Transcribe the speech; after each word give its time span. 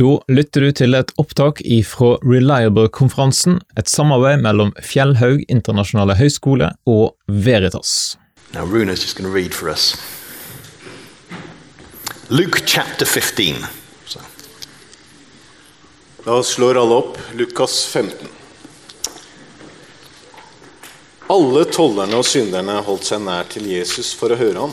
Da 0.00 0.16
lytter 0.32 0.64
du 0.64 0.72
til 0.72 0.96
et 0.96 1.10
opptak 1.20 1.58
ifra 1.68 2.14
Reliable-konferansen, 2.24 3.58
et 3.76 3.90
samarbeid 3.92 4.40
mellom 4.40 4.72
Fjellhaug 4.80 5.42
internasjonale 5.52 6.16
høgskole 6.16 6.70
og 6.88 7.12
Veritas. 7.28 8.16
Now, 8.54 8.64
Runa's 8.64 9.02
just 9.04 9.18
going 9.18 9.28
to 9.28 9.34
read 9.34 9.52
for 9.52 9.68
us. 9.68 9.96
Luke 12.28 12.62
chapter 12.64 13.04
15. 13.04 13.66
So, 14.06 14.20
Da 16.24 16.42
slår 16.42 16.80
alle 16.80 16.94
opp 16.94 17.18
Lukas 17.36 17.84
15. 17.86 18.28
Alle 21.28 21.64
tollerne 21.68 22.16
og 22.16 22.24
synderne 22.24 22.80
holdt 22.84 23.08
seg 23.08 23.20
nær 23.24 23.44
til 23.52 23.68
Jesus 23.68 24.14
for 24.16 24.32
å 24.32 24.40
høre 24.40 24.64
ham. 24.66 24.72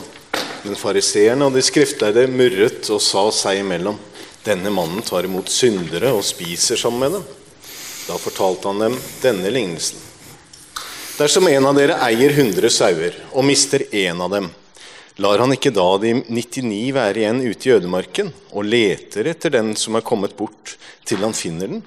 Men 0.64 0.76
fariseerne 0.80 1.44
og 1.48 1.56
de 1.56 1.64
skriftlærde 1.64 2.24
murret 2.32 2.88
og 2.88 3.04
sa 3.04 3.28
seg 3.32 3.60
imellom. 3.60 4.00
Denne 4.44 4.70
mannen 4.72 5.02
tar 5.04 5.26
imot 5.28 5.50
syndere 5.52 6.14
og 6.16 6.24
spiser 6.24 6.78
sammen 6.80 7.02
med 7.04 7.18
dem. 7.18 7.24
Da 8.08 8.16
fortalte 8.16 8.70
han 8.70 8.80
dem 8.80 8.96
denne 9.20 9.50
lignelsen. 9.52 10.00
Dersom 11.18 11.50
en 11.50 11.66
av 11.68 11.76
dere 11.76 11.98
eier 12.06 12.32
100 12.32 12.72
sauer 12.72 13.18
og 13.34 13.44
mister 13.44 13.84
én 13.92 14.22
av 14.24 14.32
dem, 14.32 14.46
lar 15.20 15.42
han 15.44 15.52
ikke 15.52 15.72
da 15.76 15.84
de 16.00 16.14
99 16.24 16.78
være 16.96 17.20
igjen 17.20 17.42
ute 17.44 17.68
i 17.68 17.74
ødemarken 17.74 18.30
og 18.54 18.64
leter 18.64 19.28
etter 19.28 19.52
den 19.52 19.74
som 19.76 19.98
er 19.98 20.06
kommet 20.06 20.32
bort, 20.38 20.78
til 21.04 21.20
han 21.20 21.36
finner 21.36 21.68
den? 21.68 21.82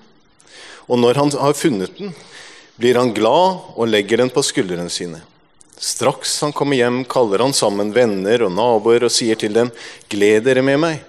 Og 0.85 1.01
når 1.01 1.17
han 1.17 1.33
har 1.41 1.57
funnet 1.57 1.97
den, 1.97 2.13
blir 2.77 2.99
han 3.01 3.15
glad 3.17 3.73
og 3.73 3.89
legger 3.89 4.21
den 4.21 4.29
på 4.29 4.43
skuldrene 4.45 4.93
sine. 4.93 5.23
Straks 5.73 6.35
han 6.45 6.53
kommer 6.53 6.77
hjem, 6.77 7.01
kaller 7.09 7.41
han 7.41 7.57
sammen 7.57 7.89
venner 7.95 8.45
og 8.45 8.53
naboer 8.53 9.07
og 9.07 9.11
sier 9.11 9.39
til 9.39 9.57
dem, 9.57 9.73
gled 10.13 10.45
dere 10.45 10.61
med 10.61 10.77
meg, 10.85 11.01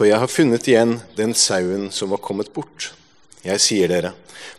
for 0.00 0.08
jeg 0.08 0.16
har 0.16 0.30
funnet 0.32 0.64
igjen 0.64 0.94
den 1.12 1.34
sauen 1.36 1.90
som 1.92 2.08
var 2.14 2.22
kommet 2.24 2.48
bort. 2.56 2.86
Jeg 3.44 3.60
sier 3.60 3.90
dere, 3.92 4.14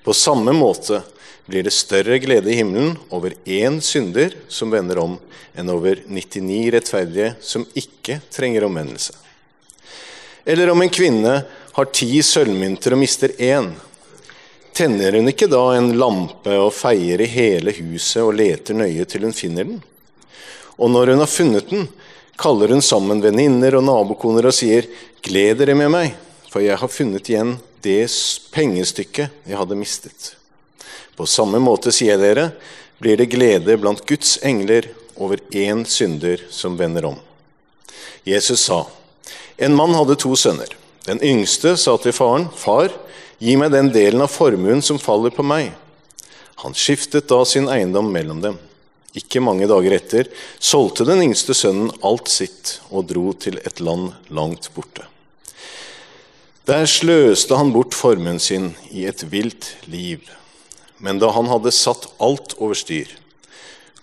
på 0.05 0.14
samme 0.14 0.54
måte 0.54 1.00
blir 1.48 1.66
det 1.66 1.73
større 1.73 2.20
glede 2.22 2.52
i 2.53 2.59
himmelen 2.59 2.92
over 3.09 3.33
én 3.50 3.80
synder 3.81 4.36
som 4.45 4.70
vender 4.70 5.02
om, 5.02 5.16
enn 5.58 5.72
over 5.73 6.03
99 6.06 6.59
rettferdige 6.75 7.31
som 7.42 7.66
ikke 7.73 8.20
trenger 8.30 8.67
omvendelse. 8.70 9.17
Eller 10.45 10.70
om 10.70 10.86
en 10.86 10.94
kvinne 10.94 11.33
har 11.73 11.89
ti 11.89 12.22
sølvmynter 12.22 12.94
og 12.94 13.02
mister 13.02 13.33
én, 13.42 13.72
tenner 14.78 15.17
hun 15.17 15.33
ikke 15.33 15.50
da 15.50 15.64
en 15.73 15.89
lampe 15.98 16.53
og 16.53 16.70
feier 16.78 17.26
i 17.26 17.31
hele 17.33 17.73
huset 17.81 18.22
og 18.22 18.38
leter 18.38 18.78
nøye 18.78 19.09
til 19.09 19.26
hun 19.26 19.33
finner 19.33 19.66
den? 19.73 19.81
Og 20.78 20.94
når 20.94 21.16
hun 21.16 21.26
har 21.26 21.33
funnet 21.33 21.73
den, 21.73 21.89
kaller 22.42 22.73
hun 22.73 22.81
sammen 22.81 23.22
venninner 23.22 23.76
og 23.78 23.83
nabokoner 23.86 24.48
og 24.50 24.55
sier, 24.55 24.88
gled 25.22 25.61
dere 25.61 25.75
med 25.77 25.91
meg, 25.94 26.16
for 26.52 26.64
jeg 26.64 26.77
har 26.81 26.91
funnet 26.91 27.30
igjen 27.30 27.55
det 27.86 28.05
pengestykket 28.53 29.47
jeg 29.47 29.58
hadde 29.58 29.77
mistet. 29.77 30.36
På 31.17 31.27
samme 31.30 31.59
måte, 31.61 31.94
sier 31.94 32.19
dere, 32.22 32.52
blir 33.02 33.17
det 33.17 33.31
glede 33.33 33.77
blant 33.81 34.03
Guds 34.09 34.38
engler 34.45 34.88
over 35.17 35.42
én 35.52 35.83
synder 35.86 36.42
som 36.49 36.77
vender 36.77 37.05
om. 37.09 37.17
Jesus 38.23 38.67
sa, 38.67 38.86
en 39.58 39.75
mann 39.77 39.94
hadde 39.97 40.17
to 40.22 40.36
sønner. 40.38 40.69
Den 41.05 41.22
yngste 41.25 41.75
sa 41.77 41.95
til 42.02 42.14
faren, 42.14 42.47
far, 42.53 42.94
gi 43.42 43.55
meg 43.58 43.73
den 43.73 43.89
delen 43.94 44.22
av 44.22 44.30
formuen 44.33 44.83
som 44.86 45.02
faller 45.02 45.33
på 45.33 45.45
meg. 45.45 45.72
Han 46.61 46.77
skiftet 46.77 47.30
da 47.30 47.42
sin 47.45 47.69
eiendom 47.73 48.11
mellom 48.14 48.42
dem. 48.44 48.59
Ikke 49.17 49.42
mange 49.44 49.67
dager 49.67 49.97
etter 49.97 50.30
solgte 50.61 51.08
den 51.09 51.23
yngste 51.25 51.58
sønnen 51.58 51.89
alt 52.05 52.30
sitt 52.31 52.77
og 52.89 53.09
dro 53.09 53.31
til 53.33 53.58
et 53.66 53.81
land 53.83 54.14
langt 54.30 54.69
borte. 54.75 55.11
Der 56.70 56.86
sløste 56.86 57.58
han 57.58 57.72
bort 57.73 57.95
formuen 57.98 58.38
sin 58.40 58.76
i 58.94 59.08
et 59.09 59.23
vilt 59.31 59.72
liv. 59.90 60.28
Men 61.02 61.17
da 61.17 61.31
han 61.34 61.48
hadde 61.50 61.73
satt 61.73 62.06
alt 62.22 62.54
over 62.59 62.78
styr, 62.78 63.09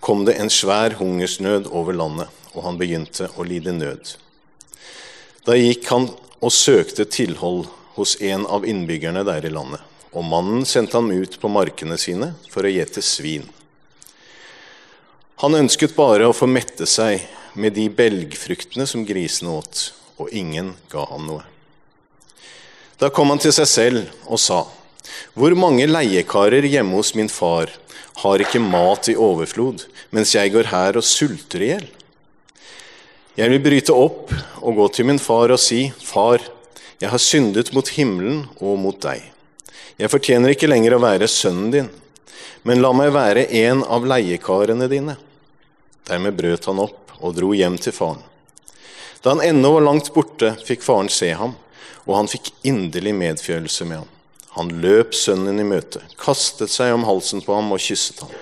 kom 0.03 0.25
det 0.27 0.35
en 0.43 0.51
svær 0.51 0.97
hungersnød 0.99 1.69
over 1.71 1.95
landet, 1.95 2.27
og 2.55 2.65
han 2.67 2.79
begynte 2.81 3.29
å 3.39 3.47
lide 3.47 3.71
nød. 3.77 4.17
Da 5.47 5.55
gikk 5.55 5.87
han 5.93 6.09
og 6.43 6.55
søkte 6.55 7.07
tilhold 7.07 7.69
hos 7.95 8.17
en 8.27 8.47
av 8.51 8.67
innbyggerne 8.67 9.23
der 9.27 9.47
i 9.47 9.53
landet, 9.55 9.85
og 10.11 10.27
mannen 10.27 10.67
sendte 10.67 10.99
ham 10.99 11.13
ut 11.15 11.39
på 11.39 11.51
markene 11.51 11.99
sine 11.99 12.33
for 12.51 12.67
å 12.67 12.73
gjete 12.73 13.05
svin. 13.07 13.47
Han 15.45 15.55
ønsket 15.55 15.95
bare 15.95 16.27
å 16.27 16.35
få 16.35 16.51
mette 16.51 16.91
seg 16.91 17.23
med 17.55 17.77
de 17.79 17.87
belgfruktene 17.87 18.89
som 18.91 19.07
grisene 19.07 19.55
åt, 19.61 19.93
og 20.19 20.35
ingen 20.35 20.75
ga 20.91 21.07
ham 21.13 21.31
noe. 21.31 21.47
Da 22.99 23.11
kom 23.15 23.31
han 23.31 23.39
til 23.39 23.55
seg 23.55 23.69
selv 23.71 24.27
og 24.27 24.41
sa, 24.43 24.65
hvor 25.39 25.55
mange 25.55 25.87
leiekarer 25.87 26.67
hjemme 26.67 26.99
hos 26.99 27.13
min 27.15 27.31
far 27.31 27.71
har 28.25 28.43
ikke 28.43 28.59
mat 28.59 29.07
i 29.13 29.15
overflod, 29.15 29.85
mens 30.11 30.35
jeg 30.35 30.51
går 30.51 30.73
her 30.73 30.99
og 30.99 31.07
sulter 31.07 31.63
i 31.63 31.71
hjel? 31.71 31.87
Jeg 33.39 33.53
vil 33.53 33.63
bryte 33.63 33.95
opp 33.95 34.33
og 34.59 34.81
gå 34.81 34.89
til 34.97 35.07
min 35.07 35.21
far 35.23 35.55
og 35.55 35.61
si, 35.63 35.93
Far, 36.03 36.43
jeg 36.99 37.13
har 37.13 37.23
syndet 37.23 37.71
mot 37.71 37.87
himmelen 37.95 38.41
og 38.59 38.75
mot 38.83 38.99
deg. 38.99 39.23
Jeg 39.95 40.11
fortjener 40.11 40.57
ikke 40.57 40.67
lenger 40.67 40.97
å 40.97 41.03
være 41.05 41.31
sønnen 41.31 41.71
din, 41.71 41.93
men 42.67 42.83
la 42.83 42.91
meg 42.91 43.13
være 43.15 43.47
en 43.63 43.85
av 43.87 44.07
leiekarene 44.11 44.91
dine. 44.91 45.15
Dermed 46.11 46.35
brøt 46.35 46.67
han 46.67 46.83
opp 46.83 47.15
og 47.21 47.39
dro 47.39 47.53
hjem 47.55 47.79
til 47.79 47.95
faren. 47.95 48.27
Da 49.23 49.37
han 49.37 49.45
ennå 49.47 49.71
var 49.77 49.87
langt 49.87 50.11
borte, 50.15 50.57
fikk 50.67 50.83
faren 50.83 51.11
se 51.13 51.31
ham, 51.39 51.55
og 52.09 52.15
han 52.17 52.31
fikk 52.31 52.51
inderlig 52.67 53.13
medfølelse 53.15 53.87
med 53.87 54.01
ham. 54.01 54.13
Han 54.57 54.73
løp 54.83 55.13
sønnen 55.15 55.61
i 55.61 55.67
møte, 55.69 56.01
kastet 56.19 56.73
seg 56.73 56.95
om 56.97 57.05
halsen 57.07 57.45
på 57.45 57.55
ham 57.55 57.69
og 57.75 57.83
kysset 57.85 58.25
ham. 58.25 58.33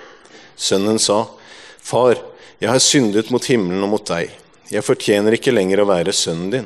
Sønnen 0.57 0.97
sa, 1.03 1.25
Far, 1.83 2.17
jeg 2.59 2.71
har 2.71 2.81
syndet 2.81 3.29
mot 3.29 3.43
himmelen 3.45 3.83
og 3.85 3.91
mot 3.91 4.07
deg. 4.07 4.31
Jeg 4.71 4.83
fortjener 4.83 5.35
ikke 5.37 5.53
lenger 5.53 5.83
å 5.83 5.89
være 5.91 6.15
sønnen 6.15 6.49
din. 6.51 6.65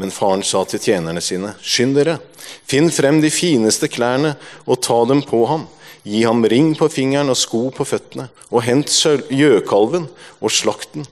Men 0.00 0.12
faren 0.14 0.42
sa 0.46 0.64
til 0.66 0.82
tjenerne 0.82 1.22
sine, 1.22 1.52
skynd 1.62 1.98
dere, 1.98 2.18
finn 2.66 2.90
frem 2.94 3.20
de 3.22 3.30
fineste 3.30 3.88
klærne 3.90 4.34
og 4.64 4.80
ta 4.84 4.96
dem 5.08 5.22
på 5.26 5.44
ham. 5.50 5.66
Gi 6.04 6.24
ham 6.26 6.44
ring 6.50 6.74
på 6.76 6.88
fingeren 6.92 7.32
og 7.32 7.38
sko 7.40 7.68
på 7.72 7.86
føttene, 7.88 8.28
og 8.52 8.66
hent 8.66 8.92
gjøkalven 9.32 10.08
og 10.40 10.52
slakt 10.52 10.98
den. 10.98 11.06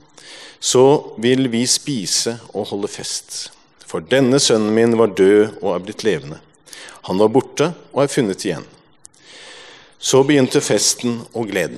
Så 0.63 1.15
vil 1.19 1.49
vi 1.51 1.65
spise 1.67 2.37
og 2.53 2.69
holde 2.71 2.91
fest. 2.91 3.49
For 3.93 4.01
denne 4.01 4.39
sønnen 4.41 4.73
min 4.73 4.95
var 4.97 5.11
død 5.13 5.59
og 5.61 5.75
er 5.75 5.81
blitt 5.85 6.01
levende. 6.01 6.39
Han 7.05 7.19
var 7.21 7.29
borte 7.29 7.67
og 7.91 7.99
er 8.01 8.09
funnet 8.09 8.41
igjen. 8.41 8.63
Så 10.01 10.23
begynte 10.25 10.63
festen 10.65 11.19
og 11.29 11.51
gleden. 11.51 11.77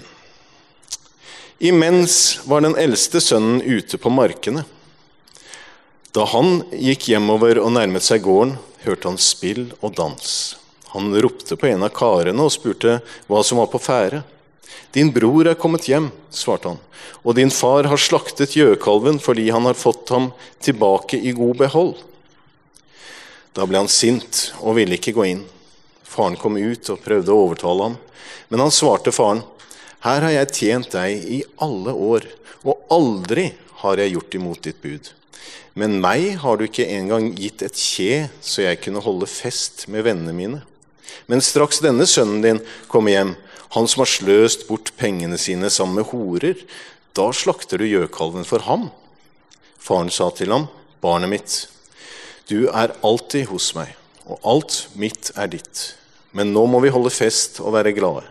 Imens 1.60 2.40
var 2.48 2.64
den 2.64 2.78
eldste 2.80 3.20
sønnen 3.20 3.60
ute 3.60 4.00
på 4.00 4.14
markene. 4.16 4.64
Da 6.16 6.24
han 6.32 6.62
gikk 6.72 7.10
hjemover 7.12 7.60
og 7.60 7.74
nærmet 7.76 8.08
seg 8.08 8.24
gården, 8.24 8.56
hørte 8.88 9.12
han 9.12 9.20
spill 9.20 9.66
og 9.82 9.98
dans. 10.00 10.32
Han 10.96 11.12
ropte 11.20 11.60
på 11.60 11.68
en 11.68 11.84
av 11.84 11.92
karene 12.00 12.48
og 12.48 12.56
spurte 12.56 13.02
hva 13.28 13.44
som 13.44 13.60
var 13.60 13.68
på 13.76 13.84
ferde. 13.84 14.24
Din 14.96 15.12
bror 15.12 15.50
er 15.52 15.58
kommet 15.60 15.90
hjem, 15.90 16.08
svarte 16.32 16.72
han, 16.72 16.78
og 17.28 17.36
din 17.36 17.52
far 17.52 17.90
har 17.92 18.00
slaktet 18.00 18.56
gjøkalven 18.56 19.20
fordi 19.20 19.50
han 19.52 19.68
har 19.68 19.76
fått 19.76 20.14
ham 20.16 20.30
tilbake 20.64 21.20
i 21.20 21.34
god 21.36 21.60
behold. 21.66 21.98
Da 23.56 23.68
ble 23.68 23.82
han 23.84 23.92
sint 23.92 24.54
og 24.62 24.78
ville 24.80 24.96
ikke 24.96 25.16
gå 25.18 25.28
inn. 25.34 25.44
Faren 26.08 26.40
kom 26.40 26.56
ut 26.56 26.92
og 26.94 27.04
prøvde 27.04 27.34
å 27.34 27.44
overtale 27.44 27.90
ham, 27.90 28.00
men 28.48 28.64
han 28.64 28.72
svarte 28.72 29.12
faren, 29.16 29.44
her 30.06 30.24
har 30.24 30.32
jeg 30.32 30.54
tjent 30.54 30.96
deg 30.96 31.28
i 31.28 31.42
alle 31.66 31.92
år, 31.92 32.28
og 32.64 32.88
aldri 32.94 33.50
har 33.82 34.00
jeg 34.00 34.14
gjort 34.16 34.38
imot 34.38 34.64
ditt 34.64 34.80
bud. 34.84 35.10
Men 35.76 35.98
meg 36.00 36.38
har 36.40 36.56
du 36.56 36.70
ikke 36.70 36.88
engang 36.88 37.34
gitt 37.36 37.66
et 37.66 37.76
kje, 37.76 38.30
så 38.40 38.64
jeg 38.64 38.80
kunne 38.86 39.04
holde 39.04 39.28
fest 39.28 39.90
med 39.92 40.06
vennene 40.08 40.36
mine. 40.38 40.62
Men 41.28 41.44
straks 41.44 41.82
denne 41.84 42.08
sønnen 42.08 42.44
din 42.44 42.62
kommer 42.92 43.12
hjem, 43.12 43.34
han 43.74 43.88
som 43.88 44.04
har 44.04 44.12
sløst 44.12 44.68
bort 44.70 44.92
pengene 45.00 45.38
sine 45.42 45.72
sammen 45.74 46.00
med 46.00 46.10
horer, 46.12 46.60
da 47.16 47.32
slakter 47.34 47.82
du 47.82 47.88
gjøkalven 47.88 48.46
for 48.48 48.66
ham. 48.68 48.90
Faren 49.80 50.12
sa 50.14 50.30
til 50.36 50.54
ham, 50.54 50.68
barnet 51.02 51.32
mitt, 51.32 51.56
du 52.50 52.68
er 52.70 52.94
alltid 53.06 53.48
hos 53.50 53.72
meg, 53.78 53.96
og 54.30 54.42
alt 54.46 54.80
mitt 55.00 55.32
er 55.36 55.50
ditt. 55.50 55.96
Men 56.36 56.52
nå 56.54 56.66
må 56.70 56.82
vi 56.84 56.94
holde 56.94 57.14
fest 57.14 57.62
og 57.64 57.74
være 57.78 57.96
glade. 57.96 58.26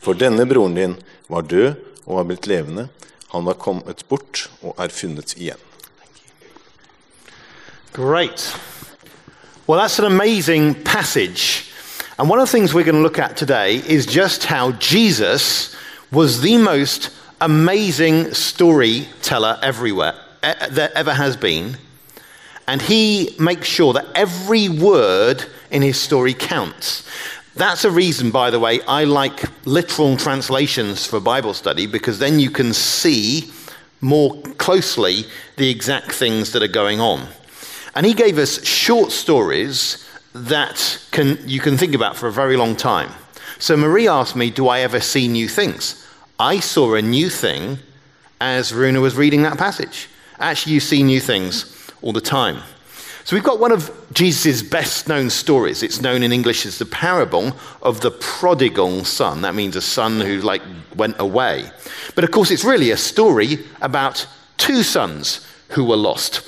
For 0.00 0.16
denne 0.16 0.46
broren 0.48 0.76
din 0.76 0.94
var 1.28 1.44
død 1.48 1.74
og 2.06 2.20
var 2.20 2.28
blitt 2.28 2.46
levende. 2.48 2.86
Han 3.34 3.44
var 3.44 3.58
kommet 3.60 4.04
bort 4.08 4.46
og 4.62 4.78
er 4.80 4.92
funnet 4.94 5.34
igjen. 5.36 5.60
Great. 7.92 8.54
Well, 9.66 9.80
that's 9.80 9.98
an 9.98 10.06
amazing 10.06 10.74
passage. 10.84 11.67
And 12.18 12.28
one 12.28 12.40
of 12.40 12.48
the 12.48 12.52
things 12.52 12.74
we're 12.74 12.84
going 12.84 12.96
to 12.96 13.00
look 13.00 13.20
at 13.20 13.36
today 13.36 13.76
is 13.76 14.04
just 14.04 14.44
how 14.44 14.72
Jesus 14.72 15.76
was 16.10 16.40
the 16.40 16.56
most 16.56 17.10
amazing 17.40 18.34
storyteller 18.34 19.56
everywhere, 19.62 20.14
there 20.42 20.90
ever 20.96 21.14
has 21.14 21.36
been. 21.36 21.76
and 22.68 22.82
he 22.82 23.34
makes 23.40 23.66
sure 23.66 23.94
that 23.94 24.06
every 24.14 24.68
word 24.68 25.44
in 25.70 25.80
his 25.80 25.98
story 25.98 26.34
counts. 26.34 27.08
That's 27.54 27.84
a 27.84 27.90
reason, 27.90 28.30
by 28.30 28.50
the 28.50 28.60
way, 28.60 28.80
I 28.82 29.04
like 29.04 29.42
literal 29.66 30.16
translations 30.18 31.06
for 31.06 31.18
Bible 31.18 31.54
study 31.54 31.86
because 31.86 32.18
then 32.18 32.38
you 32.38 32.50
can 32.50 32.74
see 32.74 33.50
more 34.02 34.40
closely 34.58 35.24
the 35.56 35.70
exact 35.70 36.12
things 36.12 36.52
that 36.52 36.62
are 36.62 36.68
going 36.68 37.00
on. 37.00 37.26
And 37.94 38.04
he 38.04 38.12
gave 38.12 38.38
us 38.38 38.64
short 38.64 39.12
stories 39.12 40.06
that 40.46 41.00
can, 41.10 41.38
you 41.46 41.60
can 41.60 41.76
think 41.76 41.94
about 41.94 42.16
for 42.16 42.28
a 42.28 42.32
very 42.32 42.56
long 42.56 42.76
time. 42.76 43.10
So 43.58 43.76
Marie 43.76 44.08
asked 44.08 44.36
me, 44.36 44.50
Do 44.50 44.68
I 44.68 44.80
ever 44.80 45.00
see 45.00 45.28
new 45.28 45.48
things? 45.48 46.06
I 46.38 46.60
saw 46.60 46.94
a 46.94 47.02
new 47.02 47.28
thing 47.28 47.78
as 48.40 48.72
Runa 48.72 49.00
was 49.00 49.16
reading 49.16 49.42
that 49.42 49.58
passage. 49.58 50.08
Actually, 50.38 50.74
you 50.74 50.80
see 50.80 51.02
new 51.02 51.20
things 51.20 51.90
all 52.00 52.12
the 52.12 52.20
time. 52.20 52.62
So 53.24 53.36
we've 53.36 53.44
got 53.44 53.60
one 53.60 53.72
of 53.72 53.90
Jesus' 54.14 54.62
best 54.62 55.06
known 55.08 55.28
stories. 55.28 55.82
It's 55.82 56.00
known 56.00 56.22
in 56.22 56.32
English 56.32 56.64
as 56.64 56.78
the 56.78 56.86
parable 56.86 57.54
of 57.82 58.00
the 58.00 58.10
prodigal 58.10 59.04
son. 59.04 59.42
That 59.42 59.54
means 59.54 59.76
a 59.76 59.82
son 59.82 60.20
who 60.20 60.40
like 60.40 60.62
went 60.96 61.16
away. 61.20 61.70
But 62.14 62.24
of 62.24 62.30
course, 62.30 62.50
it's 62.50 62.64
really 62.64 62.90
a 62.90 62.96
story 62.96 63.58
about 63.82 64.26
two 64.56 64.82
sons 64.82 65.46
who 65.70 65.84
were 65.84 65.96
lost. 65.96 66.40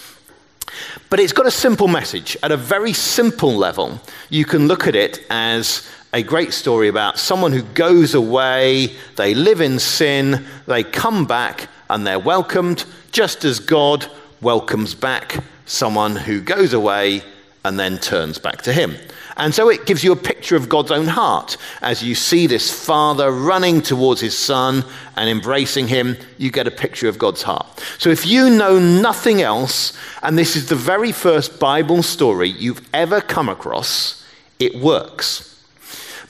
But 1.11 1.19
it's 1.19 1.33
got 1.33 1.47
a 1.47 1.51
simple 1.51 1.89
message. 1.89 2.37
At 2.41 2.53
a 2.53 2.57
very 2.57 2.93
simple 2.93 3.57
level, 3.57 4.01
you 4.31 4.45
can 4.45 4.69
look 4.69 4.87
at 4.87 4.95
it 4.95 5.27
as 5.29 5.91
a 6.13 6.23
great 6.23 6.53
story 6.53 6.87
about 6.87 7.19
someone 7.19 7.51
who 7.53 7.63
goes 7.63 8.15
away, 8.15 8.95
they 9.17 9.35
live 9.35 9.61
in 9.61 9.81
sin, 9.81 10.45
they 10.67 10.85
come 10.85 11.27
back, 11.27 11.69
and 11.89 12.07
they're 12.07 12.21
welcomed, 12.21 12.85
just 13.11 13.45
as 13.45 13.59
God 13.59 14.07
welcomes 14.41 14.95
back 14.95 15.43
someone 15.67 16.15
who 16.15 16.41
goes 16.41 16.73
away 16.73 17.23
and 17.65 17.79
then 17.79 17.99
turns 17.99 18.39
back 18.39 18.63
to 18.63 18.73
Him. 18.73 18.95
And 19.41 19.55
so 19.55 19.71
it 19.71 19.87
gives 19.87 20.05
you 20.05 20.13
a 20.13 20.17
picture 20.17 20.55
of 20.55 20.69
God's 20.69 20.91
own 20.91 21.07
heart. 21.07 21.57
As 21.81 22.03
you 22.03 22.15
see 22.15 22.47
this 22.47 22.71
father 22.71 23.33
running 23.33 23.81
towards 23.81 24.21
his 24.21 24.37
son 24.37 24.85
and 25.17 25.31
embracing 25.31 25.89
him, 25.89 26.19
you 26.37 26.51
get 26.51 26.67
a 26.67 26.71
picture 26.71 27.09
of 27.09 27.19
God's 27.19 27.43
heart. 27.43 27.67
So 27.97 28.11
if 28.11 28.27
you 28.27 28.51
know 28.51 28.79
nothing 28.79 29.41
else, 29.41 29.97
and 30.23 30.37
this 30.37 30.57
is 30.57 30.69
the 30.69 30.77
very 30.77 31.11
first 31.11 31.59
Bible 31.59 32.03
story 32.03 32.51
you've 32.51 32.87
ever 32.93 33.23
come 33.23 33.49
across, 33.49 34.23
it 34.59 34.75
works. 34.75 35.65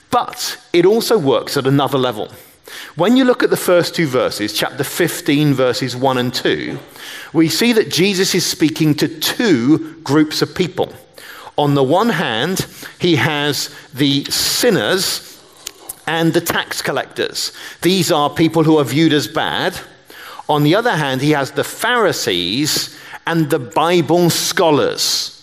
But 0.09 0.57
it 0.71 0.85
also 0.85 1.17
works 1.17 1.57
at 1.57 1.67
another 1.67 1.97
level. 1.97 2.31
When 2.95 3.17
you 3.17 3.25
look 3.25 3.43
at 3.43 3.49
the 3.49 3.57
first 3.57 3.93
two 3.93 4.07
verses, 4.07 4.53
chapter 4.53 4.85
15, 4.85 5.53
verses 5.53 5.97
1 5.97 6.17
and 6.17 6.33
2, 6.33 6.79
we 7.33 7.49
see 7.49 7.73
that 7.73 7.91
Jesus 7.91 8.33
is 8.33 8.45
speaking 8.45 8.95
to 8.95 9.19
two 9.19 9.99
groups 10.01 10.41
of 10.41 10.55
people. 10.55 10.93
On 11.57 11.75
the 11.75 11.83
one 11.83 12.09
hand, 12.09 12.65
he 12.99 13.15
has 13.15 13.73
the 13.93 14.23
sinners 14.25 15.27
and 16.07 16.33
the 16.33 16.41
tax 16.41 16.81
collectors. 16.81 17.51
These 17.81 18.11
are 18.11 18.29
people 18.29 18.63
who 18.63 18.77
are 18.77 18.83
viewed 18.83 19.13
as 19.13 19.27
bad. 19.27 19.77
On 20.49 20.63
the 20.63 20.75
other 20.75 20.95
hand, 20.95 21.21
he 21.21 21.31
has 21.31 21.51
the 21.51 21.63
Pharisees 21.63 22.97
and 23.27 23.49
the 23.49 23.59
Bible 23.59 24.29
scholars. 24.29 25.37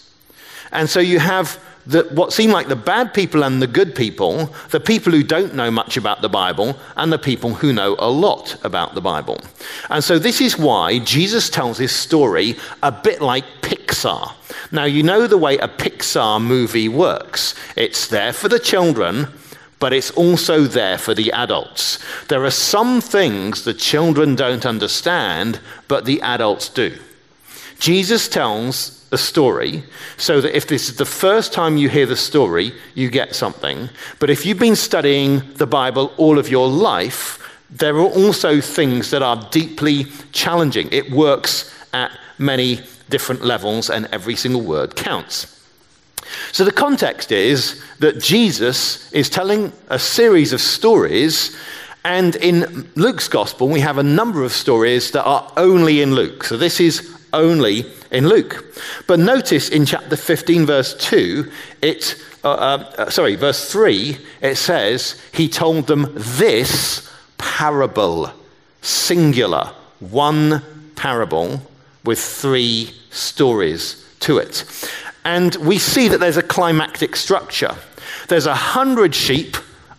And 0.72 0.90
so 0.90 1.00
you 1.00 1.18
have 1.18 1.58
the, 1.88 2.02
what 2.12 2.34
seem 2.34 2.50
like 2.50 2.68
the 2.68 2.76
bad 2.76 3.14
people 3.14 3.42
and 3.42 3.62
the 3.62 3.66
good 3.66 3.94
people, 3.94 4.54
the 4.70 4.78
people 4.78 5.10
who 5.10 5.22
don't 5.22 5.54
know 5.54 5.70
much 5.70 5.96
about 5.96 6.20
the 6.20 6.28
Bible, 6.28 6.78
and 6.96 7.10
the 7.10 7.18
people 7.18 7.54
who 7.54 7.72
know 7.72 7.96
a 7.98 8.10
lot 8.10 8.62
about 8.62 8.94
the 8.94 9.00
Bible. 9.00 9.40
And 9.88 10.04
so 10.04 10.18
this 10.18 10.42
is 10.42 10.58
why 10.58 10.98
Jesus 10.98 11.48
tells 11.48 11.78
his 11.78 11.90
story 11.90 12.56
a 12.82 12.92
bit 12.92 13.22
like 13.22 13.44
Pixar. 13.62 14.34
Now, 14.70 14.84
you 14.84 15.02
know 15.02 15.26
the 15.26 15.38
way 15.38 15.56
a 15.56 15.68
Pixar 15.68 16.42
movie 16.42 16.90
works 16.90 17.54
it's 17.74 18.06
there 18.06 18.34
for 18.34 18.50
the 18.50 18.58
children, 18.58 19.28
but 19.78 19.94
it's 19.94 20.10
also 20.10 20.64
there 20.64 20.98
for 20.98 21.14
the 21.14 21.32
adults. 21.32 21.98
There 22.28 22.44
are 22.44 22.50
some 22.50 23.00
things 23.00 23.64
the 23.64 23.72
children 23.72 24.34
don't 24.34 24.66
understand, 24.66 25.58
but 25.86 26.04
the 26.04 26.20
adults 26.20 26.68
do. 26.68 26.98
Jesus 27.78 28.28
tells 28.28 29.06
a 29.10 29.18
story 29.18 29.82
so 30.16 30.40
that 30.40 30.56
if 30.56 30.66
this 30.66 30.88
is 30.88 30.96
the 30.96 31.04
first 31.04 31.52
time 31.52 31.76
you 31.76 31.88
hear 31.88 32.06
the 32.06 32.16
story, 32.16 32.72
you 32.94 33.08
get 33.10 33.34
something. 33.34 33.88
But 34.18 34.30
if 34.30 34.44
you've 34.44 34.58
been 34.58 34.76
studying 34.76 35.42
the 35.54 35.66
Bible 35.66 36.12
all 36.16 36.38
of 36.38 36.48
your 36.48 36.68
life, 36.68 37.38
there 37.70 37.96
are 37.96 38.08
also 38.08 38.60
things 38.60 39.10
that 39.10 39.22
are 39.22 39.48
deeply 39.50 40.06
challenging. 40.32 40.88
It 40.90 41.10
works 41.10 41.74
at 41.92 42.10
many 42.38 42.80
different 43.08 43.42
levels, 43.42 43.90
and 43.90 44.06
every 44.12 44.36
single 44.36 44.60
word 44.60 44.96
counts. 44.96 45.54
So 46.52 46.64
the 46.64 46.72
context 46.72 47.32
is 47.32 47.82
that 48.00 48.20
Jesus 48.20 49.10
is 49.12 49.30
telling 49.30 49.72
a 49.88 49.98
series 49.98 50.52
of 50.52 50.60
stories. 50.60 51.56
And 52.04 52.36
in 52.36 52.90
Luke's 52.94 53.28
gospel, 53.28 53.68
we 53.68 53.80
have 53.80 53.98
a 53.98 54.02
number 54.02 54.42
of 54.44 54.52
stories 54.52 55.10
that 55.12 55.24
are 55.24 55.50
only 55.56 56.02
in 56.02 56.14
Luke. 56.14 56.44
So 56.44 56.56
this 56.56 56.80
is 56.80 57.17
only 57.32 57.86
in 58.10 58.28
Luke. 58.28 58.64
But 59.06 59.20
notice 59.20 59.68
in 59.68 59.86
chapter 59.86 60.16
15, 60.16 60.66
verse 60.66 60.94
2, 60.94 61.50
it, 61.82 62.16
uh, 62.44 62.48
uh, 62.48 63.10
sorry, 63.10 63.36
verse 63.36 63.70
3, 63.70 64.18
it 64.42 64.56
says, 64.56 65.20
He 65.32 65.48
told 65.48 65.86
them 65.86 66.12
this 66.14 67.10
parable, 67.38 68.32
singular, 68.82 69.72
one 70.00 70.62
parable 70.96 71.62
with 72.04 72.18
three 72.18 72.94
stories 73.10 74.04
to 74.20 74.38
it. 74.38 74.64
And 75.24 75.54
we 75.56 75.78
see 75.78 76.08
that 76.08 76.20
there's 76.20 76.36
a 76.36 76.42
climactic 76.42 77.16
structure. 77.16 77.76
There's 78.28 78.46
a 78.46 78.54
hundred 78.54 79.14
sheep 79.14 79.56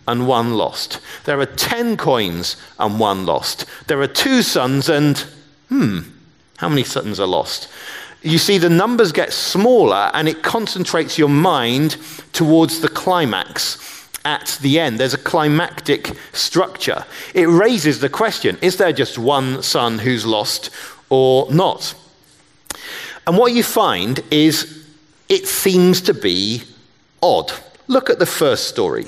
and 0.08 0.26
one 0.26 0.54
lost. 0.54 1.00
There 1.24 1.40
are 1.40 1.46
ten 1.46 1.96
coins 1.96 2.56
and 2.78 2.98
one 2.98 3.26
lost. 3.26 3.64
There 3.86 4.00
are 4.00 4.08
two 4.08 4.42
sons 4.42 4.88
and, 4.88 5.18
hmm, 5.68 6.00
how 6.60 6.68
many 6.68 6.84
sons 6.84 7.18
are 7.18 7.26
lost? 7.26 7.68
You 8.20 8.36
see, 8.36 8.58
the 8.58 8.68
numbers 8.68 9.12
get 9.12 9.32
smaller 9.32 10.10
and 10.12 10.28
it 10.28 10.42
concentrates 10.42 11.16
your 11.16 11.30
mind 11.30 11.96
towards 12.34 12.80
the 12.80 12.88
climax 12.88 13.78
at 14.26 14.58
the 14.60 14.78
end. 14.78 15.00
There's 15.00 15.14
a 15.14 15.18
climactic 15.18 16.12
structure. 16.34 17.06
It 17.34 17.46
raises 17.46 18.00
the 18.00 18.10
question 18.10 18.58
is 18.60 18.76
there 18.76 18.92
just 18.92 19.18
one 19.18 19.62
son 19.62 19.98
who's 19.98 20.26
lost 20.26 20.68
or 21.08 21.50
not? 21.50 21.94
And 23.26 23.38
what 23.38 23.54
you 23.54 23.62
find 23.62 24.20
is 24.30 24.86
it 25.30 25.46
seems 25.46 26.02
to 26.02 26.12
be 26.12 26.64
odd. 27.22 27.50
Look 27.86 28.10
at 28.10 28.18
the 28.18 28.26
first 28.26 28.68
story. 28.68 29.06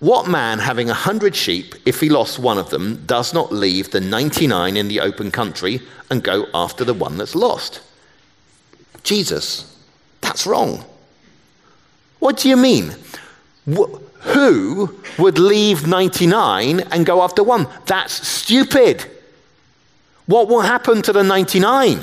What 0.00 0.28
man 0.28 0.58
having 0.58 0.90
a 0.90 0.94
hundred 0.94 1.34
sheep, 1.34 1.74
if 1.86 2.00
he 2.00 2.08
lost 2.08 2.38
one 2.38 2.58
of 2.58 2.70
them, 2.70 3.04
does 3.06 3.32
not 3.32 3.52
leave 3.52 3.90
the 3.90 4.00
99 4.00 4.76
in 4.76 4.88
the 4.88 5.00
open 5.00 5.30
country 5.30 5.80
and 6.10 6.22
go 6.22 6.46
after 6.52 6.84
the 6.84 6.94
one 6.94 7.16
that's 7.16 7.34
lost? 7.34 7.80
Jesus, 9.02 9.76
that's 10.20 10.46
wrong. 10.46 10.84
What 12.18 12.38
do 12.38 12.48
you 12.48 12.56
mean? 12.56 12.94
Who 13.66 14.98
would 15.18 15.38
leave 15.38 15.86
99 15.86 16.80
and 16.80 17.06
go 17.06 17.22
after 17.22 17.42
one? 17.42 17.68
That's 17.86 18.26
stupid. 18.26 19.04
What 20.26 20.48
will 20.48 20.62
happen 20.62 21.02
to 21.02 21.12
the 21.12 21.22
99? 21.22 22.00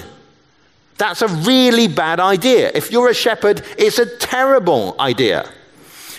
That's 0.97 1.23
a 1.23 1.27
really 1.27 1.87
bad 1.87 2.19
idea. 2.19 2.71
If 2.75 2.91
you're 2.91 3.09
a 3.09 3.13
shepherd, 3.13 3.63
it's 3.77 3.97
a 3.97 4.05
terrible 4.17 4.95
idea. 4.99 5.49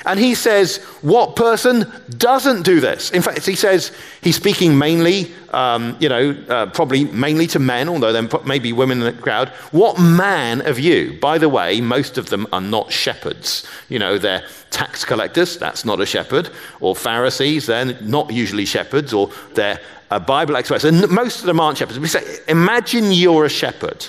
And 0.05 0.19
he 0.19 0.35
says, 0.35 0.79
What 1.03 1.37
person 1.37 1.91
doesn't 2.17 2.63
do 2.63 2.81
this? 2.81 3.11
In 3.11 3.23
fact, 3.23 3.47
he 3.47 3.55
says 3.55 3.93
he's 4.21 4.37
speaking 4.37 4.77
mainly, 4.77 5.33
um, 5.51 5.97
you 6.01 6.09
know, 6.09 6.33
uh, 6.49 6.67
probably 6.67 7.05
mainly 7.05 7.47
to 7.49 7.59
men, 7.59 7.89
although 7.89 8.13
there 8.13 8.29
may 8.45 8.59
be 8.59 8.73
women 8.73 8.99
in 8.99 9.05
the 9.05 9.23
crowd. 9.23 9.49
What 9.71 10.01
man 10.01 10.67
of 10.67 10.79
you? 10.79 11.19
By 11.21 11.39
the 11.39 11.49
way, 11.49 11.81
most 11.81 12.19
of 12.19 12.31
them 12.31 12.47
are 12.53 12.61
not 12.61 12.91
shepherds. 12.91 13.67
You 13.89 13.99
know, 13.99 14.19
they're 14.19 14.45
tax 14.71 15.05
collectors, 15.05 15.59
that's 15.59 15.85
not 15.85 16.01
a 16.01 16.07
shepherd, 16.07 16.51
or 16.81 16.97
Pharisees, 16.97 17.67
they're 17.67 18.01
not 18.01 18.33
usually 18.33 18.65
shepherds, 18.65 19.13
or 19.13 19.31
they're 19.55 19.79
uh, 20.11 20.19
Bible 20.19 20.57
experts. 20.57 20.85
And 20.85 21.09
most 21.11 21.41
of 21.41 21.47
them 21.47 21.61
aren't 21.61 21.79
shepherds. 21.79 21.99
We 21.99 22.09
say, 22.09 22.39
Imagine 22.49 23.13
you're 23.13 23.45
a 23.45 23.51
shepherd. 23.51 24.07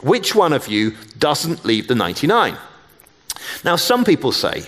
Which 0.00 0.34
one 0.34 0.52
of 0.52 0.68
you 0.68 0.96
doesn't 1.18 1.64
leave 1.64 1.88
the 1.88 1.94
99? 1.94 2.56
Now, 3.64 3.76
some 3.76 4.04
people 4.04 4.32
say, 4.32 4.64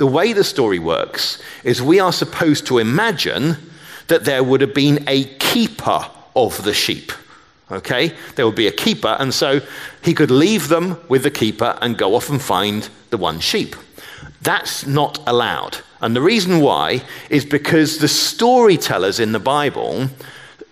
the 0.00 0.06
way 0.06 0.32
the 0.32 0.42
story 0.42 0.78
works 0.78 1.42
is 1.62 1.82
we 1.82 2.00
are 2.00 2.10
supposed 2.10 2.66
to 2.66 2.78
imagine 2.78 3.54
that 4.06 4.24
there 4.24 4.42
would 4.42 4.62
have 4.62 4.72
been 4.72 5.04
a 5.06 5.24
keeper 5.24 6.06
of 6.34 6.64
the 6.64 6.72
sheep. 6.72 7.12
Okay? 7.70 8.14
There 8.34 8.46
would 8.46 8.54
be 8.54 8.66
a 8.66 8.72
keeper, 8.72 9.14
and 9.20 9.34
so 9.34 9.60
he 10.02 10.14
could 10.14 10.30
leave 10.30 10.68
them 10.68 10.98
with 11.10 11.22
the 11.22 11.30
keeper 11.30 11.76
and 11.82 11.98
go 11.98 12.14
off 12.14 12.30
and 12.30 12.40
find 12.40 12.88
the 13.10 13.18
one 13.18 13.40
sheep. 13.40 13.76
That's 14.40 14.86
not 14.86 15.18
allowed. 15.26 15.76
And 16.00 16.16
the 16.16 16.22
reason 16.22 16.60
why 16.60 17.02
is 17.28 17.44
because 17.44 17.98
the 17.98 18.08
storytellers 18.08 19.20
in 19.20 19.32
the 19.32 19.38
Bible 19.38 20.08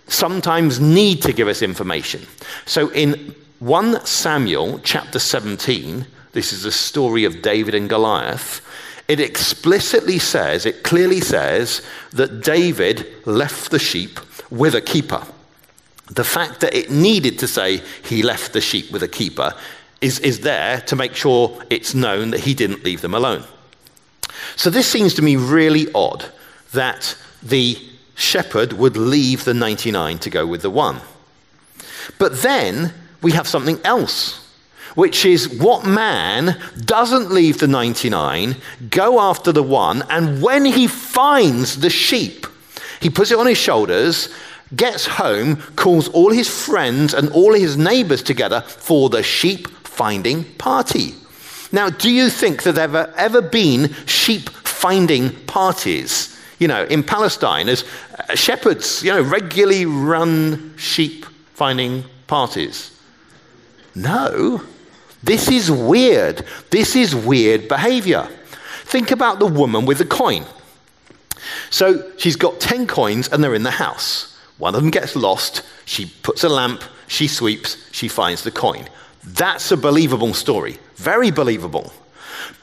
sometimes 0.07 0.79
need 0.79 1.21
to 1.21 1.33
give 1.33 1.47
us 1.47 1.61
information. 1.61 2.25
So 2.65 2.89
in 2.93 3.35
1 3.59 4.07
Samuel 4.07 4.79
chapter 4.79 5.19
17, 5.19 6.07
this 6.31 6.51
is 6.51 6.63
the 6.63 6.71
story 6.71 7.25
of 7.25 7.43
David 7.43 7.75
and 7.75 7.87
Goliath, 7.87 8.61
it 9.09 9.19
explicitly 9.19 10.19
says, 10.19 10.67
it 10.67 10.83
clearly 10.83 11.19
says, 11.19 11.81
that 12.13 12.43
David 12.43 13.07
left 13.25 13.71
the 13.71 13.79
sheep 13.79 14.19
with 14.51 14.75
a 14.75 14.81
keeper. 14.81 15.25
The 16.11 16.23
fact 16.23 16.61
that 16.61 16.75
it 16.75 16.91
needed 16.91 17.39
to 17.39 17.47
say 17.47 17.81
he 18.03 18.21
left 18.21 18.53
the 18.53 18.61
sheep 18.61 18.91
with 18.91 19.01
a 19.01 19.07
keeper 19.07 19.55
is, 19.99 20.19
is 20.19 20.41
there 20.41 20.81
to 20.81 20.95
make 20.95 21.15
sure 21.15 21.59
it's 21.71 21.95
known 21.95 22.29
that 22.31 22.41
he 22.41 22.53
didn't 22.53 22.83
leave 22.83 23.01
them 23.01 23.15
alone. 23.15 23.43
So 24.55 24.69
this 24.69 24.87
seems 24.87 25.15
to 25.15 25.23
me 25.23 25.35
really 25.35 25.91
odd 25.93 26.25
that 26.73 27.17
the 27.41 27.77
shepherd 28.15 28.73
would 28.73 28.95
leave 28.95 29.43
the 29.43 29.53
99 29.55 30.19
to 30.19 30.29
go 30.29 30.45
with 30.45 30.61
the 30.61 30.69
one. 30.69 31.01
But 32.19 32.41
then 32.41 32.93
we 33.21 33.31
have 33.31 33.47
something 33.47 33.79
else, 33.83 34.48
which 34.95 35.25
is 35.25 35.49
what 35.49 35.85
man 35.85 36.59
doesn't 36.85 37.31
leave 37.31 37.59
the 37.59 37.67
99, 37.67 38.55
go 38.89 39.19
after 39.19 39.51
the 39.51 39.63
one, 39.63 40.03
and 40.09 40.41
when 40.41 40.65
he 40.65 40.87
finds 40.87 41.79
the 41.79 41.89
sheep, 41.89 42.45
he 42.99 43.09
puts 43.09 43.31
it 43.31 43.39
on 43.39 43.47
his 43.47 43.57
shoulders, 43.57 44.33
gets 44.75 45.05
home, 45.05 45.57
calls 45.75 46.07
all 46.09 46.31
his 46.31 46.49
friends 46.49 47.13
and 47.13 47.29
all 47.29 47.53
his 47.53 47.77
neighbors 47.77 48.21
together 48.21 48.61
for 48.61 49.09
the 49.09 49.23
sheep 49.23 49.67
finding 49.83 50.43
party. 50.55 51.13
Now, 51.71 51.89
do 51.89 52.09
you 52.09 52.29
think 52.29 52.63
that 52.63 52.75
there 52.75 52.87
have 52.87 53.13
ever 53.15 53.41
been 53.41 53.93
sheep 54.05 54.49
finding 54.49 55.31
parties? 55.45 56.35
You 56.57 56.67
know, 56.67 56.83
in 56.85 57.03
Palestine, 57.03 57.69
as 57.69 57.85
uh, 58.17 58.35
shepherds, 58.35 59.03
you 59.03 59.11
know, 59.11 59.21
regularly 59.21 59.85
run 59.85 60.73
sheep 60.77 61.25
finding 61.53 62.03
parties. 62.27 62.91
No, 63.95 64.63
this 65.23 65.49
is 65.49 65.69
weird. 65.69 66.45
This 66.69 66.95
is 66.95 67.15
weird 67.15 67.67
behavior. 67.67 68.27
Think 68.83 69.11
about 69.11 69.39
the 69.39 69.45
woman 69.45 69.85
with 69.85 69.97
the 69.97 70.05
coin. 70.05 70.45
So 71.69 72.11
she's 72.17 72.35
got 72.35 72.59
10 72.59 72.87
coins 72.87 73.27
and 73.27 73.43
they're 73.43 73.55
in 73.55 73.63
the 73.63 73.71
house. 73.71 74.37
One 74.57 74.75
of 74.75 74.81
them 74.81 74.91
gets 74.91 75.15
lost. 75.15 75.63
She 75.85 76.07
puts 76.23 76.43
a 76.43 76.49
lamp, 76.49 76.83
she 77.07 77.27
sweeps, 77.27 77.77
she 77.91 78.07
finds 78.07 78.43
the 78.43 78.51
coin. 78.51 78.87
That's 79.23 79.71
a 79.71 79.77
believable 79.77 80.33
story. 80.33 80.79
Very 80.95 81.31
believable. 81.31 81.93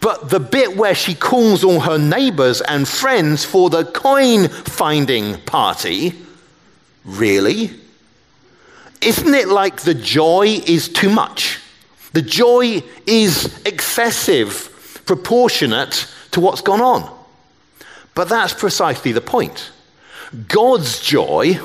But 0.00 0.30
the 0.30 0.40
bit 0.40 0.76
where 0.76 0.94
she 0.94 1.14
calls 1.14 1.64
all 1.64 1.80
her 1.80 1.98
neighbors 1.98 2.60
and 2.60 2.86
friends 2.86 3.44
for 3.44 3.70
the 3.70 3.84
coin 3.84 4.48
finding 4.48 5.40
party, 5.42 6.14
really? 7.04 7.70
Isn't 9.00 9.34
it 9.34 9.48
like 9.48 9.82
the 9.82 9.94
joy 9.94 10.60
is 10.66 10.88
too 10.88 11.10
much? 11.10 11.60
The 12.16 12.22
joy 12.22 12.82
is 13.06 13.60
excessive, 13.66 15.02
proportionate 15.04 16.10
to 16.30 16.40
what's 16.40 16.62
gone 16.62 16.80
on. 16.80 17.14
But 18.14 18.30
that's 18.30 18.54
precisely 18.54 19.12
the 19.12 19.20
point. 19.20 19.70
God's 20.48 20.98
joy 21.02 21.60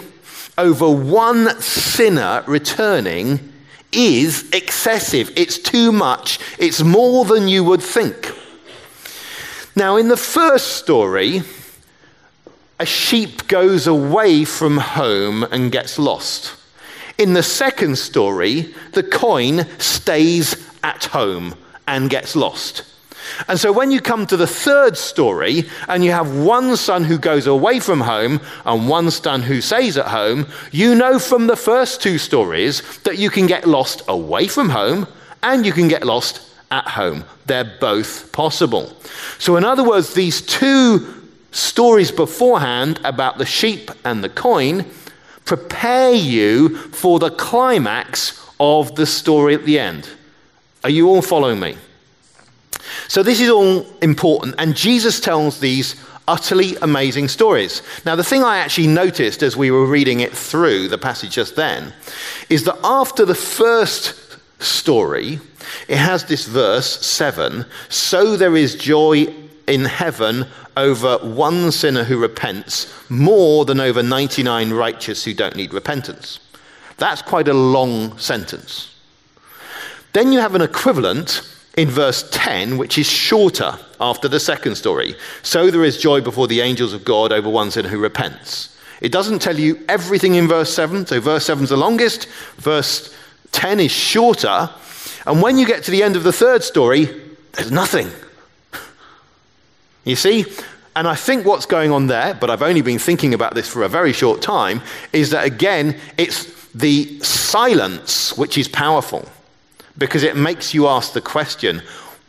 over 0.57 0.89
one 0.89 1.57
sinner 1.61 2.43
returning 2.47 3.53
is 3.93 4.49
excessive. 4.51 5.31
It's 5.37 5.57
too 5.57 5.93
much. 5.93 6.37
It's 6.59 6.83
more 6.83 7.23
than 7.23 7.47
you 7.47 7.63
would 7.63 7.81
think. 7.81 8.33
Now, 9.73 9.95
in 9.95 10.09
the 10.09 10.17
first 10.17 10.75
story, 10.75 11.43
a 12.77 12.85
sheep 12.85 13.47
goes 13.47 13.87
away 13.87 14.43
from 14.43 14.79
home 14.79 15.43
and 15.43 15.71
gets 15.71 15.97
lost. 15.97 16.57
In 17.21 17.33
the 17.33 17.43
second 17.43 17.99
story, 17.99 18.73
the 18.93 19.03
coin 19.03 19.67
stays 19.77 20.55
at 20.81 21.05
home 21.05 21.53
and 21.87 22.09
gets 22.09 22.35
lost. 22.35 22.81
And 23.47 23.59
so 23.59 23.71
when 23.71 23.91
you 23.91 24.01
come 24.01 24.25
to 24.25 24.35
the 24.35 24.47
third 24.47 24.97
story 24.97 25.69
and 25.87 26.03
you 26.03 26.13
have 26.13 26.35
one 26.35 26.75
son 26.75 27.03
who 27.03 27.19
goes 27.19 27.45
away 27.45 27.79
from 27.79 28.01
home 28.01 28.41
and 28.65 28.89
one 28.89 29.11
son 29.11 29.43
who 29.43 29.61
stays 29.61 29.99
at 29.99 30.07
home, 30.07 30.47
you 30.71 30.95
know 30.95 31.19
from 31.19 31.45
the 31.45 31.55
first 31.55 32.01
two 32.01 32.17
stories 32.17 32.81
that 33.03 33.19
you 33.19 33.29
can 33.29 33.45
get 33.45 33.67
lost 33.67 34.01
away 34.07 34.47
from 34.47 34.69
home 34.69 35.05
and 35.43 35.63
you 35.63 35.73
can 35.73 35.87
get 35.87 36.03
lost 36.03 36.41
at 36.71 36.87
home. 36.87 37.23
They're 37.45 37.77
both 37.79 38.31
possible. 38.31 38.97
So, 39.37 39.57
in 39.57 39.63
other 39.63 39.83
words, 39.83 40.15
these 40.15 40.41
two 40.41 41.05
stories 41.51 42.11
beforehand 42.11 42.99
about 43.03 43.37
the 43.37 43.45
sheep 43.45 43.91
and 44.03 44.23
the 44.23 44.29
coin 44.29 44.85
prepare 45.57 46.13
you 46.13 46.69
for 46.69 47.19
the 47.19 47.29
climax 47.29 48.41
of 48.57 48.95
the 48.95 49.05
story 49.05 49.53
at 49.53 49.65
the 49.65 49.77
end. 49.77 50.07
Are 50.85 50.89
you 50.89 51.09
all 51.09 51.21
following 51.21 51.59
me? 51.59 51.75
So, 53.09 53.21
this 53.21 53.41
is 53.41 53.49
all 53.49 53.85
important, 54.01 54.55
and 54.57 54.77
Jesus 54.77 55.19
tells 55.19 55.59
these 55.59 56.01
utterly 56.25 56.77
amazing 56.81 57.27
stories. 57.27 57.81
Now, 58.05 58.15
the 58.15 58.23
thing 58.23 58.45
I 58.45 58.59
actually 58.59 58.87
noticed 58.87 59.43
as 59.43 59.57
we 59.57 59.71
were 59.71 59.85
reading 59.85 60.21
it 60.21 60.31
through 60.31 60.87
the 60.87 60.97
passage 60.97 61.31
just 61.31 61.57
then 61.57 61.93
is 62.47 62.63
that 62.63 62.79
after 62.81 63.25
the 63.25 63.35
first 63.35 64.15
story, 64.59 65.41
it 65.89 65.97
has 65.97 66.23
this 66.23 66.45
verse 66.47 67.05
7 67.05 67.65
So 67.89 68.37
there 68.37 68.55
is 68.55 68.75
joy 68.75 69.27
in 69.67 69.85
heaven 69.85 70.45
over 70.77 71.17
one 71.19 71.71
sinner 71.71 72.03
who 72.03 72.17
repents 72.17 72.93
more 73.09 73.65
than 73.65 73.79
over 73.79 74.01
99 74.01 74.71
righteous 74.71 75.23
who 75.23 75.33
don't 75.33 75.55
need 75.55 75.73
repentance. 75.73 76.39
That's 76.97 77.21
quite 77.21 77.47
a 77.47 77.53
long 77.53 78.17
sentence. 78.17 78.95
Then 80.13 80.31
you 80.31 80.39
have 80.39 80.55
an 80.55 80.61
equivalent 80.61 81.41
in 81.77 81.89
verse 81.89 82.29
10, 82.31 82.77
which 82.77 82.97
is 82.97 83.09
shorter 83.09 83.77
after 83.99 84.27
the 84.27 84.39
second 84.39 84.75
story. 84.75 85.15
So 85.41 85.71
there 85.71 85.85
is 85.85 85.97
joy 85.97 86.21
before 86.21 86.47
the 86.47 86.61
angels 86.61 86.93
of 86.93 87.05
God 87.05 87.31
over 87.31 87.49
one 87.49 87.71
sinner 87.71 87.89
who 87.89 87.99
repents. 87.99 88.77
It 88.99 89.11
doesn't 89.11 89.39
tell 89.39 89.57
you 89.57 89.83
everything 89.89 90.35
in 90.35 90.47
verse 90.47 90.73
7, 90.73 91.07
so 91.07 91.19
verse 91.19 91.45
7 91.45 91.63
is 91.63 91.69
the 91.69 91.77
longest, 91.77 92.27
verse 92.57 93.15
10 93.51 93.79
is 93.79 93.91
shorter, 93.91 94.69
and 95.25 95.41
when 95.41 95.57
you 95.57 95.65
get 95.65 95.83
to 95.83 95.91
the 95.91 96.03
end 96.03 96.15
of 96.15 96.23
the 96.23 96.33
third 96.33 96.63
story, 96.63 97.05
there's 97.53 97.71
nothing. 97.71 98.09
You 100.03 100.15
see? 100.15 100.45
And 100.95 101.07
I 101.07 101.15
think 101.15 101.45
what's 101.45 101.65
going 101.65 101.91
on 101.91 102.07
there, 102.07 102.33
but 102.33 102.49
I've 102.49 102.61
only 102.61 102.81
been 102.81 102.99
thinking 102.99 103.33
about 103.33 103.55
this 103.55 103.67
for 103.67 103.83
a 103.83 103.89
very 103.89 104.11
short 104.11 104.41
time, 104.41 104.81
is 105.13 105.29
that 105.29 105.45
again, 105.45 105.97
it's 106.17 106.69
the 106.73 107.19
silence 107.19 108.37
which 108.37 108.57
is 108.57 108.67
powerful 108.67 109.27
because 109.97 110.23
it 110.23 110.35
makes 110.35 110.73
you 110.73 110.87
ask 110.87 111.13
the 111.13 111.21
question 111.21 111.81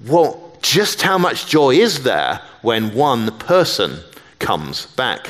well, 0.07 0.57
just 0.63 1.03
how 1.03 1.17
much 1.17 1.47
joy 1.47 1.75
is 1.75 2.03
there 2.03 2.41
when 2.63 2.93
one 2.95 3.37
person 3.39 4.01
comes 4.41 4.87
back? 4.87 5.29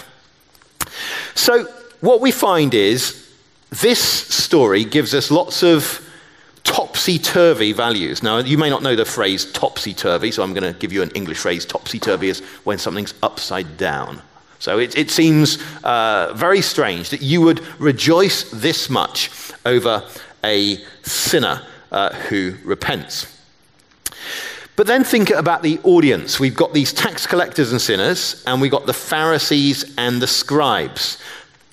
So, 1.35 1.65
what 2.01 2.21
we 2.21 2.31
find 2.31 2.75
is 2.75 3.31
this 3.71 4.01
story 4.01 4.85
gives 4.85 5.15
us 5.15 5.31
lots 5.31 5.63
of 5.63 6.07
topsy 6.65 7.19
turvy 7.19 7.73
values. 7.73 8.23
Now, 8.23 8.39
you 8.39 8.59
may 8.59 8.71
not 8.71 8.83
know 8.83 8.97
the 8.97 9.05
phrase 9.05 9.51
topsy 9.53 9.95
turvy, 9.95 10.31
so 10.31 10.43
I'm 10.43 10.55
going 10.55 10.73
to 10.73 10.79
give 10.79 10.93
you 10.93 11.03
an 11.03 11.11
English 11.11 11.39
phrase. 11.39 11.67
Topsy 11.67 11.99
turvy 11.99 12.29
is 12.29 12.41
when 12.65 12.79
something's 12.79 13.15
upside 13.23 13.77
down. 13.77 14.23
So 14.59 14.79
it, 14.79 14.97
it 14.97 15.11
seems 15.11 15.59
uh, 15.83 16.33
very 16.37 16.61
strange 16.61 17.11
that 17.11 17.21
you 17.21 17.41
would 17.41 17.67
rejoice 17.81 18.49
this 18.51 18.89
much 18.89 19.31
over 19.67 20.05
a 20.45 20.79
sinner 21.03 21.63
uh, 21.91 22.15
who 22.15 22.55
repents. 22.65 23.27
But 24.77 24.87
then 24.87 25.05
think 25.05 25.31
about 25.31 25.63
the 25.63 25.79
audience. 25.83 26.41
We've 26.41 26.55
got 26.55 26.73
these 26.73 26.93
tax 26.93 27.27
collectors 27.27 27.73
and 27.73 27.81
sinners, 27.81 28.43
and 28.47 28.61
we've 28.61 28.71
got 28.71 28.87
the 28.87 28.95
Pharisees 28.95 29.95
and 29.99 30.23
the 30.23 30.27
scribes. 30.27 31.19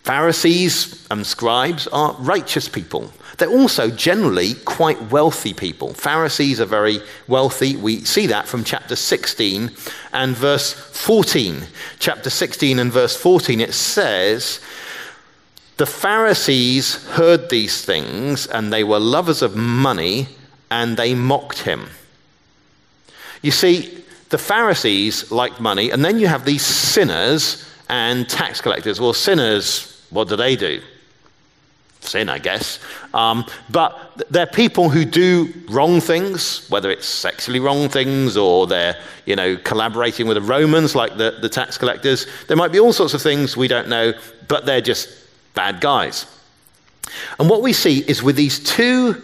Pharisees 0.04 1.08
and 1.12 1.26
scribes 1.26 1.88
are 1.88 2.14
righteous 2.20 2.68
people. 2.68 3.12
They're 3.40 3.50
also 3.50 3.90
generally 3.90 4.56
quite 4.66 5.02
wealthy 5.12 5.54
people. 5.54 5.94
Pharisees 5.94 6.60
are 6.60 6.66
very 6.66 7.00
wealthy. 7.28 7.78
We 7.78 8.04
see 8.04 8.28
that 8.28 8.48
from 8.48 8.66
chapter 8.66 8.98
16 8.98 9.72
and 10.12 10.36
verse 10.36 10.74
14. 10.74 11.64
Chapter 12.00 12.30
16 12.30 12.80
and 12.80 12.92
verse 12.92 13.16
14, 13.16 13.62
it 13.62 13.74
says, 13.74 14.60
The 15.78 15.86
Pharisees 15.86 17.08
heard 17.12 17.50
these 17.50 17.84
things, 17.84 18.46
and 18.46 18.74
they 18.74 18.84
were 18.84 19.00
lovers 19.00 19.42
of 19.42 19.56
money, 19.56 20.28
and 20.70 20.98
they 20.98 21.16
mocked 21.16 21.60
him. 21.60 21.88
You 23.42 23.52
see, 23.52 24.04
the 24.30 24.38
Pharisees 24.38 25.32
liked 25.32 25.62
money, 25.62 25.92
and 25.92 26.04
then 26.04 26.20
you 26.20 26.28
have 26.28 26.44
these 26.44 26.66
sinners 26.66 27.66
and 27.88 28.28
tax 28.28 28.60
collectors. 28.60 29.00
Well, 29.00 29.14
sinners, 29.14 30.04
what 30.10 30.28
do 30.28 30.36
they 30.36 30.58
do? 30.58 30.82
Sin, 32.02 32.30
I 32.30 32.40
guess. 32.40 32.80
Um, 33.14 33.46
but 33.70 34.24
they're 34.30 34.48
people 34.48 34.90
who 34.90 35.06
do 35.06 35.54
wrong 35.70 36.02
things, 36.02 36.68
whether 36.70 36.90
it's 36.90 37.06
sexually 37.06 37.60
wrong 37.60 37.90
things 37.90 38.38
or 38.38 38.68
they're, 38.68 38.96
you 39.26 39.36
know, 39.36 39.58
collaborating 39.58 40.28
with 40.28 40.36
the 40.36 40.42
Romans 40.42 40.96
like 40.96 41.18
the, 41.18 41.38
the 41.42 41.50
tax 41.50 41.78
collectors. 41.78 42.26
There 42.48 42.58
might 42.58 42.72
be 42.72 42.80
all 42.80 42.94
sorts 42.94 43.14
of 43.14 43.22
things 43.22 43.58
we 43.58 43.68
don't 43.68 43.90
know, 43.90 44.14
but 44.48 44.66
they're 44.66 44.82
just 44.82 45.10
bad 45.54 45.82
guys. 45.82 46.26
And 47.40 47.50
what 47.50 47.62
we 47.62 47.74
see 47.74 48.00
is 48.00 48.24
with 48.24 48.36
these 48.36 48.60
two 48.60 49.22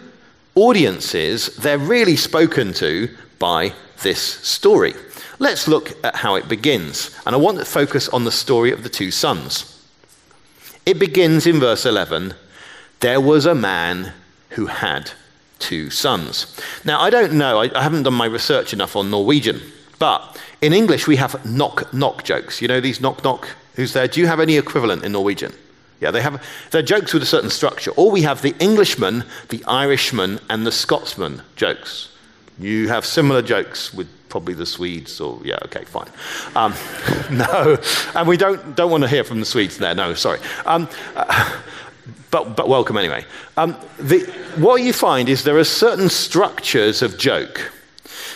audiences, 0.54 1.56
they're 1.56 1.78
really 1.78 2.16
spoken 2.16 2.72
to 2.74 3.08
by 3.38 3.72
this 4.02 4.20
story. 4.20 4.94
Let's 5.38 5.68
look 5.68 5.92
at 6.04 6.16
how 6.16 6.34
it 6.36 6.48
begins. 6.48 7.16
And 7.26 7.34
I 7.34 7.38
want 7.38 7.58
to 7.58 7.64
focus 7.64 8.08
on 8.08 8.24
the 8.24 8.32
story 8.32 8.72
of 8.72 8.82
the 8.82 8.88
two 8.88 9.10
sons. 9.10 9.72
It 10.86 10.98
begins 10.98 11.46
in 11.46 11.60
verse 11.60 11.84
11 11.84 12.34
There 13.00 13.20
was 13.20 13.46
a 13.46 13.54
man 13.54 14.12
who 14.50 14.66
had 14.66 15.10
two 15.58 15.90
sons. 15.90 16.58
Now, 16.84 17.00
I 17.00 17.10
don't 17.10 17.34
know, 17.34 17.60
I, 17.60 17.70
I 17.78 17.82
haven't 17.82 18.04
done 18.04 18.14
my 18.14 18.26
research 18.26 18.72
enough 18.72 18.96
on 18.96 19.10
Norwegian, 19.10 19.60
but 19.98 20.40
in 20.60 20.72
English 20.72 21.06
we 21.06 21.16
have 21.16 21.44
knock 21.44 21.92
knock 21.92 22.24
jokes. 22.24 22.60
You 22.60 22.68
know 22.68 22.80
these 22.80 23.00
knock 23.00 23.24
knock? 23.24 23.48
Who's 23.74 23.92
there? 23.92 24.08
Do 24.08 24.20
you 24.20 24.26
have 24.26 24.40
any 24.40 24.56
equivalent 24.56 25.04
in 25.04 25.12
Norwegian? 25.12 25.52
Yeah, 26.00 26.10
they 26.10 26.20
have, 26.20 26.42
they're 26.70 26.82
jokes 26.82 27.14
with 27.14 27.22
a 27.22 27.26
certain 27.26 27.50
structure. 27.50 27.90
Or 27.92 28.10
we 28.10 28.22
have 28.22 28.42
the 28.42 28.54
Englishman, 28.58 29.24
the 29.48 29.64
Irishman, 29.64 30.40
and 30.50 30.66
the 30.66 30.72
Scotsman 30.72 31.42
jokes. 31.56 32.10
You 32.58 32.88
have 32.88 33.06
similar 33.06 33.42
jokes 33.42 33.94
with 33.94 34.08
probably 34.28 34.54
the 34.54 34.66
Swedes, 34.66 35.20
or 35.20 35.40
yeah, 35.44 35.58
okay, 35.64 35.84
fine. 35.84 36.08
Um, 36.54 36.74
no, 37.30 37.78
and 38.14 38.28
we 38.28 38.36
don't, 38.36 38.76
don't 38.76 38.90
want 38.90 39.04
to 39.04 39.08
hear 39.08 39.24
from 39.24 39.40
the 39.40 39.46
Swedes 39.46 39.78
there, 39.78 39.94
no, 39.94 40.14
sorry. 40.14 40.40
Um, 40.66 40.88
uh, 41.14 41.60
but, 42.30 42.56
but 42.56 42.68
welcome 42.68 42.96
anyway. 42.96 43.24
Um, 43.56 43.76
the, 43.98 44.20
what 44.56 44.82
you 44.82 44.92
find 44.92 45.28
is 45.28 45.44
there 45.44 45.58
are 45.58 45.64
certain 45.64 46.08
structures 46.08 47.02
of 47.02 47.18
joke. 47.18 47.72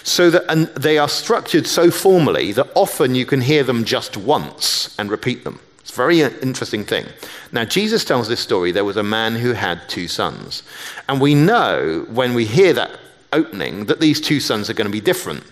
So 0.03 0.31
that, 0.31 0.45
and 0.49 0.69
they 0.69 0.99
are 0.99 1.09
structured 1.09 1.67
so 1.67 1.91
formally 1.91 2.53
that 2.53 2.69
often 2.75 3.15
you 3.15 3.27
can 3.27 3.41
hear 3.41 3.63
them 3.63 3.85
just 3.85 4.17
once 4.17 4.95
and 4.99 5.11
repeat 5.11 5.45
them. 5.45 5.61
It's 5.81 5.93
a 5.93 5.97
very 5.97 6.21
interesting 6.21 6.85
thing. 6.85 7.07
Now, 7.53 7.65
Jesus 7.65 8.05
tells 8.05 8.29
this 8.29 8.41
story 8.41 8.73
there 8.73 8.85
was 8.85 8.97
a 8.97 9.03
man 9.03 9.35
who 9.35 9.53
had 9.53 9.89
two 9.89 10.09
sons. 10.09 10.63
And 11.09 11.21
we 11.21 11.35
know 11.35 12.07
when 12.09 12.35
we 12.35 12.45
hear 12.47 12.73
that 12.75 12.91
opening 13.33 13.87
that 13.87 14.01
these 14.01 14.21
two 14.21 14.41
sons 14.41 14.71
are 14.71 14.75
going 14.75 14.87
to 14.87 14.93
be 14.93 15.01
different. 15.01 15.45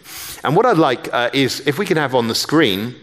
And 0.44 0.56
what 0.56 0.66
I'd 0.66 0.78
like 0.78 1.12
uh, 1.12 1.30
is 1.32 1.60
if 1.66 1.78
we 1.78 1.86
can 1.86 1.96
have 1.96 2.14
on 2.14 2.28
the 2.28 2.34
screen 2.34 2.94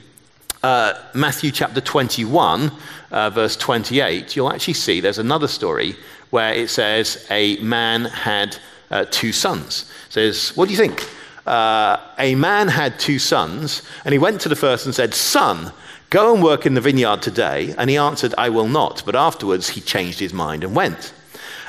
uh, 0.66 1.00
Matthew 1.14 1.52
chapter 1.52 1.80
21, 1.80 2.72
uh, 3.12 3.30
verse 3.30 3.56
28, 3.56 4.36
you'll 4.36 4.52
actually 4.52 4.74
see 4.74 5.00
there's 5.00 5.20
another 5.20 5.48
story 5.48 5.96
where 6.32 6.54
it 6.54 6.72
says 6.72 7.28
a 7.30 7.58
man 7.58 8.06
had 8.06 8.58
uh, 8.90 9.06
two 9.12 9.32
sons. 9.32 9.92
It 10.08 10.14
says, 10.14 10.58
What 10.58 10.66
do 10.66 10.72
you 10.72 10.80
think? 10.80 11.08
Uh, 11.46 11.98
a 12.18 12.34
man 12.34 12.68
had 12.68 13.00
two 13.00 13.20
sons, 13.20 13.84
and 14.06 14.12
he 14.12 14.18
went 14.18 14.42
to 14.42 14.50
the 14.50 14.56
first 14.56 14.88
and 14.88 14.96
said, 14.96 15.14
Son, 15.14 15.72
go 16.10 16.34
and 16.34 16.44
work 16.44 16.66
in 16.66 16.74
the 16.74 16.82
vineyard 16.82 17.22
today. 17.22 17.76
And 17.78 17.88
he 17.88 17.98
answered, 17.98 18.34
I 18.36 18.50
will 18.50 18.68
not. 18.68 19.04
But 19.06 19.16
afterwards 19.16 19.70
he 19.70 19.82
changed 19.82 20.18
his 20.18 20.34
mind 20.34 20.64
and 20.64 20.76
went. 20.76 21.14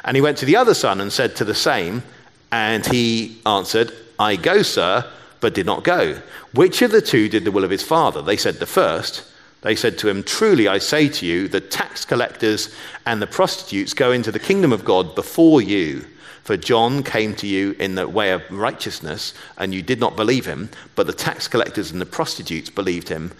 And 0.06 0.16
he 0.16 0.22
went 0.22 0.38
to 0.38 0.46
the 0.46 0.56
other 0.56 0.72
son 0.72 1.02
and 1.02 1.12
said 1.12 1.36
to 1.36 1.44
the 1.44 1.54
same, 1.54 2.02
and 2.50 2.86
he 2.86 3.42
answered, 3.44 3.92
I 4.18 4.36
go, 4.36 4.62
sir, 4.62 5.04
but 5.46 5.54
did 5.54 5.64
not 5.64 5.84
go. 5.84 6.20
Which 6.54 6.82
of 6.82 6.90
the 6.90 7.00
two 7.00 7.28
did 7.28 7.44
the 7.44 7.52
will 7.52 7.62
of 7.62 7.70
his 7.70 7.84
father? 7.84 8.20
They 8.20 8.36
said, 8.36 8.56
The 8.56 8.66
first. 8.66 9.22
They 9.62 9.76
said 9.76 9.96
to 9.98 10.08
him, 10.08 10.24
Truly 10.24 10.66
I 10.66 10.78
say 10.78 11.08
to 11.08 11.24
you, 11.24 11.46
the 11.46 11.60
tax 11.60 12.04
collectors 12.04 12.74
and 13.06 13.22
the 13.22 13.28
prostitutes 13.28 13.94
go 13.94 14.10
into 14.10 14.32
the 14.32 14.40
kingdom 14.40 14.72
of 14.72 14.84
God 14.84 15.14
before 15.14 15.62
you. 15.62 16.04
For 16.42 16.56
John 16.56 17.04
came 17.04 17.32
to 17.36 17.46
you 17.46 17.76
in 17.78 17.94
the 17.94 18.08
way 18.08 18.32
of 18.32 18.42
righteousness, 18.50 19.34
and 19.56 19.72
you 19.72 19.82
did 19.82 20.00
not 20.00 20.16
believe 20.16 20.46
him, 20.46 20.68
but 20.96 21.06
the 21.06 21.12
tax 21.12 21.46
collectors 21.46 21.92
and 21.92 22.00
the 22.00 22.06
prostitutes 22.06 22.68
believed 22.68 23.08
him. 23.08 23.32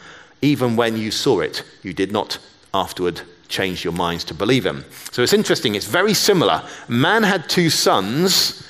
Even 0.43 0.77
when 0.77 0.97
you 0.97 1.11
saw 1.11 1.41
it, 1.41 1.65
you 1.83 1.93
did 1.93 2.13
not 2.13 2.39
afterward 2.73 3.23
change 3.49 3.83
your 3.83 3.95
minds 3.95 4.23
to 4.27 4.35
believe 4.35 4.65
him. 4.65 4.85
So 5.11 5.25
it's 5.25 5.33
interesting, 5.33 5.75
it's 5.75 5.89
very 5.89 6.15
similar. 6.15 6.63
Man 6.87 7.25
had 7.25 7.49
two 7.49 7.69
sons. 7.69 8.65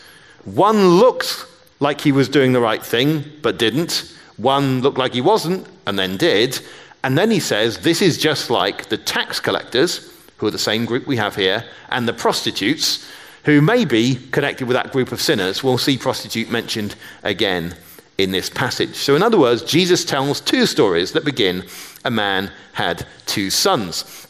One 0.46 0.88
looked 0.88 1.44
like 1.80 2.00
he 2.00 2.12
was 2.12 2.28
doing 2.28 2.52
the 2.52 2.60
right 2.60 2.82
thing, 2.82 3.24
but 3.42 3.58
didn't. 3.58 4.14
One 4.36 4.82
looked 4.82 4.98
like 4.98 5.14
he 5.14 5.20
wasn't, 5.20 5.66
and 5.86 5.98
then 5.98 6.16
did. 6.16 6.60
And 7.04 7.16
then 7.16 7.30
he 7.30 7.40
says, 7.40 7.78
This 7.78 8.02
is 8.02 8.18
just 8.18 8.50
like 8.50 8.88
the 8.88 8.98
tax 8.98 9.40
collectors, 9.40 10.12
who 10.38 10.46
are 10.46 10.50
the 10.50 10.58
same 10.58 10.84
group 10.84 11.06
we 11.06 11.16
have 11.16 11.36
here, 11.36 11.64
and 11.88 12.06
the 12.06 12.12
prostitutes, 12.12 13.08
who 13.44 13.60
may 13.60 13.84
be 13.84 14.16
connected 14.32 14.66
with 14.66 14.76
that 14.76 14.92
group 14.92 15.12
of 15.12 15.20
sinners. 15.20 15.62
We'll 15.62 15.78
see 15.78 15.96
prostitute 15.96 16.50
mentioned 16.50 16.96
again 17.22 17.74
in 18.18 18.30
this 18.30 18.50
passage. 18.50 18.96
So, 18.96 19.14
in 19.14 19.22
other 19.22 19.38
words, 19.38 19.62
Jesus 19.62 20.04
tells 20.04 20.40
two 20.40 20.66
stories 20.66 21.12
that 21.12 21.24
begin 21.24 21.64
a 22.04 22.10
man 22.10 22.50
had 22.72 23.06
two 23.26 23.50
sons. 23.50 24.26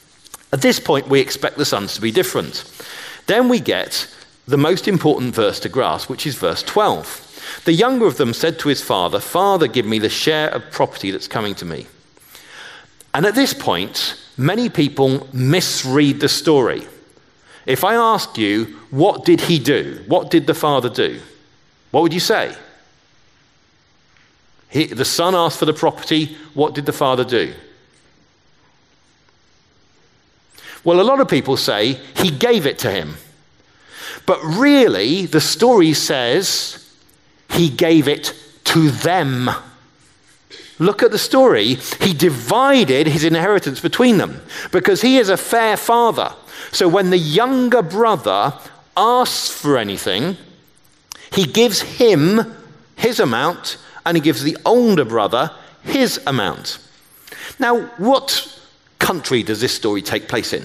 At 0.53 0.63
this 0.63 0.81
point, 0.81 1.09
we 1.09 1.21
expect 1.21 1.57
the 1.57 1.65
sons 1.65 1.95
to 1.95 2.01
be 2.01 2.11
different. 2.11 2.65
Then 3.27 3.49
we 3.49 3.61
get 3.61 4.09
the 4.47 4.57
most 4.57 4.87
important 4.87 5.35
verse 5.35 5.61
to 5.61 5.69
grasp, 5.69 6.09
which 6.09 6.27
is 6.27 6.37
verse 6.37 6.63
12. 6.63 7.26
The 7.65 7.73
younger 7.73 8.07
of 8.07 8.17
them 8.17 8.33
said 8.33 8.59
to 8.61 8.69
his 8.69 8.83
father, 8.83 9.21
Father, 9.21 9.67
give 9.67 9.87
me 9.87 9.99
the 9.99 10.09
share 10.09 10.49
of 10.51 10.71
property 10.71 11.11
that's 11.11 11.29
coming 11.29 11.55
to 11.57 11.65
me. 11.65 11.87
And 13.15 13.25
at 13.25 13.35
this 13.35 13.55
point, 13.55 14.21
many 14.37 14.69
people 14.69 15.27
misread 15.33 16.21
the 16.21 16.29
story. 16.29 16.87
If 17.65 17.83
I 17.83 17.95
ask 17.95 18.39
you, 18.39 18.77
what 18.91 19.25
did 19.25 19.41
he 19.41 19.59
do? 19.59 20.05
What 20.07 20.31
did 20.31 20.47
the 20.47 20.55
father 20.55 20.89
do? 20.89 21.21
What 21.91 22.03
would 22.03 22.15
you 22.15 22.21
say? 22.21 22.55
He, 24.69 24.87
the 24.87 25.05
son 25.05 25.35
asked 25.35 25.59
for 25.59 25.65
the 25.65 25.73
property. 25.73 26.37
What 26.55 26.75
did 26.75 26.87
the 26.87 26.93
father 26.93 27.25
do? 27.25 27.55
Well, 30.85 31.01
a 31.01 31.03
lot 31.03 31.21
of 31.21 31.29
people 31.29 31.57
say 31.57 31.95
he 32.17 32.31
gave 32.31 32.67
it 32.67 32.79
to 32.81 32.91
him. 32.91 33.17
But 34.27 34.41
really, 34.43 35.27
the 35.27 35.41
story 35.41 35.95
says 35.95 36.86
he 37.51 37.69
gave 37.69 38.09
it 38.09 38.35
to 38.65 38.91
them. 38.91 39.51
Look 40.79 41.03
at 41.03 41.11
the 41.11 41.19
story. 41.19 41.75
He 42.01 42.13
divided 42.13 43.07
his 43.07 43.25
inheritance 43.25 43.81
between 43.81 44.19
them 44.19 44.43
because 44.73 45.01
he 45.01 45.19
is 45.19 45.29
a 45.29 45.37
fair 45.37 45.77
father. 45.77 46.35
So 46.73 46.89
when 46.89 47.11
the 47.11 47.19
younger 47.19 47.83
brother 47.83 48.53
asks 48.97 49.51
for 49.51 49.79
anything, 49.79 50.37
he 51.33 51.47
gives 51.47 51.81
him 51.81 52.41
his 52.97 53.21
amount 53.21 53.79
and 54.05 54.17
he 54.17 54.21
gives 54.21 54.43
the 54.43 54.57
older 54.65 55.05
brother 55.05 55.51
his 55.83 56.21
amount. 56.27 56.79
Now, 57.59 57.83
what 57.97 58.61
country 58.99 59.43
does 59.43 59.61
this 59.61 59.75
story 59.75 60.03
take 60.03 60.29
place 60.29 60.53
in? 60.53 60.65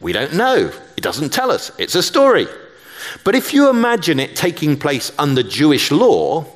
We 0.00 0.12
don't 0.12 0.34
know. 0.34 0.72
It 0.96 1.02
doesn't 1.02 1.30
tell 1.30 1.50
us. 1.50 1.70
It's 1.78 1.94
a 1.94 2.02
story. 2.02 2.46
But 3.24 3.34
if 3.34 3.52
you 3.52 3.68
imagine 3.68 4.20
it 4.20 4.36
taking 4.36 4.78
place 4.78 5.12
under 5.18 5.42
Jewish 5.42 5.90
law, 5.90 6.46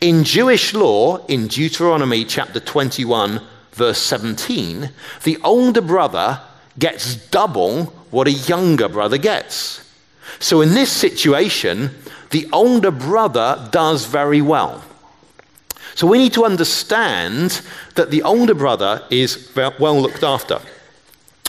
in 0.00 0.24
Jewish 0.24 0.74
law, 0.74 1.24
in 1.26 1.46
Deuteronomy 1.46 2.24
chapter 2.24 2.60
21, 2.60 3.40
verse 3.72 3.98
17, 3.98 4.90
the 5.24 5.38
older 5.44 5.80
brother 5.80 6.40
gets 6.78 7.16
double 7.30 7.84
what 8.10 8.26
a 8.26 8.32
younger 8.32 8.88
brother 8.88 9.18
gets. 9.18 9.88
So 10.38 10.60
in 10.60 10.74
this 10.74 10.90
situation, 10.90 11.90
the 12.30 12.48
older 12.52 12.90
brother 12.90 13.68
does 13.70 14.06
very 14.06 14.40
well. 14.40 14.82
So 15.94 16.06
we 16.06 16.18
need 16.18 16.32
to 16.34 16.44
understand 16.44 17.60
that 17.94 18.10
the 18.10 18.22
older 18.22 18.54
brother 18.54 19.02
is 19.10 19.52
well 19.54 20.00
looked 20.00 20.24
after. 20.24 20.60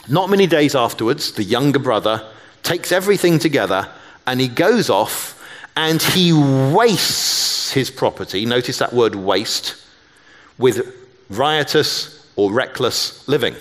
Not 0.08 0.28
many 0.28 0.46
days 0.46 0.74
afterwards, 0.74 1.32
the 1.32 1.44
younger 1.44 1.78
brother 1.78 2.22
takes 2.62 2.92
everything 2.92 3.38
together 3.38 3.88
and 4.26 4.40
he 4.40 4.48
goes 4.48 4.90
off 4.90 5.40
and 5.76 6.00
he 6.00 6.32
wastes 6.32 7.72
his 7.72 7.90
property. 7.90 8.46
Notice 8.46 8.78
that 8.78 8.92
word 8.92 9.14
waste 9.14 9.76
with 10.58 10.94
riotous 11.30 12.26
or 12.36 12.52
reckless 12.52 13.26
living. 13.28 13.54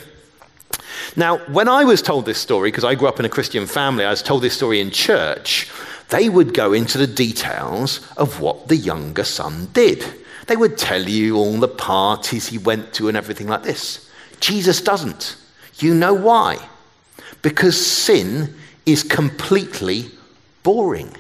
Now, 1.16 1.38
when 1.50 1.68
I 1.68 1.84
was 1.84 2.02
told 2.02 2.26
this 2.26 2.38
story, 2.38 2.70
because 2.70 2.84
I 2.84 2.96
grew 2.96 3.08
up 3.08 3.20
in 3.20 3.26
a 3.26 3.30
Christian 3.30 3.68
family, 3.68 4.06
I 4.06 4.10
was 4.10 4.24
told 4.24 4.42
this 4.42 4.56
story 4.56 4.80
in 4.80 4.92
church, 4.92 5.70
they 6.10 6.30
would 6.30 6.54
go 6.54 6.74
into 6.74 6.98
the 6.98 7.08
details 7.08 8.08
of 8.18 8.40
what 8.40 8.68
the 8.68 8.76
younger 8.76 9.24
son 9.24 9.70
did. 9.74 10.06
They 10.48 10.56
would 10.56 10.78
tell 10.78 11.02
you 11.02 11.38
all 11.38 11.58
the 11.60 11.68
parties 11.68 12.48
he 12.48 12.58
went 12.58 12.94
to 12.96 13.08
and 13.08 13.18
everything 13.18 13.48
like 13.48 13.64
this. 13.64 14.10
Jesus 14.40 14.82
doesn't. 14.82 15.38
You 15.78 15.94
know 15.94 16.14
why? 16.14 16.58
Because 17.42 17.84
sin 17.84 18.56
is 18.86 19.04
completely 19.04 20.12
boring. 20.64 21.16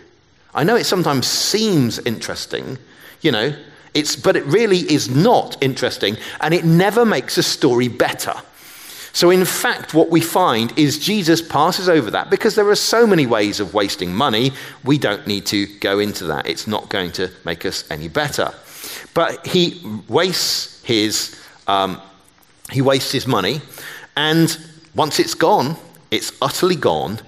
I 0.54 0.64
know 0.64 0.76
it 0.76 0.86
sometimes 0.86 1.28
seems 1.28 2.00
interesting, 2.00 2.78
you 3.22 3.32
know, 3.32 3.54
it's, 3.94 4.16
but 4.16 4.36
it 4.36 4.46
really 4.46 4.80
is 4.92 5.10
not 5.10 5.62
interesting, 5.62 6.18
and 6.42 6.54
it 6.54 6.66
never 6.66 7.06
makes 7.06 7.38
a 7.38 7.44
story 7.44 7.88
better. 7.88 8.34
So, 9.16 9.30
in 9.30 9.46
fact, 9.46 9.94
what 9.94 10.10
we 10.10 10.22
find 10.22 10.78
is 10.78 10.98
Jesus 10.98 11.40
passes 11.40 11.88
over 11.88 12.10
that 12.12 12.32
because 12.32 12.56
there 12.56 12.68
are 12.70 12.76
so 12.76 13.06
many 13.06 13.28
ways 13.28 13.60
of 13.60 13.76
wasting 13.76 14.14
money, 14.14 14.52
we 14.84 14.98
don't 14.98 15.28
need 15.28 15.46
to 15.48 15.68
go 15.80 16.00
into 16.00 16.26
that. 16.26 16.48
It's 16.48 16.66
not 16.66 16.90
going 16.90 17.12
to 17.14 17.30
make 17.46 17.64
us 17.64 17.90
any 17.92 18.08
better. 18.08 18.52
But 19.14 19.46
he 19.46 19.80
wastes 20.08 20.84
his, 20.84 21.40
um, 21.68 22.02
he 22.72 22.82
wastes 22.82 23.12
his 23.12 23.28
money, 23.28 23.62
and 24.18 24.58
once 24.96 25.20
it's 25.20 25.36
gone, 25.36 25.76
it's 26.10 26.32
utterly 26.42 26.76
gone. 26.76 27.20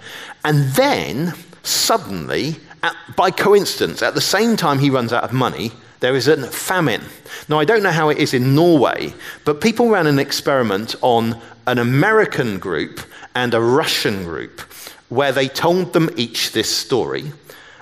And 0.43 0.71
then, 0.73 1.34
suddenly, 1.65 2.56
at, 2.84 2.95
by 3.15 3.32
coincidence, 3.32 4.01
at 4.01 4.15
the 4.15 4.21
same 4.21 4.56
time 4.56 4.80
he 4.80 4.89
runs 4.89 5.12
out 5.12 5.23
of 5.23 5.34
money, 5.34 5.71
there 5.99 6.15
is 6.15 6.28
a 6.28 6.47
famine. 6.51 7.04
Now, 7.49 7.60
I 7.60 7.65
don't 7.65 7.84
know 7.84 7.91
how 7.91 8.10
it 8.10 8.17
is 8.17 8.34
in 8.34 8.54
Norway, 8.54 9.13
but 9.43 9.62
people 9.62 9.89
ran 9.89 10.08
an 10.08 10.19
experiment 10.19 10.95
on 11.01 11.41
an 11.67 11.80
American 11.80 12.60
group 12.60 12.99
and 13.34 13.54
a 13.54 13.62
Russian 13.62 14.23
group 14.23 14.62
where 15.10 15.32
they 15.32 15.47
told 15.47 15.93
them 15.93 16.10
each 16.15 16.51
this 16.51 16.69
story, 16.75 17.32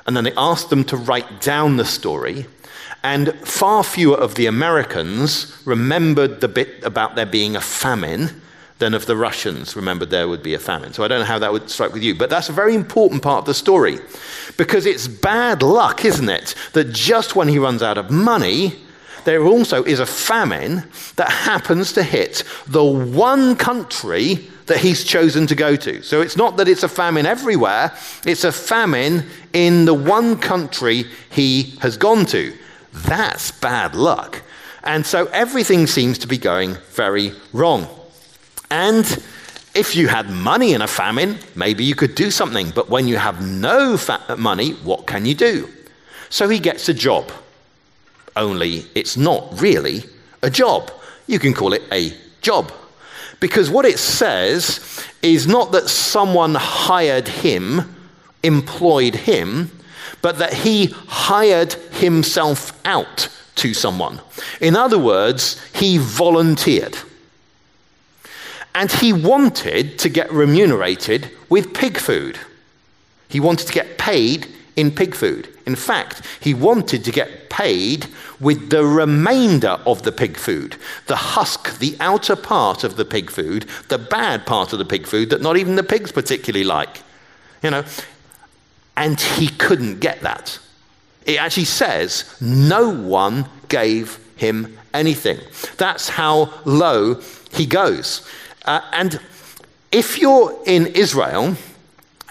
and 0.05 0.15
then 0.15 0.23
they 0.23 0.33
asked 0.37 0.69
them 0.69 0.83
to 0.85 0.97
write 0.97 1.41
down 1.41 1.77
the 1.77 1.85
story. 1.85 2.45
And 3.03 3.33
far 3.47 3.83
fewer 3.83 4.15
of 4.15 4.35
the 4.35 4.45
Americans 4.45 5.61
remembered 5.65 6.39
the 6.39 6.47
bit 6.47 6.83
about 6.83 7.15
there 7.15 7.25
being 7.25 7.55
a 7.55 7.61
famine 7.61 8.41
than 8.83 8.93
of 8.93 9.05
the 9.05 9.15
Russians 9.15 9.77
remembered 9.77 10.09
there 10.09 10.27
would 10.27 10.43
be 10.43 10.55
a 10.55 10.59
famine. 10.59 10.91
So 10.91 11.05
I 11.05 11.07
don't 11.07 11.19
know 11.19 11.25
how 11.25 11.39
that 11.39 11.53
would 11.53 11.69
strike 11.69 11.93
with 11.93 12.03
you, 12.03 12.15
but 12.15 12.29
that's 12.29 12.49
a 12.49 12.51
very 12.51 12.75
important 12.75 13.23
part 13.23 13.39
of 13.39 13.45
the 13.45 13.53
story 13.53 13.97
because 14.57 14.85
it's 14.85 15.07
bad 15.07 15.63
luck, 15.63 16.03
isn't 16.03 16.27
it, 16.27 16.53
that 16.73 16.91
just 16.91 17.33
when 17.33 17.47
he 17.47 17.57
runs 17.57 17.81
out 17.81 17.97
of 17.97 18.11
money, 18.11 18.75
there 19.23 19.45
also 19.45 19.85
is 19.85 20.01
a 20.01 20.05
famine 20.05 20.83
that 21.15 21.31
happens 21.31 21.93
to 21.93 22.03
hit 22.03 22.43
the 22.67 22.83
one 22.83 23.55
country 23.55 24.49
that 24.65 24.79
he's 24.79 25.05
chosen 25.05 25.47
to 25.47 25.55
go 25.55 25.77
to. 25.77 26.01
So 26.01 26.19
it's 26.19 26.35
not 26.35 26.57
that 26.57 26.67
it's 26.67 26.83
a 26.83 26.89
famine 26.89 27.25
everywhere, 27.25 27.93
it's 28.25 28.43
a 28.43 28.51
famine 28.51 29.23
in 29.53 29.85
the 29.85 29.93
one 29.93 30.37
country 30.37 31.05
he 31.29 31.77
has 31.79 31.95
gone 31.95 32.25
to. 32.25 32.53
That's 32.91 33.49
bad 33.49 33.95
luck. 33.95 34.41
And 34.83 35.05
so 35.05 35.27
everything 35.27 35.87
seems 35.87 36.17
to 36.17 36.27
be 36.27 36.37
going 36.37 36.75
very 36.91 37.31
wrong. 37.53 37.87
And 38.69 39.05
if 39.73 39.95
you 39.95 40.07
had 40.07 40.29
money 40.29 40.73
in 40.73 40.81
a 40.81 40.87
famine, 40.87 41.39
maybe 41.55 41.83
you 41.83 41.95
could 41.95 42.15
do 42.15 42.31
something. 42.31 42.71
But 42.71 42.89
when 42.89 43.07
you 43.07 43.17
have 43.17 43.45
no 43.45 43.97
fa- 43.97 44.35
money, 44.37 44.71
what 44.83 45.07
can 45.07 45.25
you 45.25 45.35
do? 45.35 45.69
So 46.29 46.47
he 46.49 46.59
gets 46.59 46.89
a 46.89 46.93
job. 46.93 47.31
Only 48.35 48.85
it's 48.95 49.17
not 49.17 49.61
really 49.61 50.03
a 50.41 50.49
job. 50.49 50.91
You 51.27 51.39
can 51.39 51.53
call 51.53 51.73
it 51.73 51.83
a 51.91 52.13
job. 52.41 52.71
Because 53.39 53.69
what 53.69 53.85
it 53.85 53.99
says 53.99 55.05
is 55.21 55.47
not 55.47 55.71
that 55.71 55.89
someone 55.89 56.55
hired 56.55 57.27
him, 57.27 57.95
employed 58.41 59.15
him, 59.15 59.71
but 60.21 60.37
that 60.37 60.53
he 60.53 60.87
hired 61.07 61.73
himself 61.73 62.79
out 62.85 63.27
to 63.55 63.73
someone. 63.73 64.21
In 64.61 64.75
other 64.75 64.97
words, 64.97 65.61
he 65.73 65.97
volunteered. 65.97 66.97
And 68.75 68.91
he 68.91 69.13
wanted 69.13 69.99
to 69.99 70.09
get 70.09 70.31
remunerated 70.31 71.29
with 71.49 71.73
pig 71.73 71.97
food. 71.97 72.39
He 73.29 73.39
wanted 73.39 73.67
to 73.67 73.73
get 73.73 73.97
paid 73.97 74.47
in 74.75 74.91
pig 74.91 75.15
food. 75.15 75.49
In 75.65 75.75
fact, 75.75 76.23
he 76.39 76.53
wanted 76.53 77.03
to 77.05 77.11
get 77.11 77.49
paid 77.49 78.07
with 78.39 78.69
the 78.69 78.83
remainder 78.83 79.77
of 79.85 80.03
the 80.03 80.11
pig 80.11 80.37
food 80.37 80.75
the 81.05 81.15
husk, 81.15 81.77
the 81.79 81.95
outer 81.99 82.35
part 82.35 82.83
of 82.83 82.95
the 82.95 83.05
pig 83.05 83.29
food, 83.29 83.65
the 83.89 83.97
bad 83.97 84.45
part 84.45 84.73
of 84.73 84.79
the 84.79 84.85
pig 84.85 85.05
food 85.05 85.29
that 85.29 85.41
not 85.41 85.57
even 85.57 85.75
the 85.75 85.83
pigs 85.83 86.11
particularly 86.11 86.65
like. 86.65 87.01
You 87.61 87.69
know, 87.69 87.83
and 88.97 89.19
he 89.19 89.47
couldn't 89.47 89.99
get 89.99 90.21
that. 90.21 90.59
It 91.25 91.39
actually 91.39 91.65
says 91.65 92.35
no 92.41 92.89
one 92.89 93.47
gave 93.69 94.19
him 94.35 94.77
anything. 94.93 95.39
That's 95.77 96.09
how 96.09 96.53
low 96.65 97.21
he 97.51 97.65
goes. 97.65 98.27
Uh, 98.65 98.81
and 98.91 99.19
if 99.91 100.19
you're 100.19 100.57
in 100.65 100.87
Israel, 100.87 101.55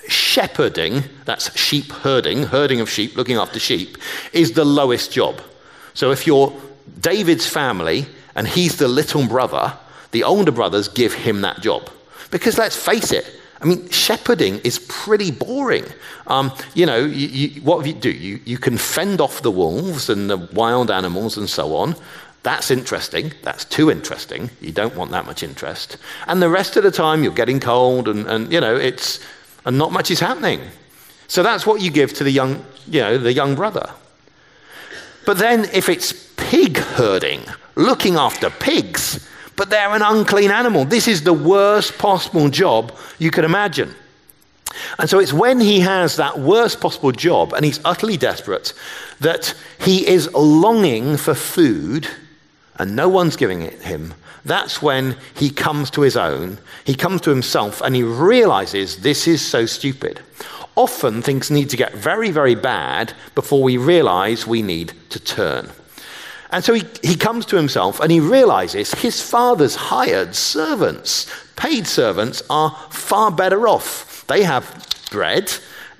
shepherding, 0.08 1.04
that's 1.24 1.56
sheep 1.58 1.92
herding, 1.92 2.44
herding 2.44 2.80
of 2.80 2.90
sheep, 2.90 3.16
looking 3.16 3.36
after 3.36 3.58
sheep, 3.58 3.98
is 4.32 4.52
the 4.52 4.64
lowest 4.64 5.12
job. 5.12 5.40
So 5.94 6.10
if 6.10 6.26
you're 6.26 6.52
David's 7.00 7.46
family 7.46 8.06
and 8.34 8.48
he's 8.48 8.78
the 8.78 8.88
little 8.88 9.26
brother, 9.26 9.76
the 10.10 10.24
older 10.24 10.52
brothers 10.52 10.88
give 10.88 11.14
him 11.14 11.42
that 11.42 11.60
job. 11.60 11.90
Because 12.30 12.58
let's 12.58 12.76
face 12.76 13.12
it, 13.12 13.26
I 13.60 13.64
mean, 13.64 13.88
shepherding 13.90 14.58
is 14.64 14.80
pretty 14.88 15.30
boring. 15.30 15.84
Um, 16.26 16.52
you 16.74 16.84
know, 16.84 16.98
you, 16.98 17.28
you, 17.28 17.60
what 17.62 17.86
you 17.86 17.92
do? 17.92 18.10
You, 18.10 18.40
you 18.44 18.58
can 18.58 18.76
fend 18.76 19.20
off 19.20 19.42
the 19.42 19.52
wolves 19.52 20.08
and 20.10 20.28
the 20.28 20.36
wild 20.36 20.90
animals 20.90 21.36
and 21.36 21.48
so 21.48 21.76
on, 21.76 21.94
that's 22.42 22.70
interesting. 22.70 23.32
That's 23.42 23.64
too 23.64 23.90
interesting. 23.90 24.50
You 24.60 24.72
don't 24.72 24.96
want 24.96 25.12
that 25.12 25.26
much 25.26 25.42
interest. 25.42 25.96
And 26.26 26.42
the 26.42 26.48
rest 26.48 26.76
of 26.76 26.82
the 26.82 26.90
time, 26.90 27.22
you're 27.22 27.32
getting 27.32 27.60
cold, 27.60 28.08
and, 28.08 28.26
and 28.26 28.52
you 28.52 28.60
know, 28.60 28.76
it's 28.76 29.20
and 29.64 29.78
not 29.78 29.92
much 29.92 30.10
is 30.10 30.18
happening. 30.18 30.60
So 31.28 31.42
that's 31.42 31.64
what 31.64 31.80
you 31.80 31.90
give 31.90 32.12
to 32.14 32.24
the 32.24 32.30
young, 32.30 32.64
you 32.88 33.00
know, 33.00 33.16
the 33.16 33.32
young 33.32 33.54
brother. 33.54 33.90
But 35.24 35.38
then, 35.38 35.66
if 35.72 35.88
it's 35.88 36.12
pig 36.36 36.78
herding, 36.78 37.44
looking 37.76 38.16
after 38.16 38.50
pigs, 38.50 39.28
but 39.54 39.70
they're 39.70 39.90
an 39.90 40.02
unclean 40.02 40.50
animal, 40.50 40.84
this 40.84 41.06
is 41.06 41.22
the 41.22 41.32
worst 41.32 41.96
possible 41.96 42.48
job 42.48 42.92
you 43.18 43.30
can 43.30 43.44
imagine. 43.44 43.94
And 44.98 45.08
so 45.08 45.20
it's 45.20 45.32
when 45.32 45.60
he 45.60 45.80
has 45.80 46.16
that 46.16 46.40
worst 46.40 46.80
possible 46.80 47.12
job 47.12 47.52
and 47.52 47.64
he's 47.64 47.78
utterly 47.84 48.16
desperate 48.16 48.72
that 49.20 49.54
he 49.78 50.06
is 50.06 50.32
longing 50.32 51.16
for 51.16 51.34
food 51.34 52.08
and 52.82 52.96
no 52.96 53.08
one's 53.08 53.36
giving 53.36 53.62
it 53.62 53.80
him, 53.80 54.12
that's 54.44 54.82
when 54.82 55.16
he 55.36 55.50
comes 55.50 55.88
to 55.92 56.00
his 56.00 56.16
own, 56.16 56.58
he 56.84 56.94
comes 56.94 57.20
to 57.22 57.30
himself, 57.30 57.80
and 57.80 57.94
he 57.94 58.02
realizes 58.02 58.98
this 58.98 59.28
is 59.28 59.40
so 59.40 59.66
stupid. 59.66 60.20
Often 60.74 61.22
things 61.22 61.50
need 61.50 61.70
to 61.70 61.76
get 61.76 61.94
very, 61.94 62.30
very 62.30 62.56
bad 62.56 63.14
before 63.36 63.62
we 63.62 63.76
realize 63.76 64.46
we 64.46 64.62
need 64.62 64.94
to 65.10 65.20
turn. 65.20 65.70
And 66.50 66.64
so 66.64 66.74
he, 66.74 66.84
he 67.02 67.14
comes 67.14 67.46
to 67.46 67.56
himself 67.56 68.00
and 68.00 68.10
he 68.10 68.20
realizes 68.20 68.92
his 68.92 69.22
father's 69.22 69.74
hired 69.74 70.34
servants, 70.34 71.32
paid 71.56 71.86
servants, 71.86 72.42
are 72.50 72.70
far 72.90 73.30
better 73.30 73.68
off. 73.68 74.26
They 74.26 74.42
have 74.42 74.86
bread, 75.10 75.52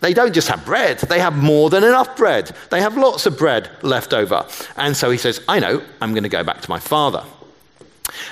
they 0.03 0.12
don't 0.12 0.35
just 0.35 0.49
have 0.49 0.65
bread, 0.65 0.99
they 0.99 1.21
have 1.21 1.37
more 1.37 1.71
than 1.71 1.85
enough 1.85 2.17
bread. 2.17 2.51
They 2.71 2.81
have 2.81 2.97
lots 2.97 3.25
of 3.25 3.38
bread 3.38 3.71
left 3.83 4.12
over. 4.12 4.45
And 4.77 4.97
so 4.97 5.11
he 5.11 5.17
says, 5.17 5.41
I 5.49 5.61
know, 5.61 5.81
I'm 6.01 6.12
going 6.12 6.25
to 6.25 6.29
go 6.29 6.43
back 6.43 6.61
to 6.61 6.69
my 6.69 6.81
father. 6.81 7.25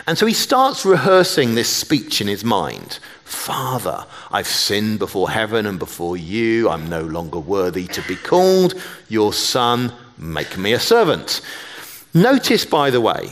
And 0.09 0.19
so 0.19 0.27
he 0.27 0.35
starts 0.35 0.85
rehearsing 0.85 1.55
this 1.55 1.69
speech 1.69 2.21
in 2.21 2.27
his 2.27 2.45
mind. 2.45 2.99
Father, 3.23 4.05
I've 4.33 4.49
sinned 4.49 4.99
before 4.99 5.31
heaven 5.31 5.65
and 5.65 5.79
before 5.79 6.17
you. 6.17 6.69
I'm 6.69 6.89
no 6.89 7.03
longer 7.03 7.39
worthy 7.39 7.87
to 7.87 8.03
be 8.03 8.17
called 8.17 8.75
your 9.09 9.33
son. 9.33 9.93
Make 10.19 10.59
me 10.59 10.73
a 10.73 10.81
servant. 10.81 11.41
Notice, 12.13 12.65
by 12.65 12.91
the 12.91 13.01
way, 13.01 13.31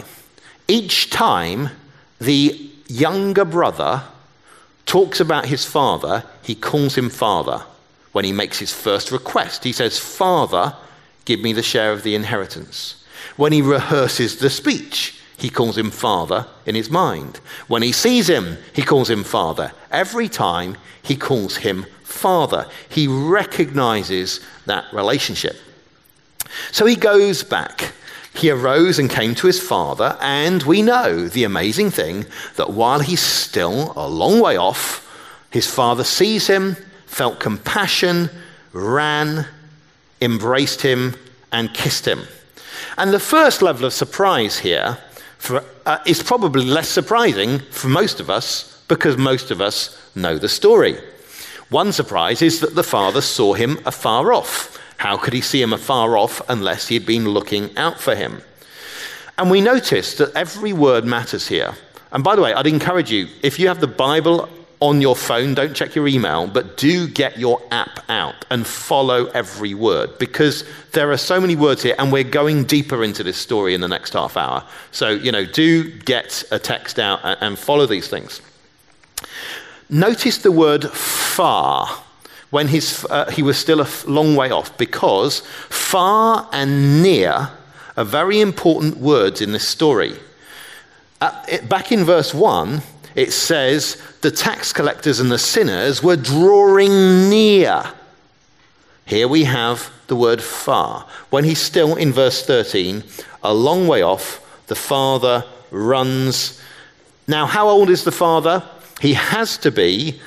each 0.69 1.11
time 1.11 1.71
the 2.21 2.71
younger 2.87 3.45
brother 3.45 4.05
talks 4.87 5.19
about 5.19 5.47
his 5.47 5.65
father, 5.65 6.23
he 6.43 6.55
calls 6.55 6.97
him 6.97 7.11
father 7.11 7.65
when 8.19 8.25
he 8.25 8.33
makes 8.33 8.59
his 8.59 8.73
first 8.73 9.13
request. 9.13 9.63
He 9.63 9.71
says, 9.71 9.97
Father, 9.97 10.75
give 11.25 11.39
me 11.39 11.53
the 11.53 11.63
share 11.63 11.93
of 11.93 12.03
the 12.03 12.17
inheritance. 12.17 13.05
When 13.37 13.53
he 13.53 13.63
rehearses 13.63 14.39
the 14.39 14.51
speech, 14.51 15.21
he 15.37 15.49
calls 15.49 15.79
him 15.79 15.93
Father 15.93 16.49
in 16.67 16.75
his 16.75 16.91
mind. 16.91 17.37
When 17.69 17.81
he 17.81 17.93
sees 17.93 18.29
him, 18.29 18.59
he 18.73 18.83
calls 18.83 19.09
him 19.09 19.23
Father. 19.23 19.71
Every 19.93 20.29
time 20.29 20.77
he 21.01 21.15
calls 21.15 21.59
him 21.59 21.87
Father, 22.03 22.67
he 22.89 23.07
recognizes 23.07 24.41
that 24.67 24.93
relationship. 24.93 25.55
So 26.73 26.87
he 26.87 26.97
goes 26.97 27.45
back. 27.45 27.93
He 28.35 28.51
arose 28.51 28.99
and 28.99 29.09
came 29.09 29.37
to 29.37 29.47
his 29.47 29.63
father, 29.63 30.19
and 30.21 30.65
we 30.65 30.83
know 30.83 31.29
the 31.29 31.45
amazing 31.45 31.93
thing 31.93 32.27
that 32.57 32.71
while 32.71 32.99
he's 32.99 33.23
still 33.23 33.93
a 33.95 34.09
long 34.09 34.41
way 34.41 34.57
off, 34.57 35.05
his 35.53 35.73
father 35.73 36.03
sees 36.03 36.49
him 36.49 36.77
felt 37.09 37.41
compassion, 37.41 38.31
ran, 38.73 39.47
embraced 40.21 40.83
him, 40.83 41.17
and 41.51 41.75
kissed 41.75 42.07
him. 42.07 42.23
And 42.97 43.13
the 43.13 43.21
first 43.21 43.63
level 43.63 43.87
of 43.87 43.93
surprise 43.93 44.59
here 44.59 44.99
for, 45.39 45.65
uh, 45.87 45.99
is 46.07 46.23
probably 46.23 46.65
less 46.65 46.89
surprising 46.89 47.61
for 47.71 47.89
most 47.89 48.21
of 48.21 48.31
us 48.31 48.83
because 48.89 49.17
most 49.17 49.51
of 49.51 49.61
us 49.61 49.99
know 50.15 50.39
the 50.39 50.49
story. 50.49 50.97
One 51.71 51.93
surprise 51.93 52.43
is 52.43 52.61
that 52.61 52.75
the 52.75 52.83
father 52.83 53.21
saw 53.21 53.55
him 53.55 53.79
afar 53.85 54.33
off. 54.33 54.79
How 54.99 55.17
could 55.17 55.33
he 55.33 55.41
see 55.41 55.63
him 55.63 55.73
afar 55.73 56.17
off 56.17 56.43
unless 56.49 56.89
he 56.89 56.95
had 56.95 57.07
been 57.07 57.29
looking 57.29 57.77
out 57.77 58.01
for 58.01 58.15
him? 58.15 58.43
And 59.37 59.51
we 59.51 59.61
notice 59.61 60.15
that 60.15 60.35
every 60.35 60.73
word 60.73 61.05
matters 61.05 61.47
here. 61.47 61.75
And 62.11 62.25
by 62.25 62.35
the 62.35 62.43
way, 62.43 62.53
I'd 62.53 62.67
encourage 62.67 63.13
you, 63.13 63.29
if 63.43 63.59
you 63.59 63.69
have 63.69 63.81
the 63.81 63.87
Bible 63.87 64.49
on 64.81 65.01
your 65.01 65.17
phone, 65.17 65.55
don't 65.55 65.75
check 65.75 65.95
your 65.95 66.07
email, 66.07 66.47
but 66.47 66.77
do 66.77 67.09
get 67.09 67.39
your 67.39 67.61
app 67.71 68.01
out 68.09 68.45
and 68.51 68.67
follow 68.67 69.27
every 69.27 69.75
word 69.75 70.17
because 70.19 70.65
there 70.93 71.11
are 71.11 71.17
so 71.17 71.41
many 71.41 71.57
words 71.57 71.83
here 71.83 71.97
and 71.99 72.13
we're 72.13 72.23
going 72.23 72.65
deeper 72.65 73.03
into 73.03 73.25
this 73.25 73.37
story 73.37 73.75
in 73.75 73.81
the 73.81 73.89
next 73.89 74.13
half 74.13 74.37
hour. 74.37 74.65
So, 74.93 75.11
you 75.11 75.33
know, 75.33 75.45
do 75.45 75.91
get 75.91 76.45
a 76.53 76.59
text 76.59 76.99
out 76.99 77.21
and 77.25 77.59
follow 77.59 77.87
these 77.87 78.09
things. 78.09 78.41
Notice 79.91 80.39
the 80.39 80.53
word 80.53 80.89
far, 80.91 81.89
when 82.51 82.69
his, 82.69 83.05
uh, 83.11 83.31
he 83.31 83.43
was 83.43 83.59
still 83.59 83.81
a 83.81 83.89
long 84.07 84.37
way 84.37 84.51
off 84.51 84.77
because 84.79 85.41
far 85.41 86.49
and 86.53 87.03
near 87.03 87.51
are 87.97 88.05
very 88.05 88.41
important 88.41 88.99
words 88.99 89.41
in 89.41 89.51
this 89.51 89.67
story. 89.67 90.17
it, 91.49 91.69
back 91.69 91.91
in 91.91 92.05
verse 92.05 92.33
1, 92.33 92.81
it 93.19 93.33
says 93.33 94.01
the 94.21 94.31
tax 94.31 94.73
collectors 94.73 95.19
and 95.19 95.29
the 95.29 95.39
sinners 95.39 96.05
were 96.05 96.15
drawing 96.15 97.29
near. 97.29 97.83
Here 99.07 99.27
we 99.27 99.43
have 99.43 99.91
the 100.07 100.15
word 100.15 100.41
far. 100.41 101.05
When 101.31 101.43
he's 101.43 101.59
still 101.61 101.97
in 101.97 102.13
verse 102.13 102.47
13, 102.47 103.03
a 103.43 103.53
long 103.53 103.89
way 103.89 104.03
off, 104.03 104.65
the 104.69 104.77
father 104.77 105.45
runs. 105.73 106.63
Now, 107.27 107.45
how 107.47 107.69
old 107.69 107.91
is 107.91 108.05
the 108.05 108.13
father? 108.13 108.63
He 109.01 109.15
has 109.15 109.59
to 109.59 109.73
be 109.73 110.21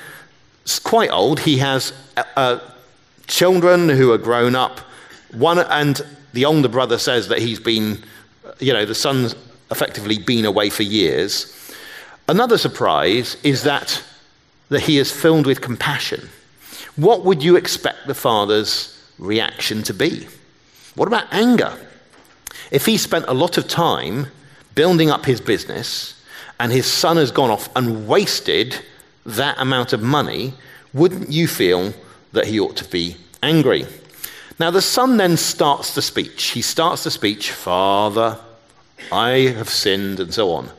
quite 0.82 1.10
old. 1.10 1.40
He 1.40 1.56
has 1.58 1.94
uh, 2.18 2.24
uh, 2.36 2.60
children 3.26 3.88
who 3.88 4.12
are 4.12 4.18
grown 4.18 4.54
up. 4.54 4.80
One, 5.30 5.60
and 5.60 5.98
the 6.34 6.44
older 6.44 6.68
brother 6.68 6.98
says 6.98 7.28
that 7.28 7.38
he's 7.38 7.58
been, 7.58 8.02
you 8.58 8.74
know, 8.74 8.84
the 8.84 8.94
son's 8.94 9.34
effectively 9.70 10.18
been 10.18 10.44
away 10.44 10.68
for 10.68 10.82
years. 10.82 11.51
Another 12.32 12.56
surprise 12.56 13.36
is 13.42 13.64
that, 13.64 14.02
that 14.70 14.80
he 14.80 14.96
is 14.96 15.12
filled 15.12 15.44
with 15.44 15.60
compassion. 15.60 16.30
What 16.96 17.26
would 17.26 17.42
you 17.42 17.56
expect 17.56 18.06
the 18.06 18.14
father's 18.14 18.98
reaction 19.18 19.82
to 19.82 19.92
be? 19.92 20.26
What 20.94 21.08
about 21.08 21.30
anger? 21.30 21.74
If 22.70 22.86
he 22.86 22.96
spent 22.96 23.26
a 23.28 23.34
lot 23.34 23.58
of 23.58 23.68
time 23.68 24.28
building 24.74 25.10
up 25.10 25.26
his 25.26 25.42
business 25.42 26.24
and 26.58 26.72
his 26.72 26.86
son 26.86 27.18
has 27.18 27.30
gone 27.30 27.50
off 27.50 27.68
and 27.76 28.08
wasted 28.08 28.80
that 29.26 29.58
amount 29.58 29.92
of 29.92 30.02
money, 30.02 30.54
wouldn't 30.94 31.30
you 31.30 31.46
feel 31.46 31.92
that 32.32 32.46
he 32.46 32.58
ought 32.58 32.76
to 32.76 32.88
be 32.88 33.18
angry? 33.42 33.84
Now, 34.58 34.70
the 34.70 34.80
son 34.80 35.18
then 35.18 35.36
starts 35.36 35.94
the 35.94 36.00
speech. 36.00 36.44
He 36.44 36.62
starts 36.62 37.04
the 37.04 37.10
speech, 37.10 37.50
Father, 37.50 38.38
I 39.12 39.52
have 39.54 39.68
sinned, 39.68 40.18
and 40.18 40.32
so 40.32 40.50
on. 40.52 40.70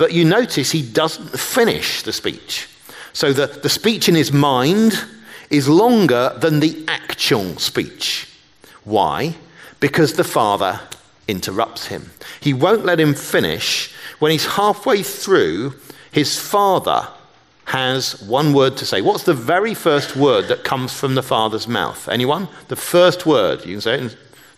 But 0.00 0.14
you 0.14 0.24
notice 0.24 0.70
he 0.70 0.80
doesn't 0.80 1.38
finish 1.38 2.02
the 2.04 2.12
speech. 2.14 2.70
So 3.12 3.34
the, 3.34 3.48
the 3.48 3.68
speech 3.68 4.08
in 4.08 4.14
his 4.14 4.32
mind 4.32 4.98
is 5.50 5.68
longer 5.68 6.34
than 6.38 6.60
the 6.60 6.86
actual 6.88 7.58
speech. 7.58 8.26
Why? 8.84 9.34
Because 9.78 10.14
the 10.14 10.24
father 10.24 10.80
interrupts 11.28 11.88
him. 11.88 12.12
He 12.40 12.54
won't 12.54 12.86
let 12.86 12.98
him 12.98 13.12
finish. 13.12 13.92
When 14.20 14.32
he's 14.32 14.46
halfway 14.46 15.02
through, 15.02 15.74
his 16.12 16.38
father 16.38 17.06
has 17.66 18.22
one 18.22 18.54
word 18.54 18.78
to 18.78 18.86
say. 18.86 19.02
What's 19.02 19.24
the 19.24 19.34
very 19.34 19.74
first 19.74 20.16
word 20.16 20.48
that 20.48 20.64
comes 20.64 20.94
from 20.94 21.14
the 21.14 21.22
father's 21.22 21.68
mouth? 21.68 22.08
Anyone? 22.08 22.48
The 22.68 22.76
first 22.76 23.26
word. 23.26 23.66
You 23.66 23.74
can 23.74 23.80
say 23.82 23.94
it 23.96 24.00
in 24.00 24.10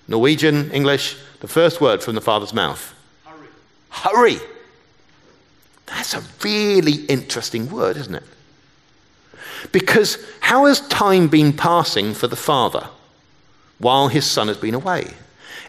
Norwegian, 0.07 0.71
English. 0.71 1.17
The 1.41 1.49
first 1.49 1.81
word 1.81 2.01
from 2.01 2.15
the 2.15 2.21
father's 2.21 2.55
mouth. 2.55 2.95
Hurry. 3.25 3.49
Hurry. 4.39 4.53
That's 5.95 6.15
a 6.15 6.23
really 6.43 7.05
interesting 7.07 7.71
word, 7.71 7.97
isn't 7.97 8.15
it? 8.15 8.25
Because 9.71 10.19
how 10.41 10.67
has 10.67 10.81
time 10.89 11.29
been 11.29 11.53
passing 11.53 12.15
for 12.15 12.27
the 12.27 12.37
father 12.37 12.89
while 13.79 14.09
his 14.09 14.27
son 14.27 14.49
has 14.49 14.57
been 14.57 14.75
away? 14.75 15.13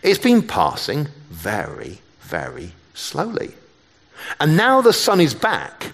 It's 0.02 0.20
been 0.20 0.42
passing 0.42 1.08
very, 1.30 2.02
very 2.22 2.72
slowly. 2.94 3.52
And 4.40 4.58
now 4.58 4.82
the 4.82 4.94
son 4.94 5.22
is 5.22 5.34
back. 5.34 5.92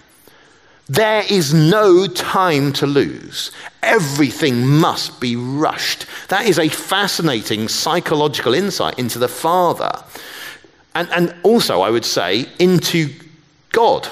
There 0.88 1.24
is 1.28 1.52
no 1.52 2.06
time 2.06 2.72
to 2.74 2.86
lose. 2.86 3.52
Everything 3.82 4.66
must 4.66 5.20
be 5.20 5.36
rushed. 5.36 6.06
That 6.28 6.46
is 6.46 6.58
a 6.58 6.68
fascinating 6.68 7.68
psychological 7.68 8.54
insight 8.54 8.98
into 8.98 9.18
the 9.18 9.28
Father. 9.28 9.92
And, 10.94 11.08
and 11.10 11.34
also, 11.42 11.82
I 11.82 11.90
would 11.90 12.04
say, 12.04 12.46
into 12.58 13.10
God. 13.70 14.08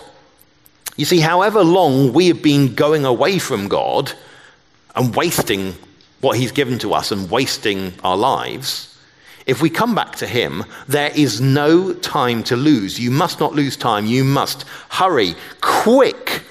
You 0.98 1.04
see, 1.04 1.20
however 1.20 1.62
long 1.62 2.12
we 2.12 2.26
have 2.26 2.42
been 2.42 2.74
going 2.74 3.04
away 3.04 3.38
from 3.38 3.68
God 3.68 4.12
and 4.96 5.14
wasting 5.14 5.74
what 6.20 6.36
He's 6.36 6.50
given 6.50 6.76
to 6.80 6.92
us 6.92 7.12
and 7.12 7.30
wasting 7.30 7.94
our 8.02 8.16
lives, 8.16 8.98
if 9.46 9.62
we 9.62 9.70
come 9.70 9.94
back 9.94 10.16
to 10.16 10.26
Him, 10.26 10.64
there 10.88 11.12
is 11.14 11.40
no 11.40 11.94
time 11.94 12.42
to 12.44 12.56
lose. 12.56 12.98
You 12.98 13.12
must 13.12 13.38
not 13.38 13.54
lose 13.54 13.76
time. 13.76 14.06
You 14.06 14.24
must 14.24 14.64
hurry, 14.88 15.36
quick, 15.60 16.42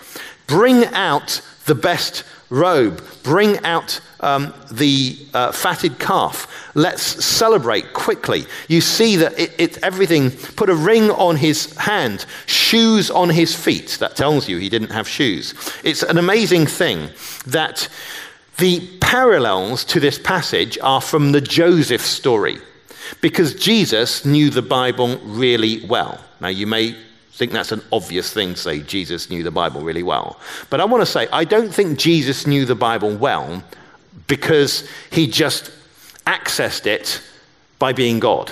bring 0.47 0.86
out 0.86 1.41
the 1.67 1.75
best 1.75 2.23
robe, 2.49 3.03
bring 3.23 3.63
out 3.63 3.99
um, 4.21 4.53
the 4.71 5.17
uh, 5.34 5.51
fatted 5.51 5.99
calf. 5.99 6.71
Let's 6.75 7.03
celebrate 7.23 7.93
quickly. 7.93 8.45
You 8.67 8.82
see 8.82 9.17
that 9.17 9.38
it, 9.38 9.53
it, 9.60 9.77
everything, 9.84 10.32
put 10.32 10.69
a 10.69 10.75
ring 10.75 11.12
on 11.12 11.36
his 11.36 11.75
hand, 11.75 12.25
shoes 12.45 13.12
on 13.12 13.30
his 13.30 13.53
feet. 13.53 13.97
That 13.99 14.15
tells 14.15 14.49
you 14.49 14.58
he 14.58 14.69
didn't 14.69 14.91
have 14.91 15.08
shoes. 15.08 15.53
It's 15.84 16.03
an 16.03 16.17
amazing 16.17 16.65
thing 16.65 17.10
that 17.45 17.88
the 18.58 18.88
parallels 19.01 19.86
to 19.86 19.99
this 19.99 20.17
passage 20.17 20.80
are 20.82 21.01
from 21.01 21.32
the 21.32 21.41
Joseph 21.41 22.01
story 22.01 22.58
because 23.21 23.53
Jesus 23.53 24.25
knew 24.25 24.49
the 24.49 24.62
Bible 24.62 25.17
really 25.23 25.86
well. 25.86 26.23
Now, 26.39 26.49
you 26.49 26.65
may 26.67 26.95
think 27.38 27.52
that's 27.52 27.71
an 27.71 27.84
obvious 27.91 28.34
thing 28.34 28.56
to 28.56 28.60
say 28.60 28.80
Jesus 28.80 29.30
knew 29.30 29.43
the 29.43 29.52
Bible 29.52 29.82
really 29.82 30.02
well. 30.02 30.39
But 30.71 30.82
I 30.82 30.86
want 30.86 31.02
to 31.02 31.06
say, 31.06 31.28
I 31.32 31.43
don't 31.43 31.71
think 31.71 32.00
Jesus 32.00 32.47
knew 32.47 32.65
the 32.65 32.76
Bible 32.76 33.15
well 33.15 33.63
because 34.26 34.89
he 35.12 35.28
just 35.28 35.71
accessed 36.26 36.88
it 36.88 37.21
by 37.78 37.93
being 37.93 38.19
God. 38.19 38.52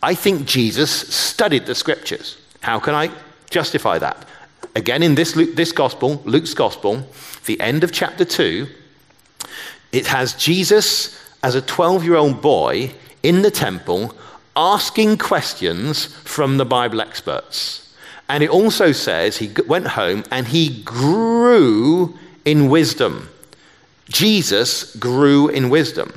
I 0.00 0.14
think 0.14 0.46
Jesus 0.46 0.92
studied 0.92 1.66
the 1.66 1.74
scriptures. 1.74 2.38
How 2.60 2.78
can 2.78 2.94
I 2.94 3.10
justify 3.50 3.98
that? 3.98 4.28
Again, 4.76 5.02
in 5.02 5.16
this, 5.16 5.34
Luke, 5.34 5.56
this 5.56 5.72
gospel, 5.72 6.22
Luke's 6.24 6.54
gospel, 6.54 7.08
the 7.46 7.60
end 7.60 7.82
of 7.82 7.90
chapter 7.90 8.24
2, 8.24 8.68
it 9.90 10.06
has 10.06 10.34
Jesus 10.34 11.20
as 11.42 11.56
a 11.56 11.62
12 11.62 12.04
year 12.04 12.14
old 12.14 12.40
boy 12.40 12.92
in 13.24 13.42
the 13.42 13.50
temple 13.50 14.14
asking 14.54 15.18
questions 15.18 16.06
from 16.06 16.58
the 16.58 16.64
Bible 16.64 17.00
experts. 17.00 17.83
And 18.28 18.42
it 18.42 18.50
also 18.50 18.92
says 18.92 19.36
he 19.36 19.52
went 19.66 19.86
home 19.86 20.24
and 20.30 20.46
he 20.46 20.82
grew 20.82 22.18
in 22.44 22.68
wisdom. 22.68 23.28
Jesus 24.08 24.94
grew 24.96 25.48
in 25.48 25.70
wisdom. 25.70 26.12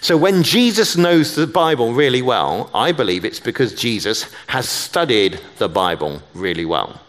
So 0.00 0.16
when 0.16 0.42
Jesus 0.42 0.96
knows 0.96 1.34
the 1.34 1.46
Bible 1.46 1.94
really 1.94 2.22
well, 2.22 2.70
I 2.74 2.92
believe 2.92 3.24
it's 3.24 3.40
because 3.40 3.74
Jesus 3.74 4.32
has 4.46 4.68
studied 4.68 5.40
the 5.58 5.68
Bible 5.68 6.22
really 6.34 6.64
well. 6.64 7.00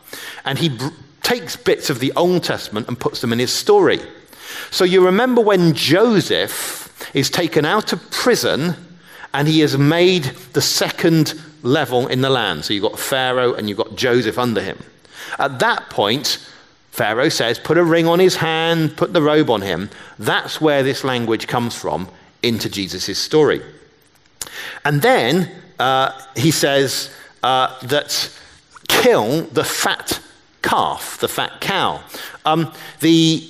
And 0.45 0.57
he 0.57 0.69
br- 0.69 0.87
takes 1.21 1.55
bits 1.55 1.89
of 1.89 1.99
the 1.99 2.11
Old 2.13 2.43
Testament 2.43 2.87
and 2.87 2.99
puts 2.99 3.21
them 3.21 3.33
in 3.33 3.39
his 3.39 3.53
story. 3.53 3.99
So 4.71 4.83
you 4.83 5.05
remember 5.05 5.41
when 5.41 5.73
Joseph 5.73 6.81
is 7.13 7.29
taken 7.29 7.65
out 7.65 7.93
of 7.93 8.11
prison 8.11 8.75
and 9.33 9.47
he 9.47 9.59
has 9.61 9.77
made 9.77 10.23
the 10.53 10.61
second 10.61 11.33
level 11.63 12.07
in 12.07 12.21
the 12.21 12.29
land. 12.29 12.65
So 12.65 12.73
you've 12.73 12.83
got 12.83 12.99
Pharaoh 12.99 13.53
and 13.53 13.69
you've 13.69 13.77
got 13.77 13.95
Joseph 13.95 14.37
under 14.37 14.61
him. 14.61 14.77
At 15.39 15.59
that 15.59 15.89
point, 15.89 16.45
Pharaoh 16.91 17.29
says, 17.29 17.59
Put 17.59 17.77
a 17.77 17.83
ring 17.83 18.07
on 18.07 18.19
his 18.19 18.35
hand, 18.35 18.97
put 18.97 19.13
the 19.13 19.21
robe 19.21 19.49
on 19.49 19.61
him. 19.61 19.89
That's 20.19 20.59
where 20.59 20.83
this 20.83 21.03
language 21.03 21.47
comes 21.47 21.75
from 21.75 22.09
into 22.43 22.69
Jesus' 22.69 23.17
story. 23.17 23.61
And 24.83 25.01
then 25.01 25.49
uh, 25.79 26.19
he 26.35 26.51
says 26.51 27.13
uh, 27.43 27.79
that 27.83 28.29
kill 28.87 29.43
the 29.43 29.63
fat 29.63 30.19
calf, 30.61 31.17
the 31.19 31.27
fat 31.27 31.61
cow. 31.61 32.03
Um, 32.45 32.73
the 32.99 33.47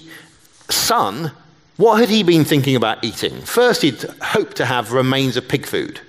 son, 0.69 1.31
what 1.81 1.99
had 1.99 2.09
he 2.09 2.21
been 2.21 2.45
thinking 2.45 2.75
about 2.75 3.03
eating? 3.03 3.41
First, 3.41 3.81
he'd 3.81 4.03
hoped 4.21 4.57
to 4.57 4.65
have 4.65 4.91
remains 4.91 5.35
of 5.35 5.47
pig 5.47 5.65
food. 5.65 5.99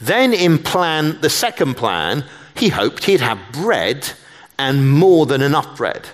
Then, 0.00 0.34
in 0.34 0.58
plan, 0.58 1.20
the 1.20 1.30
second 1.30 1.76
plan, 1.76 2.24
he 2.56 2.68
hoped 2.68 3.04
he'd 3.04 3.20
have 3.20 3.38
bread 3.52 4.10
and 4.58 4.90
more 4.90 5.24
than 5.24 5.40
enough 5.40 5.76
bread. 5.76 6.08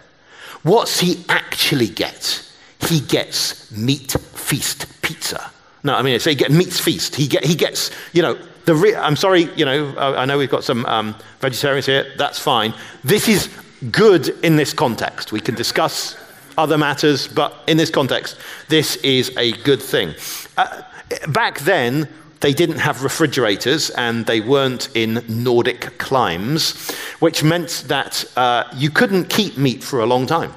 What's 0.65 1.01
he 1.01 1.25
actually 1.31 1.89
get? 1.89 2.47
He 2.87 3.01
gets 3.01 3.73
meat 3.73 4.11
feast 4.13 5.01
pizza. 5.01 5.51
No, 5.83 5.95
I 5.95 6.03
mean, 6.03 6.21
so 6.21 6.29
he 6.29 6.37
gets 6.37 6.53
meat 6.53 6.71
feast. 6.73 7.17
He, 7.17 7.27
get, 7.27 7.43
he 7.43 7.55
gets, 7.55 7.91
you 8.13 8.21
know, 8.21 8.39
the 8.67 8.75
re- 8.75 8.97
I'm 8.97 9.17
sorry, 9.17 9.45
you 9.55 9.65
know, 9.65 9.97
I 9.97 10.27
know 10.27 10.37
we've 10.37 10.51
got 10.51 10.63
some 10.63 10.85
um, 10.85 11.15
vegetarians 11.41 11.87
here. 11.87 12.13
That's 12.19 12.39
fine. 12.39 12.75
This 13.03 13.29
is 13.29 13.49
good 13.91 14.29
in 14.45 14.57
this 14.57 14.75
context. 14.75 15.33
We 15.33 15.41
can 15.41 15.55
discuss 15.55 16.19
other 16.57 16.79
matters, 16.79 17.29
but 17.29 17.53
in 17.67 17.77
this 17.77 17.91
context, 17.91 18.37
this 18.69 18.97
is 18.97 19.31
a 19.37 19.53
good 19.63 19.83
thing. 19.83 20.15
Uh, 20.57 20.83
back 21.29 21.61
then, 21.61 22.09
they 22.41 22.53
didn't 22.53 22.79
have 22.79 23.03
refrigerators 23.03 23.91
and 23.91 24.27
they 24.27 24.41
weren't 24.41 24.89
in 24.95 25.25
Nordic 25.29 25.99
climes, 25.99 26.91
which 27.21 27.43
meant 27.43 27.85
that 27.89 28.25
uh, 28.37 28.65
you 28.75 28.91
couldn't 28.91 29.31
keep 29.31 29.57
meat 29.57 29.83
for 29.83 30.01
a 30.01 30.07
long 30.07 30.27
time, 30.27 30.53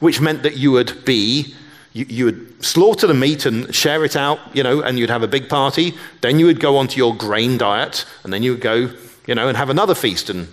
which 0.00 0.20
meant 0.20 0.42
that 0.42 0.56
you 0.56 0.72
would 0.72 1.04
be 1.04 1.54
You, 1.94 2.06
you 2.08 2.24
would 2.24 2.64
slaughter 2.64 3.06
the 3.06 3.14
meat 3.14 3.46
and 3.46 3.68
share 3.74 4.02
it 4.02 4.16
out, 4.16 4.38
you 4.54 4.62
know, 4.62 4.80
and 4.82 4.98
you'd 4.98 5.10
have 5.10 5.24
a 5.24 5.28
big 5.28 5.46
party. 5.48 5.92
Then 6.20 6.38
you 6.38 6.46
would 6.46 6.58
go 6.58 6.78
on 6.78 6.88
to 6.88 6.96
your 6.96 7.14
grain 7.14 7.58
diet, 7.58 8.06
and 8.24 8.32
then 8.32 8.42
you 8.42 8.52
would 8.52 8.62
go, 8.62 8.88
you 9.26 9.34
know, 9.34 9.48
and 9.48 9.56
have 9.56 9.70
another 9.70 9.94
feast 9.94 10.30
and 10.30 10.46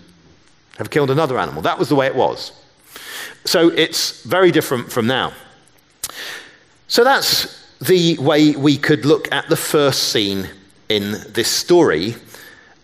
have 0.78 0.90
killed 0.90 1.10
another 1.10 1.40
animal. 1.40 1.62
That 1.62 1.80
was 1.80 1.88
the 1.88 1.96
way 1.96 2.08
it 2.08 2.16
was. 2.16 2.52
So 3.46 3.70
it's 3.70 4.24
very 4.24 4.52
different 4.52 4.92
from 4.92 5.08
now. 5.08 5.34
So 6.88 7.04
that's 7.04 7.68
the 7.80 8.18
way 8.18 8.52
we 8.52 8.78
could 8.78 9.06
look 9.06 9.32
at 9.32 9.48
the 9.50 9.56
first 9.56 10.12
scene 10.12 10.50
in 10.90 11.12
this 11.30 11.50
story. 11.50 12.16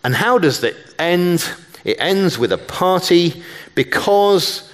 And 0.04 0.14
how 0.14 0.38
does 0.38 0.62
it 0.62 0.76
end? 0.98 1.48
It 1.84 1.96
ends 2.00 2.38
with 2.38 2.52
a 2.52 2.58
party 2.58 3.42
because 3.74 4.72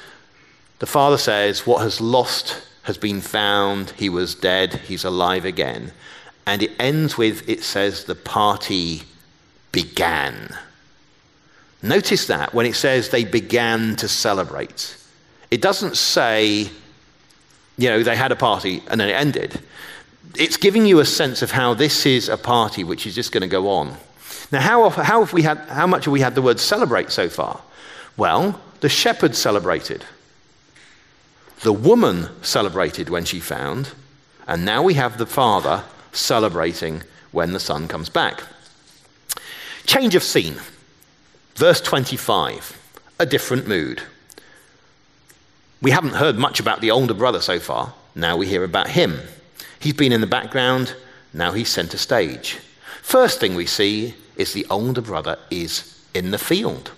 the 0.79 0.87
father 0.87 1.18
says, 1.18 1.66
What 1.66 1.83
has 1.83 2.01
lost 2.01 2.62
has 2.83 2.98
been 2.98 3.20
found. 3.20 3.90
He 3.90 4.09
was 4.09 4.35
dead. 4.35 4.75
He's 4.75 5.05
alive 5.05 5.44
again. 5.44 5.92
And 6.46 6.62
it 6.62 6.72
ends 6.79 7.16
with, 7.16 7.48
it 7.48 7.62
says, 7.62 8.05
the 8.05 8.14
party 8.14 9.03
began. 9.70 10.57
Notice 11.83 12.27
that 12.27 12.53
when 12.55 12.66
it 12.66 12.75
says 12.75 13.09
they 13.09 13.25
began 13.25 13.96
to 13.96 14.09
celebrate. 14.09 14.96
It 15.53 15.61
doesn't 15.61 15.99
say, 15.99 16.71
you 17.77 17.88
know, 17.91 18.03
they 18.03 18.17
had 18.17 18.33
a 18.33 18.37
party 18.37 18.83
and 18.88 18.99
then 18.99 19.11
it 19.11 19.12
ended. 19.12 19.61
It's 20.35 20.57
giving 20.57 20.87
you 20.87 20.99
a 21.01 21.05
sense 21.05 21.43
of 21.43 21.51
how 21.51 21.75
this 21.75 22.07
is 22.07 22.31
a 22.31 22.38
party 22.38 22.85
which 22.85 23.07
is 23.07 23.15
just 23.15 23.33
going 23.33 23.43
to 23.43 23.47
go 23.49 23.69
on. 23.69 23.95
Now, 24.51 24.62
how, 24.62 24.88
how, 24.88 25.21
have 25.21 25.35
we 25.35 25.43
had, 25.43 25.59
how 25.69 25.87
much 25.87 26.07
have 26.07 26.12
we 26.12 26.23
had 26.23 26.35
the 26.35 26.41
word 26.41 26.59
celebrate 26.59 27.11
so 27.11 27.29
far? 27.29 27.61
Well, 28.17 28.62
the 28.81 28.88
shepherds 28.88 29.37
celebrated. 29.37 30.07
The 31.61 31.75
woman 31.75 32.31
celebrated 32.41 33.11
when 33.11 33.27
she 33.27 33.38
found, 33.38 33.91
and 34.49 34.65
now 34.65 34.83
we 34.83 34.95
have 34.95 35.19
the 35.19 35.27
father 35.27 35.85
celebrating 36.12 37.03
when 37.31 37.53
the 37.53 37.61
son 37.61 37.88
comes 37.88 38.09
back. 38.09 38.43
Change 39.85 40.15
of 40.15 40.23
scene. 40.23 40.57
Verse 41.57 41.83
25, 41.83 43.05
a 43.19 43.27
different 43.27 43.69
mood. 43.69 44.03
We 45.83 45.90
haven't 45.90 46.14
heard 46.14 46.38
much 46.38 46.61
about 46.61 46.81
the 46.81 46.90
older 46.90 47.14
brother 47.14 47.40
so 47.40 47.59
far. 47.59 47.92
Now 48.14 48.37
we 48.37 48.47
hear 48.47 48.64
about 48.64 48.88
him. 48.88 49.21
He's 49.81 49.95
been 49.95 50.12
in 50.12 50.21
the 50.21 50.27
background, 50.27 50.95
now 51.35 51.53
he's 51.53 51.68
center 51.68 51.99
stage. 51.99 52.59
First 53.03 53.40
thing 53.40 53.55
we 53.55 53.66
see 53.66 54.14
is 54.37 54.53
the 54.53 54.66
older 54.71 55.01
brother 55.01 55.37
is 55.51 56.01
in 56.14 56.31
the 56.31 56.38
field. 56.38 56.92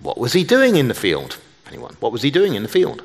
What 0.00 0.18
was 0.18 0.32
he 0.32 0.42
doing 0.42 0.76
in 0.76 0.88
the 0.88 0.94
field? 0.94 1.38
Anyone? 1.66 1.96
What 2.00 2.12
was 2.12 2.22
he 2.22 2.30
doing 2.30 2.54
in 2.54 2.62
the 2.62 2.68
field? 2.68 3.02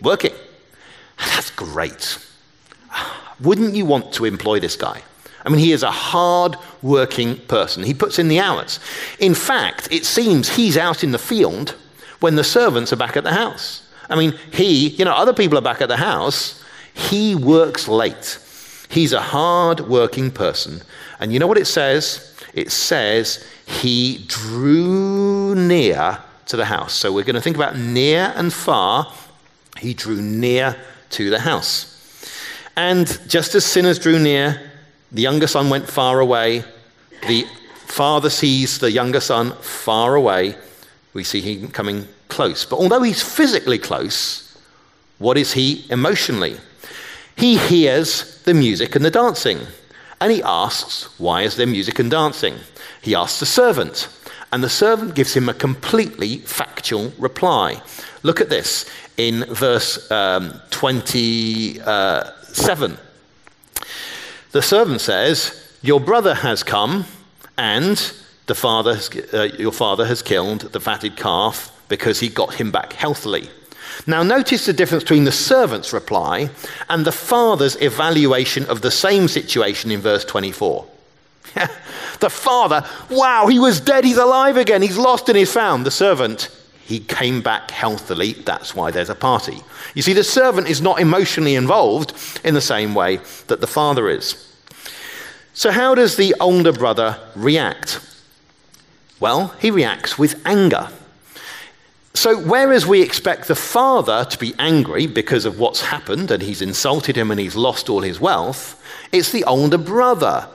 working. 0.00 0.32
That's 1.18 1.50
great. 1.50 2.18
Wouldn't 3.40 3.74
you 3.74 3.84
want 3.84 4.12
to 4.14 4.24
employ 4.24 4.60
this 4.60 4.76
guy? 4.76 5.02
I 5.44 5.48
mean, 5.48 5.58
he 5.58 5.72
is 5.72 5.82
a 5.82 5.90
hard 5.90 6.56
working 6.82 7.36
person. 7.46 7.82
He 7.82 7.94
puts 7.94 8.18
in 8.18 8.28
the 8.28 8.40
hours. 8.40 8.80
In 9.18 9.34
fact, 9.34 9.88
it 9.90 10.04
seems 10.04 10.56
he's 10.56 10.76
out 10.76 11.04
in 11.04 11.12
the 11.12 11.18
field 11.18 11.76
when 12.20 12.34
the 12.34 12.44
servants 12.44 12.92
are 12.92 12.96
back 12.96 13.16
at 13.16 13.24
the 13.24 13.32
house. 13.32 13.88
I 14.10 14.16
mean, 14.16 14.34
he, 14.52 14.88
you 14.88 15.04
know, 15.04 15.14
other 15.14 15.32
people 15.32 15.58
are 15.58 15.62
back 15.62 15.80
at 15.80 15.88
the 15.88 15.96
house. 15.96 16.64
He 16.94 17.34
works 17.34 17.88
late. 17.88 18.38
He's 18.88 19.12
a 19.12 19.20
hard 19.20 19.80
working 19.80 20.30
person. 20.30 20.82
And 21.20 21.32
you 21.32 21.38
know 21.38 21.46
what 21.46 21.58
it 21.58 21.66
says? 21.66 22.34
It 22.54 22.72
says 22.72 23.46
he 23.66 24.24
drew 24.26 25.54
near 25.54 26.18
to 26.46 26.56
the 26.56 26.64
house. 26.64 26.94
So 26.94 27.12
we're 27.12 27.24
going 27.24 27.34
to 27.34 27.40
think 27.40 27.56
about 27.56 27.76
near 27.76 28.32
and 28.34 28.52
far 28.52 29.12
he 29.78 29.94
drew 29.94 30.20
near 30.20 30.76
to 31.10 31.30
the 31.30 31.38
house. 31.38 31.94
And 32.76 33.06
just 33.28 33.54
as 33.54 33.64
sinners 33.64 33.98
drew 33.98 34.18
near, 34.18 34.67
the 35.12 35.22
younger 35.22 35.46
son 35.46 35.70
went 35.70 35.88
far 35.88 36.20
away. 36.20 36.64
The 37.26 37.46
father 37.86 38.30
sees 38.30 38.78
the 38.78 38.90
younger 38.90 39.20
son 39.20 39.52
far 39.60 40.14
away. 40.14 40.56
We 41.14 41.24
see 41.24 41.40
him 41.40 41.68
coming 41.68 42.06
close. 42.28 42.64
But 42.64 42.76
although 42.76 43.02
he's 43.02 43.22
physically 43.22 43.78
close, 43.78 44.56
what 45.18 45.38
is 45.38 45.54
he 45.54 45.86
emotionally? 45.90 46.56
He 47.36 47.56
hears 47.56 48.42
the 48.42 48.54
music 48.54 48.96
and 48.96 49.04
the 49.04 49.10
dancing. 49.10 49.60
And 50.20 50.32
he 50.32 50.42
asks, 50.42 51.18
Why 51.18 51.42
is 51.42 51.56
there 51.56 51.66
music 51.66 51.98
and 51.98 52.10
dancing? 52.10 52.56
He 53.00 53.14
asks 53.14 53.40
the 53.40 53.46
servant. 53.46 54.08
And 54.52 54.62
the 54.62 54.68
servant 54.68 55.14
gives 55.14 55.34
him 55.34 55.48
a 55.48 55.54
completely 55.54 56.38
factual 56.38 57.12
reply. 57.18 57.82
Look 58.22 58.40
at 58.40 58.48
this 58.48 58.90
in 59.16 59.44
verse 59.46 60.10
um, 60.10 60.60
27. 60.70 62.98
The 64.52 64.62
servant 64.62 65.00
says, 65.00 65.76
Your 65.82 66.00
brother 66.00 66.34
has 66.34 66.62
come, 66.62 67.04
and 67.56 67.96
the 68.46 68.54
father 68.54 68.94
has, 68.94 69.10
uh, 69.32 69.50
your 69.58 69.72
father 69.72 70.06
has 70.06 70.22
killed 70.22 70.60
the 70.72 70.80
fatted 70.80 71.16
calf 71.16 71.74
because 71.88 72.20
he 72.20 72.28
got 72.28 72.54
him 72.54 72.70
back 72.70 72.92
healthily. 72.92 73.50
Now, 74.06 74.22
notice 74.22 74.66
the 74.66 74.72
difference 74.72 75.04
between 75.04 75.24
the 75.24 75.32
servant's 75.32 75.92
reply 75.92 76.50
and 76.88 77.04
the 77.04 77.12
father's 77.12 77.76
evaluation 77.80 78.64
of 78.66 78.80
the 78.80 78.90
same 78.90 79.28
situation 79.28 79.90
in 79.90 80.00
verse 80.00 80.24
24. 80.24 80.86
the 82.20 82.30
father, 82.30 82.86
wow, 83.10 83.46
he 83.46 83.58
was 83.58 83.80
dead, 83.80 84.04
he's 84.04 84.18
alive 84.18 84.56
again, 84.56 84.82
he's 84.82 84.98
lost 84.98 85.28
and 85.28 85.36
he's 85.36 85.52
found. 85.52 85.84
The 85.84 85.90
servant, 85.90 86.50
he 86.88 87.00
came 87.00 87.42
back 87.42 87.70
healthily. 87.70 88.32
That's 88.32 88.74
why 88.74 88.90
there's 88.90 89.10
a 89.10 89.14
party. 89.14 89.62
You 89.94 90.00
see, 90.00 90.14
the 90.14 90.24
servant 90.24 90.68
is 90.68 90.80
not 90.80 90.98
emotionally 90.98 91.54
involved 91.54 92.14
in 92.42 92.54
the 92.54 92.62
same 92.62 92.94
way 92.94 93.20
that 93.48 93.60
the 93.60 93.66
father 93.66 94.08
is. 94.08 94.50
So, 95.52 95.70
how 95.70 95.94
does 95.94 96.16
the 96.16 96.34
older 96.40 96.72
brother 96.72 97.18
react? 97.36 98.00
Well, 99.20 99.48
he 99.60 99.70
reacts 99.70 100.18
with 100.18 100.40
anger. 100.46 100.88
So, 102.14 102.40
whereas 102.40 102.86
we 102.86 103.02
expect 103.02 103.48
the 103.48 103.54
father 103.54 104.24
to 104.24 104.38
be 104.38 104.54
angry 104.58 105.06
because 105.06 105.44
of 105.44 105.58
what's 105.58 105.82
happened 105.82 106.30
and 106.30 106.42
he's 106.42 106.62
insulted 106.62 107.16
him 107.16 107.30
and 107.30 107.38
he's 107.38 107.54
lost 107.54 107.90
all 107.90 108.00
his 108.00 108.18
wealth, 108.18 108.82
it's 109.12 109.30
the 109.30 109.44
older 109.44 109.76
brother 109.76 110.48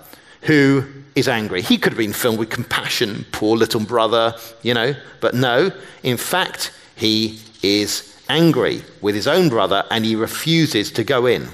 who 0.43 0.85
is 1.15 1.27
angry. 1.27 1.61
He 1.61 1.77
could 1.77 1.93
have 1.93 1.97
been 1.97 2.13
filled 2.13 2.39
with 2.39 2.49
compassion, 2.49 3.25
poor 3.31 3.55
little 3.55 3.81
brother, 3.81 4.35
you 4.61 4.73
know, 4.73 4.95
but 5.21 5.33
no, 5.33 5.71
in 6.01 6.17
fact, 6.17 6.73
he 6.95 7.39
is 7.61 8.17
angry 8.29 8.81
with 9.01 9.15
his 9.15 9.27
own 9.27 9.49
brother 9.49 9.85
and 9.91 10.05
he 10.05 10.15
refuses 10.15 10.91
to 10.91 11.03
go 11.03 11.25
in. 11.25 11.47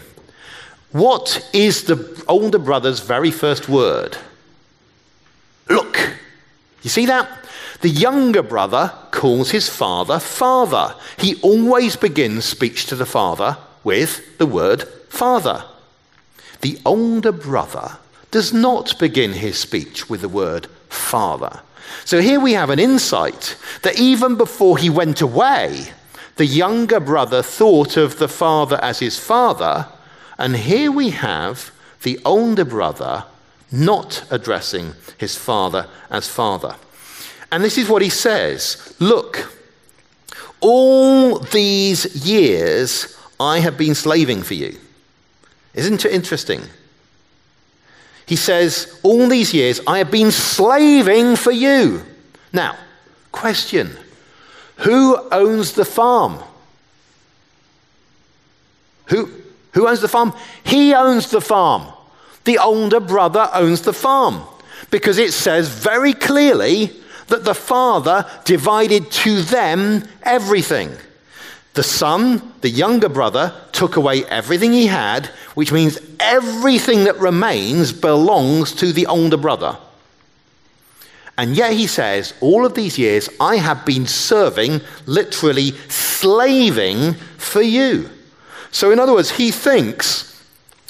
What 0.91 1.47
is 1.53 1.83
the 1.83 2.23
older 2.27 2.57
brother's 2.57 2.99
very 2.99 3.31
first 3.31 3.69
word? 3.69 4.17
Look. 5.69 6.15
You 6.81 6.89
see 6.89 7.05
that? 7.05 7.29
The 7.81 7.89
younger 7.89 8.41
brother 8.41 8.93
calls 9.11 9.51
his 9.51 9.69
father 9.69 10.19
father. 10.19 10.95
He 11.17 11.39
always 11.41 11.95
begins 11.95 12.45
speech 12.45 12.87
to 12.87 12.95
the 12.95 13.05
father 13.05 13.57
with 13.83 14.37
the 14.37 14.45
word 14.45 14.83
father. 15.09 15.63
The 16.61 16.79
older 16.85 17.31
brother 17.31 17.97
does 18.31 18.53
not 18.53 18.97
begin 18.99 19.33
his 19.33 19.57
speech 19.57 20.09
with 20.09 20.21
the 20.21 20.29
word 20.29 20.67
Father. 20.89 21.61
So 22.05 22.21
here 22.21 22.39
we 22.39 22.53
have 22.53 22.69
an 22.69 22.79
insight 22.79 23.55
that 23.81 23.99
even 23.99 24.35
before 24.35 24.77
he 24.77 24.89
went 24.89 25.21
away, 25.21 25.91
the 26.35 26.45
younger 26.45 26.99
brother 26.99 27.41
thought 27.41 27.97
of 27.97 28.17
the 28.17 28.27
father 28.27 28.79
as 28.81 28.99
his 28.99 29.19
father, 29.19 29.87
and 30.37 30.55
here 30.55 30.91
we 30.91 31.09
have 31.09 31.71
the 32.03 32.19
older 32.23 32.65
brother 32.65 33.25
not 33.71 34.25
addressing 34.31 34.93
his 35.17 35.35
father 35.35 35.87
as 36.09 36.27
father. 36.27 36.75
And 37.51 37.63
this 37.63 37.77
is 37.77 37.89
what 37.89 38.01
he 38.01 38.09
says 38.09 38.95
Look, 38.99 39.53
all 40.61 41.39
these 41.39 42.25
years 42.25 43.17
I 43.39 43.59
have 43.59 43.77
been 43.77 43.95
slaving 43.95 44.43
for 44.43 44.53
you. 44.53 44.77
Isn't 45.73 46.05
it 46.05 46.11
interesting? 46.11 46.63
He 48.29 48.35
says, 48.35 48.99
All 49.01 49.27
these 49.27 49.55
years 49.55 49.81
I 49.87 49.97
have 49.97 50.11
been 50.11 50.29
slaving 50.29 51.35
for 51.35 51.51
you. 51.51 52.03
Now, 52.53 52.77
question 53.31 53.97
Who 54.77 55.17
owns 55.31 55.71
the 55.71 55.83
farm? 55.83 56.37
Who, 59.07 59.31
who 59.73 59.87
owns 59.87 60.01
the 60.01 60.07
farm? 60.07 60.33
He 60.63 60.93
owns 60.93 61.31
the 61.31 61.41
farm. 61.41 61.91
The 62.43 62.59
older 62.59 62.99
brother 62.99 63.49
owns 63.51 63.81
the 63.81 63.93
farm 63.93 64.43
because 64.91 65.17
it 65.17 65.33
says 65.33 65.67
very 65.67 66.13
clearly 66.13 66.93
that 67.29 67.45
the 67.45 67.55
father 67.55 68.29
divided 68.45 69.09
to 69.25 69.41
them 69.41 70.03
everything. 70.21 70.91
The 71.79 71.83
son, 71.83 72.41
the 72.59 72.69
younger 72.69 73.07
brother, 73.07 73.53
took 73.71 73.95
away 73.95 74.25
everything 74.25 74.73
he 74.73 74.87
had, 74.87 75.27
which 75.55 75.71
means 75.71 75.97
everything 76.19 77.05
that 77.05 77.17
remains 77.19 77.93
belongs 77.93 78.73
to 78.73 78.91
the 78.91 79.05
older 79.05 79.37
brother. 79.37 79.77
And 81.37 81.55
yet 81.55 81.71
he 81.71 81.87
says, 81.87 82.33
All 82.41 82.65
of 82.65 82.73
these 82.73 82.97
years 82.97 83.29
I 83.39 83.55
have 83.55 83.85
been 83.85 84.07
serving, 84.07 84.81
literally 85.05 85.71
slaving 85.87 87.13
for 87.37 87.61
you. 87.61 88.09
So, 88.71 88.91
in 88.91 88.99
other 88.99 89.13
words, 89.13 89.31
he 89.31 89.49
thinks 89.49 90.43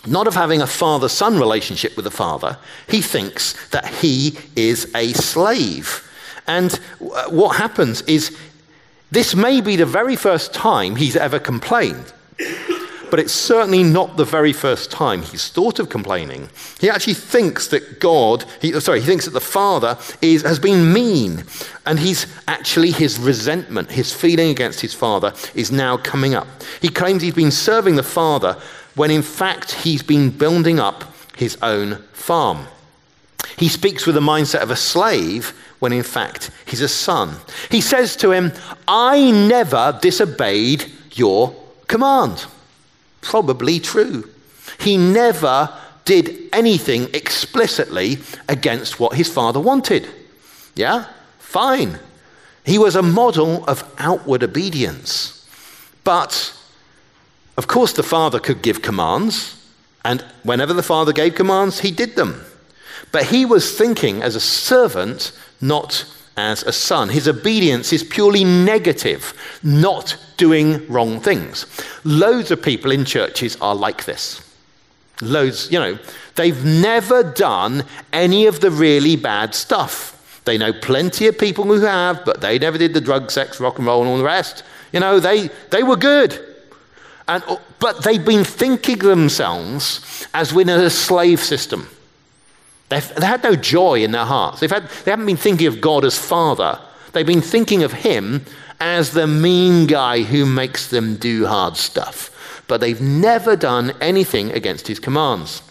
not 0.08 0.26
of 0.26 0.34
having 0.34 0.60
a 0.60 0.66
father 0.66 1.08
son 1.08 1.38
relationship 1.38 1.96
with 1.98 2.06
the 2.06 2.10
father, 2.10 2.58
he 2.88 3.04
thinks 3.04 3.54
that 3.70 3.86
he 3.86 4.40
is 4.56 4.92
a 4.96 5.14
slave. 5.14 6.04
And 6.48 6.74
what 7.30 7.58
happens 7.58 8.02
is 8.02 8.36
this 9.12 9.36
may 9.36 9.62
be 9.62 9.76
the 9.76 9.86
very 9.86 10.16
first 10.16 10.54
time 10.54 10.96
he's 10.96 11.16
ever 11.16 11.40
complained, 11.40 12.14
but 13.10 13.20
it's 13.20 13.34
certainly 13.34 13.82
not 13.82 14.18
the 14.18 14.26
very 14.26 14.54
first 14.54 14.92
time 14.92 15.24
he's 15.24 15.50
thought 15.50 15.80
of 15.80 15.90
complaining. 15.90 16.50
He 16.80 16.90
actually 16.90 17.16
thinks 17.16 17.68
that 17.70 18.00
God, 18.00 18.46
he, 18.62 18.74
oh, 18.74 18.80
sorry, 18.80 19.00
he 19.00 19.08
thinks 19.08 19.26
that 19.26 19.32
the 19.32 19.42
Father 19.42 19.98
is, 20.22 20.44
has 20.44 20.60
been 20.60 20.94
mean, 20.94 21.44
and 21.88 22.00
he's 22.00 22.28
actually 22.48 22.92
his 22.92 23.18
resentment, 23.18 23.90
his 23.90 24.14
feeling 24.14 24.52
against 24.52 24.82
his 24.82 24.94
Father 24.94 25.34
is 25.56 25.72
now 25.72 25.98
coming 25.98 26.36
up. 26.36 26.48
He 26.80 26.90
claims 26.90 27.24
he's 27.24 27.34
been 27.34 27.52
serving 27.52 27.96
the 27.96 28.04
Father 28.04 28.58
when 28.96 29.10
in 29.10 29.24
fact 29.24 29.72
he's 29.72 30.04
been 30.04 30.30
building 30.30 30.80
up 30.80 31.16
his 31.36 31.58
own 31.62 31.96
farm. 32.14 32.68
He 33.58 33.70
speaks 33.70 34.06
with 34.06 34.16
the 34.16 34.22
mindset 34.22 34.62
of 34.62 34.72
a 34.72 34.76
slave 34.76 35.54
when 35.80 35.94
in 35.94 36.04
fact 36.04 36.52
he's 36.66 36.82
a 36.82 36.90
son. 36.90 37.36
He 37.72 37.82
says 37.82 38.16
to 38.18 38.32
him, 38.32 38.52
I 38.88 39.32
never 39.32 39.98
disobeyed 40.02 40.86
your 41.14 41.56
command. 41.88 42.46
Probably 43.22 43.80
true. 43.80 44.30
He 44.80 44.98
never 44.98 45.74
did 46.06 46.50
anything 46.54 47.08
explicitly 47.14 48.18
against 48.48 49.00
what 49.00 49.16
his 49.16 49.32
father 49.32 49.60
wanted. 49.60 50.08
Yeah? 50.76 51.06
Fine. 51.40 52.00
He 52.66 52.78
was 52.78 52.96
a 52.96 53.02
model 53.02 53.66
of 53.66 53.84
outward 53.98 54.44
obedience. 54.44 55.48
But, 56.04 56.54
of 57.58 57.68
course, 57.68 57.94
the 57.94 58.04
father 58.04 58.40
could 58.40 58.62
give 58.62 58.82
commands, 58.82 59.56
and 60.06 60.24
whenever 60.44 60.74
the 60.74 60.84
father 60.84 61.12
gave 61.12 61.36
commands, 61.36 61.80
he 61.82 61.92
did 61.92 62.16
them. 62.16 62.46
But 63.12 63.26
he 63.26 63.46
was 63.46 63.78
thinking 63.78 64.22
as 64.22 64.36
a 64.36 64.40
servant, 64.40 65.32
not 65.62 66.06
as 66.38 66.64
a 66.64 66.72
son. 66.72 67.10
His 67.10 67.28
obedience 67.28 67.92
is 67.92 68.04
purely 68.04 68.44
negative, 68.44 69.34
not 69.62 70.18
doing 70.38 70.88
wrong 70.88 71.20
things. 71.20 71.66
Loads 72.04 72.52
of 72.52 72.62
people 72.62 72.92
in 72.92 73.06
churches 73.06 73.58
are 73.62 73.76
like 73.76 74.06
this. 74.06 74.42
Loads, 75.22 75.70
you 75.72 75.80
know, 75.80 76.00
they've 76.36 76.64
never 76.64 77.24
done 77.24 77.84
any 78.14 78.46
of 78.46 78.62
the 78.62 78.72
really 78.72 79.18
bad 79.18 79.54
stuff. 79.54 80.42
They 80.46 80.58
know 80.58 80.72
plenty 80.72 81.28
of 81.28 81.38
people 81.38 81.66
who 81.66 81.82
have, 81.82 82.24
but 82.24 82.42
they 82.42 82.58
never 82.58 82.78
did 82.78 82.94
the 82.94 83.02
drug, 83.02 83.30
sex, 83.30 83.60
rock 83.60 83.78
and 83.78 83.86
roll, 83.86 84.02
and 84.02 84.10
all 84.10 84.18
the 84.18 84.24
rest. 84.24 84.64
You 84.94 85.02
know, 85.02 85.20
they, 85.20 85.50
they 85.72 85.84
were 85.84 85.98
good. 85.98 86.40
And, 87.28 87.44
but 87.80 88.04
they've 88.04 88.24
been 88.24 88.44
thinking 88.44 89.00
themselves 89.00 90.26
as 90.34 90.54
within 90.54 90.80
a 90.80 90.90
slave 90.90 91.42
system. 91.42 91.88
They've, 92.90 93.16
they 93.16 93.26
had 93.26 93.44
no 93.44 93.56
joy 93.56 94.04
in 94.04 94.12
their 94.12 94.26
hearts. 94.26 94.60
They've 94.60 94.70
had, 94.70 94.90
they 95.06 95.12
haven't 95.12 95.28
been 95.28 95.38
thinking 95.38 95.68
of 95.68 95.80
God 95.80 96.04
as 96.04 96.18
Father. 96.18 96.80
They've 97.14 97.26
been 97.26 97.42
thinking 97.42 97.84
of 97.84 97.94
Him 97.94 98.46
as 98.80 99.12
the 99.12 99.28
mean 99.28 99.88
guy 99.88 100.24
who 100.24 100.46
makes 100.46 100.88
them 100.88 101.16
do 101.16 101.46
hard 101.46 101.78
stuff. 101.78 102.64
But 102.68 102.82
they've 102.82 103.02
never 103.02 103.56
done 103.56 103.94
anything 104.02 104.52
against 104.52 104.88
His 104.88 105.00
commands. 105.00 105.62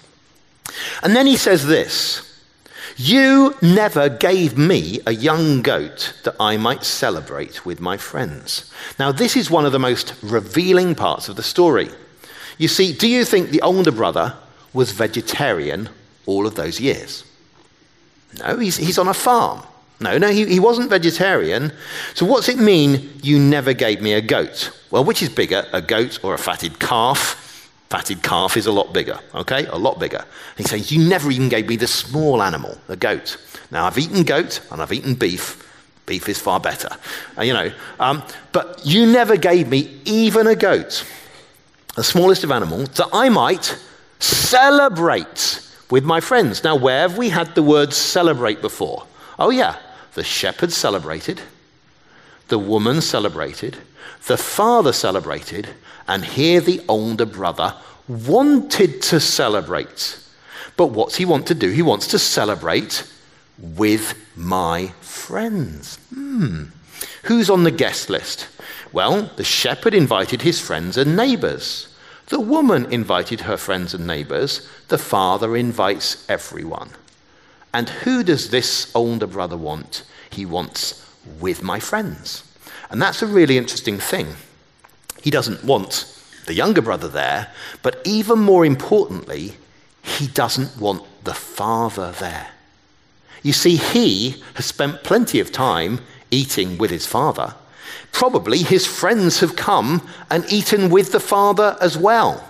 And 1.03 1.15
then 1.17 1.27
He 1.27 1.37
says 1.37 1.67
this 1.67 2.41
You 2.97 3.57
never 3.61 4.09
gave 4.09 4.57
me 4.57 5.01
a 5.05 5.13
young 5.13 5.63
goat 5.63 6.15
that 6.23 6.37
I 6.39 6.57
might 6.57 6.85
celebrate 6.85 7.67
with 7.67 7.81
my 7.81 7.97
friends. 7.97 8.73
Now, 8.97 9.11
this 9.11 9.37
is 9.37 9.51
one 9.51 9.67
of 9.67 9.73
the 9.73 9.79
most 9.81 10.15
revealing 10.23 10.95
parts 10.95 11.29
of 11.29 11.35
the 11.35 11.43
story. 11.43 11.91
You 12.59 12.69
see, 12.69 12.93
do 12.93 13.09
you 13.09 13.25
think 13.25 13.51
the 13.51 13.63
older 13.63 13.93
brother 13.93 14.37
was 14.73 14.93
vegetarian 14.93 15.89
all 16.29 16.47
of 16.47 16.55
those 16.55 16.79
years. 16.79 17.25
No, 18.39 18.59
he's, 18.59 18.77
he's 18.77 18.99
on 18.99 19.09
a 19.09 19.15
farm. 19.15 19.63
No, 19.99 20.19
no, 20.19 20.29
he, 20.29 20.45
he 20.45 20.61
wasn't 20.61 20.91
vegetarian. 20.91 21.73
So, 22.15 22.27
what's 22.27 22.49
it 22.49 22.59
mean, 22.59 23.11
you 23.23 23.41
never 23.41 23.73
gave 23.73 24.01
me 24.01 24.13
a 24.13 24.21
goat? 24.21 24.71
Well, 24.91 25.03
which 25.05 25.23
is 25.23 25.31
bigger, 25.31 25.67
a 25.73 25.81
goat 25.81 26.23
or 26.23 26.35
a 26.35 26.39
fatted 26.39 26.79
calf? 26.79 27.45
Fatted 27.89 28.23
calf 28.23 28.59
is 28.59 28.67
a 28.67 28.73
lot 28.73 28.93
bigger, 28.93 29.19
okay? 29.35 29.65
A 29.67 29.79
lot 29.79 29.99
bigger. 29.99 30.25
He 30.59 30.63
says, 30.63 30.93
You 30.93 31.09
never 31.09 31.31
even 31.31 31.49
gave 31.49 31.67
me 31.67 31.77
the 31.77 31.89
small 31.89 32.43
animal, 32.43 32.77
the 32.87 32.97
goat. 32.97 33.39
Now, 33.71 33.87
I've 33.87 33.99
eaten 33.99 34.23
goat 34.23 34.61
and 34.71 34.83
I've 34.83 34.93
eaten 34.93 35.15
beef. 35.15 35.65
Beef 36.05 36.29
is 36.29 36.39
far 36.39 36.61
better, 36.61 36.91
uh, 37.37 37.43
you 37.43 37.55
know. 37.55 37.73
Um, 37.99 38.23
but 38.53 38.81
you 38.85 39.07
never 39.07 39.37
gave 39.37 39.69
me 39.69 40.01
even 40.05 40.47
a 40.47 40.55
goat, 40.55 41.05
the 41.97 42.05
smallest 42.05 42.45
of 42.45 42.51
animals, 42.51 42.91
that 42.91 43.09
I 43.13 43.31
might 43.31 43.79
celebrate 44.19 45.68
with 45.91 46.05
my 46.05 46.21
friends. 46.21 46.65
Now, 46.65 46.77
where 46.77 47.09
have 47.09 47.19
we 47.19 47.31
had 47.31 47.55
the 47.55 47.63
word 47.63 47.93
celebrate 47.93 48.61
before? 48.61 49.07
Oh, 49.39 49.51
yeah, 49.51 49.77
the 50.15 50.25
shepherd 50.25 50.73
celebrated, 50.73 51.41
the 52.49 52.59
woman 52.59 53.01
celebrated, 53.01 53.77
the 54.27 54.37
father 54.37 54.93
celebrated, 54.93 55.69
and 56.07 56.25
here 56.25 56.61
the 56.61 56.83
older 56.89 57.27
brother 57.27 57.75
wanted 58.09 59.03
to 59.03 59.21
celebrate. 59.21 60.19
But 60.77 60.89
what's 60.89 61.17
he 61.17 61.25
want 61.25 61.47
to 61.49 61.55
do? 61.55 61.71
He 61.71 61.83
wants 61.83 62.07
to 62.09 62.19
celebrate 62.19 63.11
with 63.59 64.15
my 64.37 64.89
friends. 65.01 65.97
Hmm. 66.15 66.65
Who's 67.25 67.51
on 67.51 67.65
the 67.65 67.71
guest 67.71 68.09
list? 68.09 68.49
Well, 68.93 69.31
the 69.37 69.45
shepherd 69.45 69.95
invited 69.95 70.43
his 70.43 70.61
friends 70.61 70.97
and 70.97 71.17
neighbors. 71.17 71.95
The 72.29 72.41
woman 72.41 72.93
invited 72.93 73.43
her 73.43 73.57
friends 73.57 73.95
and 73.95 74.07
neighbors. 74.07 74.69
The 74.89 74.99
father 74.99 75.57
invites 75.57 76.29
everyone. 76.29 76.91
And 77.73 77.89
who 77.89 78.23
does 78.23 78.51
this 78.51 78.95
older 78.95 79.27
brother 79.27 79.57
want? 79.57 80.05
He 80.31 80.45
wants 80.45 81.05
with 81.41 81.63
my 81.63 81.81
friends. 81.81 82.45
And 82.91 83.01
that's 83.01 83.23
a 83.23 83.27
really 83.27 83.57
interesting 83.57 83.99
thing. 83.99 84.37
He 85.23 85.31
doesn't 85.31 85.65
want 85.65 86.15
the 86.47 86.55
younger 86.55 86.81
brother 86.83 87.09
there, 87.09 87.53
but 87.83 88.01
even 88.05 88.39
more 88.39 88.65
importantly, 88.65 89.55
he 90.03 90.27
doesn't 90.27 90.79
want 90.81 91.05
the 91.25 91.35
father 91.35 92.13
there. 92.13 92.49
You 93.43 93.53
see, 93.53 93.77
he 93.77 94.43
has 94.55 94.67
spent 94.67 95.05
plenty 95.05 95.41
of 95.41 95.53
time 95.53 96.01
eating 96.31 96.79
with 96.79 96.91
his 96.91 97.07
father. 97.07 97.55
Probably 98.13 98.59
his 98.59 98.87
friends 98.87 99.41
have 99.41 99.57
come 99.57 100.07
and 100.31 100.45
eaten 100.51 100.91
with 100.91 101.13
the 101.13 101.21
Father 101.21 101.77
as 101.81 101.97
well. 101.97 102.45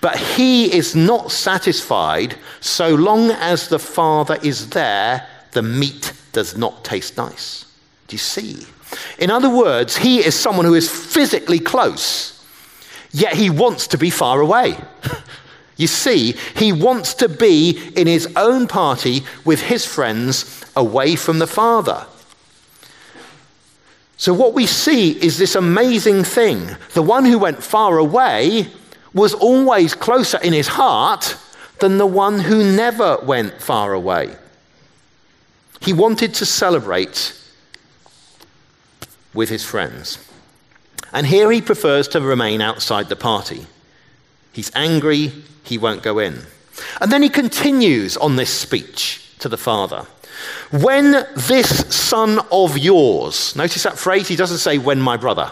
But 0.00 0.16
he 0.16 0.74
is 0.74 0.96
not 0.96 1.30
satisfied 1.30 2.36
so 2.60 2.94
long 2.94 3.30
as 3.30 3.68
the 3.68 3.78
Father 3.78 4.36
is 4.42 4.70
there, 4.70 5.28
the 5.52 5.62
meat 5.62 6.12
does 6.32 6.56
not 6.56 6.84
taste 6.84 7.16
nice. 7.16 7.66
Do 8.08 8.14
you 8.14 8.18
see? 8.18 8.66
In 9.18 9.30
other 9.30 9.48
words, 9.48 9.96
he 9.96 10.18
is 10.18 10.34
someone 10.34 10.66
who 10.66 10.74
is 10.74 10.90
physically 10.90 11.60
close, 11.60 12.44
yet 13.12 13.34
he 13.34 13.48
wants 13.48 13.86
to 13.88 13.98
be 13.98 14.10
far 14.10 14.40
away. 14.40 14.76
you 15.76 15.86
see, 15.86 16.34
he 16.56 16.72
wants 16.72 17.14
to 17.14 17.28
be 17.28 17.92
in 17.94 18.06
his 18.06 18.28
own 18.34 18.66
party 18.66 19.22
with 19.44 19.60
his 19.60 19.86
friends 19.86 20.64
away 20.74 21.14
from 21.14 21.38
the 21.38 21.46
Father. 21.46 22.06
So, 24.16 24.32
what 24.32 24.54
we 24.54 24.66
see 24.66 25.10
is 25.10 25.38
this 25.38 25.54
amazing 25.54 26.24
thing. 26.24 26.76
The 26.94 27.02
one 27.02 27.24
who 27.24 27.38
went 27.38 27.62
far 27.62 27.98
away 27.98 28.68
was 29.14 29.34
always 29.34 29.94
closer 29.94 30.38
in 30.38 30.52
his 30.52 30.68
heart 30.68 31.36
than 31.80 31.98
the 31.98 32.06
one 32.06 32.38
who 32.38 32.76
never 32.76 33.18
went 33.22 33.60
far 33.60 33.92
away. 33.92 34.36
He 35.80 35.92
wanted 35.92 36.34
to 36.34 36.46
celebrate 36.46 37.36
with 39.34 39.48
his 39.48 39.64
friends. 39.64 40.18
And 41.12 41.26
here 41.26 41.50
he 41.50 41.60
prefers 41.60 42.08
to 42.08 42.20
remain 42.20 42.60
outside 42.60 43.08
the 43.08 43.16
party. 43.16 43.66
He's 44.52 44.70
angry, 44.74 45.32
he 45.64 45.78
won't 45.78 46.02
go 46.02 46.18
in. 46.18 46.38
And 47.00 47.10
then 47.10 47.22
he 47.22 47.28
continues 47.28 48.16
on 48.16 48.36
this 48.36 48.50
speech 48.50 49.36
to 49.40 49.48
the 49.48 49.58
father. 49.58 50.06
When 50.70 51.26
this 51.34 51.94
son 51.94 52.40
of 52.50 52.78
yours, 52.78 53.54
notice 53.56 53.82
that 53.82 53.98
phrase, 53.98 54.28
he 54.28 54.36
doesn't 54.36 54.58
say 54.58 54.78
when 54.78 55.00
my 55.00 55.16
brother. 55.16 55.50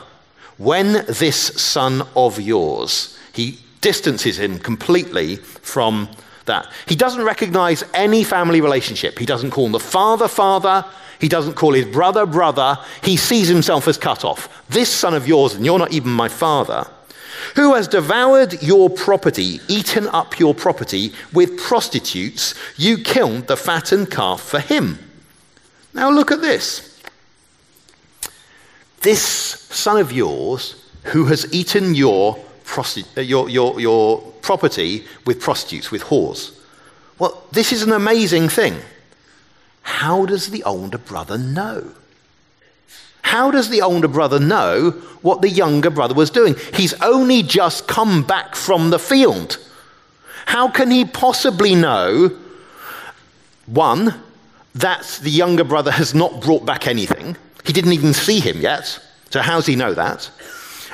When 0.58 1.04
this 1.06 1.36
son 1.36 2.06
of 2.16 2.40
yours, 2.40 3.18
he 3.32 3.58
distances 3.80 4.38
him 4.38 4.58
completely 4.58 5.36
from 5.36 6.08
that. 6.46 6.70
He 6.86 6.96
doesn't 6.96 7.24
recognize 7.24 7.84
any 7.94 8.24
family 8.24 8.60
relationship. 8.60 9.18
He 9.18 9.26
doesn't 9.26 9.52
call 9.52 9.66
him 9.66 9.72
the 9.72 9.80
father 9.80 10.28
father. 10.28 10.84
He 11.20 11.28
doesn't 11.28 11.54
call 11.54 11.74
his 11.74 11.86
brother 11.86 12.26
brother. 12.26 12.78
He 13.02 13.16
sees 13.16 13.48
himself 13.48 13.88
as 13.88 13.98
cut 13.98 14.24
off. 14.24 14.64
This 14.68 14.88
son 14.88 15.14
of 15.14 15.28
yours, 15.28 15.54
and 15.54 15.64
you're 15.64 15.78
not 15.78 15.92
even 15.92 16.10
my 16.10 16.28
father, 16.28 16.86
who 17.56 17.74
has 17.74 17.88
devoured 17.88 18.62
your 18.62 18.90
property, 18.90 19.60
eaten 19.68 20.06
up 20.08 20.38
your 20.38 20.54
property 20.54 21.12
with 21.32 21.58
prostitutes, 21.58 22.54
you 22.76 22.98
killed 22.98 23.46
the 23.46 23.56
fattened 23.56 24.10
calf 24.10 24.40
for 24.40 24.60
him. 24.60 24.98
Now 25.94 26.10
look 26.10 26.30
at 26.30 26.40
this. 26.40 27.00
This 29.00 29.22
son 29.22 29.98
of 29.98 30.12
yours 30.12 30.76
who 31.04 31.26
has 31.26 31.52
eaten 31.52 31.94
your, 31.94 32.36
prosti- 32.64 33.06
uh, 33.16 33.22
your, 33.22 33.48
your, 33.48 33.80
your 33.80 34.20
property 34.42 35.04
with 35.24 35.40
prostitutes, 35.40 35.90
with 35.90 36.02
whores. 36.02 36.56
Well, 37.18 37.42
this 37.52 37.72
is 37.72 37.82
an 37.82 37.92
amazing 37.92 38.48
thing. 38.48 38.76
How 39.82 40.26
does 40.26 40.50
the 40.50 40.62
older 40.64 40.98
brother 40.98 41.38
know? 41.38 41.94
How 43.30 43.52
does 43.52 43.68
the 43.68 43.80
older 43.82 44.08
brother 44.08 44.40
know 44.40 44.90
what 45.22 45.40
the 45.40 45.48
younger 45.48 45.88
brother 45.88 46.14
was 46.14 46.30
doing? 46.30 46.56
He's 46.74 46.94
only 46.94 47.44
just 47.44 47.86
come 47.86 48.24
back 48.24 48.56
from 48.56 48.90
the 48.90 48.98
field. 48.98 49.56
How 50.46 50.68
can 50.68 50.90
he 50.90 51.04
possibly 51.04 51.76
know, 51.76 52.36
one, 53.66 54.16
that 54.74 55.20
the 55.22 55.30
younger 55.30 55.62
brother 55.62 55.92
has 55.92 56.12
not 56.12 56.40
brought 56.40 56.66
back 56.66 56.88
anything? 56.88 57.36
He 57.64 57.72
didn't 57.72 57.92
even 57.92 58.14
see 58.14 58.40
him 58.40 58.60
yet. 58.60 58.98
So, 59.30 59.42
how 59.42 59.58
does 59.58 59.66
he 59.66 59.76
know 59.76 59.94
that? 59.94 60.28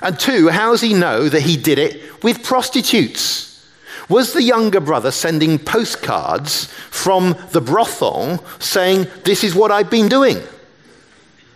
And 0.02 0.20
two, 0.20 0.50
how 0.50 0.72
does 0.72 0.82
he 0.82 0.92
know 0.92 1.30
that 1.30 1.40
he 1.40 1.56
did 1.56 1.78
it 1.78 2.22
with 2.22 2.44
prostitutes? 2.44 3.66
Was 4.10 4.34
the 4.34 4.42
younger 4.42 4.80
brother 4.80 5.10
sending 5.10 5.58
postcards 5.58 6.66
from 6.90 7.34
the 7.52 7.62
brothel 7.62 8.44
saying, 8.58 9.06
This 9.24 9.42
is 9.42 9.54
what 9.54 9.72
I've 9.72 9.90
been 9.90 10.10
doing? 10.10 10.42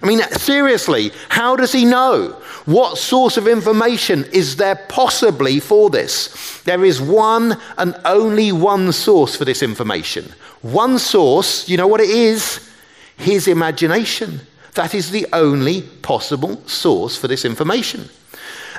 I 0.03 0.07
mean, 0.07 0.23
seriously, 0.33 1.13
how 1.29 1.57
does 1.57 1.73
he 1.73 1.85
know? 1.85 2.41
What 2.65 2.99
source 2.99 3.37
of 3.37 3.47
information 3.47 4.25
is 4.33 4.57
there 4.57 4.77
possibly 4.89 5.61
for 5.61 5.91
this? 5.91 6.63
There 6.63 6.85
is 6.85 7.03
one 7.03 7.59
and 7.77 7.95
only 8.05 8.53
one 8.53 8.93
source 8.93 9.37
for 9.37 9.45
this 9.45 9.63
information. 9.63 10.33
One 10.63 10.99
source, 10.99 11.69
you 11.69 11.77
know 11.77 11.87
what 11.87 12.01
it 12.01 12.11
is? 12.11 12.71
His 13.17 13.49
imagination. 13.49 14.41
That 14.75 14.95
is 14.95 15.11
the 15.11 15.27
only 15.33 15.83
possible 15.83 16.67
source 16.67 17.17
for 17.17 17.29
this 17.29 17.45
information. 17.45 18.09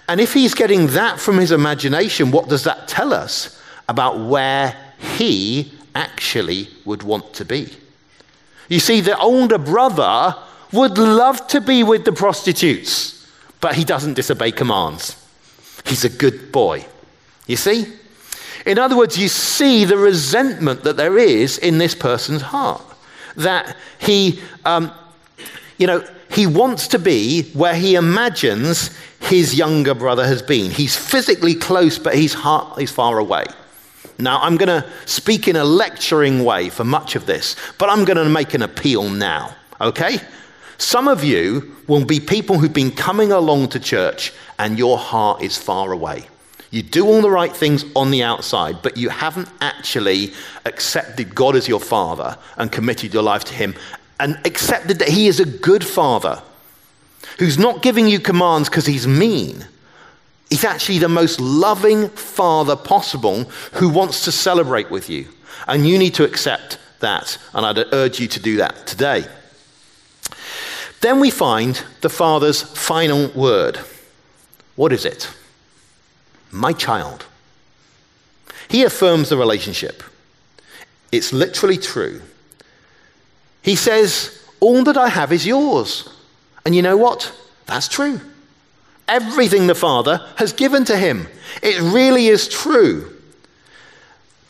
And 0.07 0.19
if 0.19 0.34
he's 0.34 0.53
getting 0.53 0.88
that 0.88 1.19
from 1.19 1.38
his 1.38 1.51
imagination, 1.51 2.32
what 2.32 2.49
does 2.49 2.63
that 2.63 2.88
tell 2.88 3.13
us 3.13 3.61
about 3.88 4.19
where 4.19 4.76
he 5.17 5.72
actually 5.93 6.69
would 6.86 7.03
want 7.03 7.34
to 7.36 7.45
be? 7.45 7.72
You 8.69 8.80
see, 8.80 9.01
the 9.01 9.17
older 9.17 9.57
brother 9.57 10.36
would 10.72 10.97
love 10.97 11.47
to 11.47 11.61
be 11.61 11.84
with 11.84 12.05
the 12.05 12.13
prostitutes, 12.13 13.28
but 13.59 13.76
he 13.76 13.84
doesn't 13.84 14.13
disobey 14.13 14.51
commands. 14.51 15.17
He's 15.86 16.05
a 16.05 16.09
good 16.09 16.51
boy. 16.51 16.86
You 17.47 17.57
see? 17.57 17.86
In 18.65 18.78
other 18.78 18.95
words, 18.95 19.17
you 19.17 19.28
see 19.28 19.86
the 19.86 19.97
resentment 19.97 20.84
that 20.84 20.97
there 20.97 21.17
is 21.17 21.57
in 21.57 21.78
this 21.78 21.95
person's 21.95 22.41
heart. 22.41 22.84
That 23.36 23.76
he, 23.99 24.39
um, 24.65 24.91
you 25.78 25.88
know, 25.88 26.03
he 26.32 26.47
wants 26.47 26.88
to 26.89 26.99
be 26.99 27.43
where 27.53 27.76
he 27.76 27.95
imagines 27.95 28.95
his 29.22 29.55
younger 29.55 29.93
brother 29.93 30.26
has 30.26 30.41
been. 30.41 30.72
He's 30.72 30.95
physically 30.95 31.55
close, 31.55 31.99
but 31.99 32.15
his 32.15 32.34
heart 32.34 32.82
is 32.82 32.91
far 32.91 33.17
away. 33.17 33.45
Now, 34.17 34.39
I'm 34.41 34.57
going 34.57 34.82
to 34.82 34.88
speak 35.05 35.47
in 35.47 35.55
a 35.55 35.63
lecturing 35.63 36.43
way 36.43 36.69
for 36.69 36.84
much 36.84 37.15
of 37.15 37.26
this, 37.26 37.55
but 37.78 37.89
I'm 37.89 38.05
going 38.05 38.17
to 38.17 38.30
make 38.30 38.53
an 38.53 38.61
appeal 38.61 39.09
now, 39.09 39.55
okay? 39.80 40.19
Some 40.82 41.07
of 41.07 41.23
you 41.23 41.75
will 41.86 42.05
be 42.05 42.19
people 42.19 42.57
who've 42.57 42.73
been 42.73 42.89
coming 42.89 43.32
along 43.32 43.69
to 43.69 43.79
church 43.79 44.34
and 44.57 44.79
your 44.79 44.97
heart 44.97 45.43
is 45.43 45.55
far 45.55 45.91
away. 45.91 46.25
You 46.71 46.82
do 46.82 47.05
all 47.05 47.21
the 47.21 47.29
right 47.29 47.55
things 47.55 47.86
on 47.95 48.09
the 48.09 48.23
outside, 48.23 48.82
but 48.82 48.97
you 48.97 49.09
haven't 49.09 49.47
actually 49.61 50.34
accepted 50.65 51.36
God 51.36 51.55
as 51.55 51.67
your 51.67 51.79
father 51.79 52.36
and 52.57 52.71
committed 52.71 53.13
your 53.13 53.21
life 53.21 53.43
to 53.43 53.53
Him 53.53 53.75
and 54.19 54.39
accepted 54.43 54.97
that 54.99 55.09
He 55.09 55.27
is 55.27 55.39
a 55.39 55.45
good 55.45 55.86
father 55.86 56.41
who's 57.38 57.59
not 57.59 57.84
giving 57.84 58.07
you 58.07 58.19
commands 58.19 58.67
because 58.67 58.88
He's 58.88 59.05
mean. 59.05 59.63
He's 60.49 60.63
actually 60.63 60.97
the 60.97 61.07
most 61.07 61.39
loving 61.39 62.09
father 62.09 62.75
possible 62.75 63.43
who 63.73 63.88
wants 63.88 64.25
to 64.25 64.32
celebrate 64.32 64.89
with 64.89 65.11
you. 65.11 65.27
And 65.67 65.88
you 65.88 65.99
need 65.99 66.15
to 66.15 66.23
accept 66.23 66.79
that. 67.01 67.38
And 67.53 67.67
I'd 67.67 67.93
urge 67.93 68.19
you 68.19 68.27
to 68.29 68.39
do 68.39 68.57
that 68.57 68.88
today. 68.88 69.27
Then 71.01 71.19
we 71.19 71.31
find 71.31 71.83
the 72.01 72.09
Father's 72.09 72.61
final 72.61 73.29
word. 73.29 73.79
What 74.75 74.93
is 74.93 75.03
it? 75.03 75.29
My 76.51 76.73
child. 76.73 77.25
He 78.69 78.83
affirms 78.83 79.29
the 79.29 79.37
relationship. 79.37 80.03
It's 81.11 81.33
literally 81.33 81.77
true. 81.77 82.21
He 83.61 83.75
says, 83.75 84.47
All 84.59 84.83
that 84.83 84.97
I 84.97 85.09
have 85.09 85.33
is 85.33 85.45
yours. 85.45 86.07
And 86.65 86.75
you 86.75 86.81
know 86.81 86.97
what? 86.97 87.33
That's 87.65 87.87
true. 87.87 88.21
Everything 89.07 89.67
the 89.67 89.75
Father 89.75 90.25
has 90.37 90.53
given 90.53 90.85
to 90.85 90.97
him. 90.97 91.27
It 91.61 91.81
really 91.81 92.27
is 92.27 92.47
true. 92.47 93.17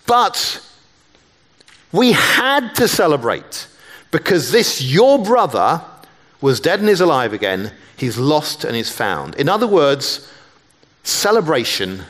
But 0.05 0.61
we 1.91 2.11
had 2.11 2.75
to 2.75 2.87
celebrate 2.87 3.67
because 4.11 4.51
this, 4.51 4.81
your 4.81 5.23
brother, 5.23 5.81
was 6.41 6.59
dead 6.59 6.79
and 6.79 6.89
is 6.89 7.01
alive 7.01 7.33
again, 7.33 7.71
he's 7.95 8.17
lost 8.17 8.63
and 8.63 8.75
is 8.75 8.89
found. 8.89 9.35
In 9.35 9.47
other 9.47 9.67
words, 9.67 10.29
celebration 11.03 12.03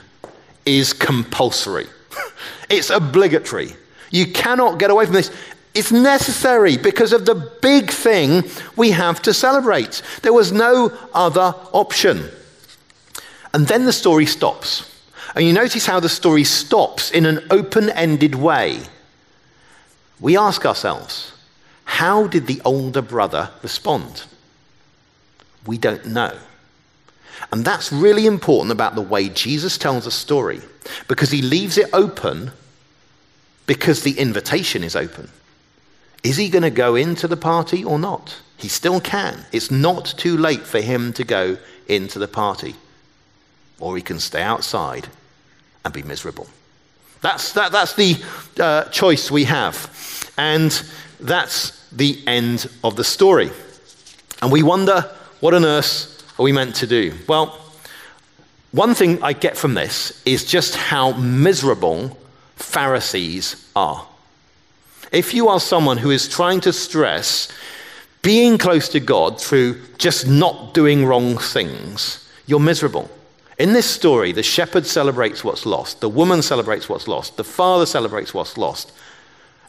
is 0.66 0.94
compulsory, 0.94 1.88
it's 2.70 2.90
obligatory. 2.90 3.76
You 4.10 4.32
cannot 4.32 4.78
get 4.78 4.92
away 4.92 5.06
from 5.06 5.16
this. 5.16 5.32
It's 5.74 5.92
necessary 5.92 6.76
because 6.76 7.14
of 7.14 7.26
the 7.26 7.36
big 7.62 7.90
thing 7.90 8.44
we 8.76 8.92
have 8.92 9.22
to 9.22 9.34
celebrate. 9.34 10.02
There 10.22 10.34
was 10.34 10.52
no 10.52 10.92
other 11.14 11.56
option. 11.72 12.30
And 13.54 13.68
then 13.68 13.86
the 13.86 13.94
story 13.94 14.26
stops. 14.26 14.88
And 15.34 15.46
you 15.46 15.54
notice 15.54 15.86
how 15.86 16.02
the 16.02 16.10
story 16.10 16.44
stops 16.44 17.10
in 17.12 17.26
an 17.26 17.48
open 17.50 17.90
ended 17.90 18.36
way. 18.36 18.82
We 20.20 20.38
ask 20.38 20.66
ourselves, 20.66 21.32
how 21.92 22.26
did 22.26 22.48
the 22.48 22.62
older 22.64 23.02
brother 23.02 23.50
respond? 23.62 24.24
We 25.68 25.78
don't 25.78 26.06
know. 26.06 26.36
And 27.52 27.66
that's 27.66 27.92
really 27.92 28.26
important 28.26 28.72
about 28.72 28.96
the 28.96 29.02
way 29.02 29.28
Jesus 29.28 29.78
tells 29.78 30.08
a 30.08 30.12
story 30.12 30.62
because 31.10 31.32
he 31.32 31.42
leaves 31.42 31.78
it 31.78 31.90
open 31.92 32.52
because 33.68 34.04
the 34.04 34.18
invitation 34.18 34.86
is 34.86 34.96
open. 34.96 35.30
Is 36.24 36.38
he 36.38 36.48
going 36.48 36.64
to 36.64 36.72
go 36.72 36.96
into 36.96 37.28
the 37.28 37.36
party 37.36 37.84
or 37.84 38.00
not? 38.00 38.38
He 38.56 38.70
still 38.70 39.02
can. 39.02 39.46
It's 39.52 39.70
not 39.70 40.06
too 40.18 40.38
late 40.38 40.66
for 40.66 40.80
him 40.80 41.12
to 41.14 41.26
go 41.26 41.58
into 41.90 42.20
the 42.20 42.28
party. 42.28 42.74
Or 43.82 43.98
he 43.98 44.02
can 44.02 44.20
stay 44.22 44.42
outside 44.42 45.10
and 45.84 45.94
be 45.94 46.04
miserable. 46.04 46.48
That's, 47.20 47.52
that, 47.52 47.74
that's 47.74 47.96
the 47.96 48.16
uh, 48.60 48.86
choice 48.86 49.30
we 49.30 49.44
have. 49.44 50.32
And 50.38 50.72
that's 51.22 51.88
the 51.90 52.22
end 52.28 52.70
of 52.84 52.96
the 52.96 53.04
story. 53.04 53.52
And 54.42 54.52
we 54.52 54.64
wonder, 54.64 55.10
what 55.40 55.54
on 55.54 55.66
earth 55.66 56.24
are 56.40 56.44
we 56.44 56.52
meant 56.52 56.76
to 56.76 56.88
do? 56.88 57.14
Well, 57.28 57.60
one 58.72 58.96
thing 58.96 59.22
I 59.22 59.34
get 59.34 59.58
from 59.58 59.74
this 59.74 60.22
is 60.26 60.46
just 60.46 60.76
how 60.76 61.12
miserable 61.14 62.18
Pharisees 62.56 63.70
are. 63.76 64.08
If 65.12 65.34
you 65.34 65.50
are 65.50 65.60
someone 65.60 65.98
who 65.98 66.10
is 66.10 66.30
trying 66.30 66.62
to 66.62 66.72
stress 66.72 67.52
being 68.22 68.58
close 68.58 68.88
to 68.90 69.00
God 69.00 69.42
through 69.42 69.82
just 69.98 70.28
not 70.28 70.74
doing 70.74 71.06
wrong 71.06 71.38
things, 71.38 72.30
you're 72.46 72.60
miserable. 72.60 73.10
In 73.60 73.74
this 73.74 73.90
story, 73.90 74.32
the 74.32 74.42
shepherd 74.42 74.86
celebrates 74.86 75.44
what's 75.44 75.66
lost, 75.66 76.00
the 76.00 76.10
woman 76.10 76.42
celebrates 76.42 76.88
what's 76.88 77.08
lost, 77.08 77.36
the 77.38 77.44
father 77.44 77.86
celebrates 77.86 78.34
what's 78.34 78.58
lost, 78.58 78.92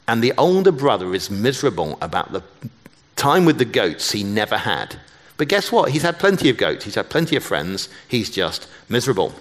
and 0.08 0.22
the 0.22 0.32
older 0.36 0.72
brother 0.72 1.14
is 1.14 1.30
miserable 1.30 1.98
about 2.00 2.32
the 2.32 2.42
time 3.16 3.44
with 3.44 3.58
the 3.58 3.64
goats 3.64 4.12
he 4.12 4.24
never 4.24 4.56
had. 4.56 4.96
But 5.36 5.48
guess 5.48 5.72
what? 5.72 5.90
He's 5.90 6.02
had 6.02 6.18
plenty 6.18 6.50
of 6.50 6.56
goats, 6.56 6.84
he's 6.84 6.94
had 6.94 7.10
plenty 7.10 7.36
of 7.36 7.44
friends, 7.44 7.88
he's 8.08 8.30
just 8.30 8.68
miserable. 8.88 9.32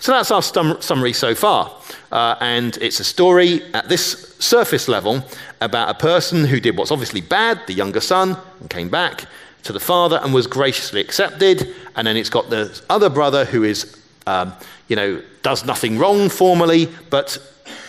So 0.00 0.12
that's 0.12 0.30
our 0.30 0.40
stum- 0.40 0.82
summary 0.82 1.12
so 1.12 1.34
far. 1.34 1.72
Uh, 2.12 2.36
and 2.40 2.76
it's 2.78 3.00
a 3.00 3.04
story 3.04 3.62
at 3.74 3.88
this 3.88 4.34
surface 4.38 4.88
level 4.88 5.24
about 5.60 5.88
a 5.88 5.94
person 5.94 6.44
who 6.44 6.60
did 6.60 6.76
what's 6.76 6.92
obviously 6.92 7.20
bad, 7.20 7.60
the 7.66 7.72
younger 7.72 8.00
son, 8.00 8.36
and 8.60 8.70
came 8.70 8.88
back 8.88 9.24
to 9.64 9.72
the 9.72 9.80
father 9.80 10.20
and 10.22 10.32
was 10.32 10.46
graciously 10.46 11.00
accepted. 11.00 11.74
And 11.96 12.06
then 12.06 12.16
it's 12.16 12.30
got 12.30 12.50
the 12.50 12.80
other 12.88 13.08
brother 13.08 13.44
who 13.44 13.64
is, 13.64 13.96
um, 14.26 14.52
you 14.88 14.96
know, 14.96 15.22
does 15.42 15.64
nothing 15.64 15.98
wrong 15.98 16.28
formally, 16.28 16.88
but 17.10 17.38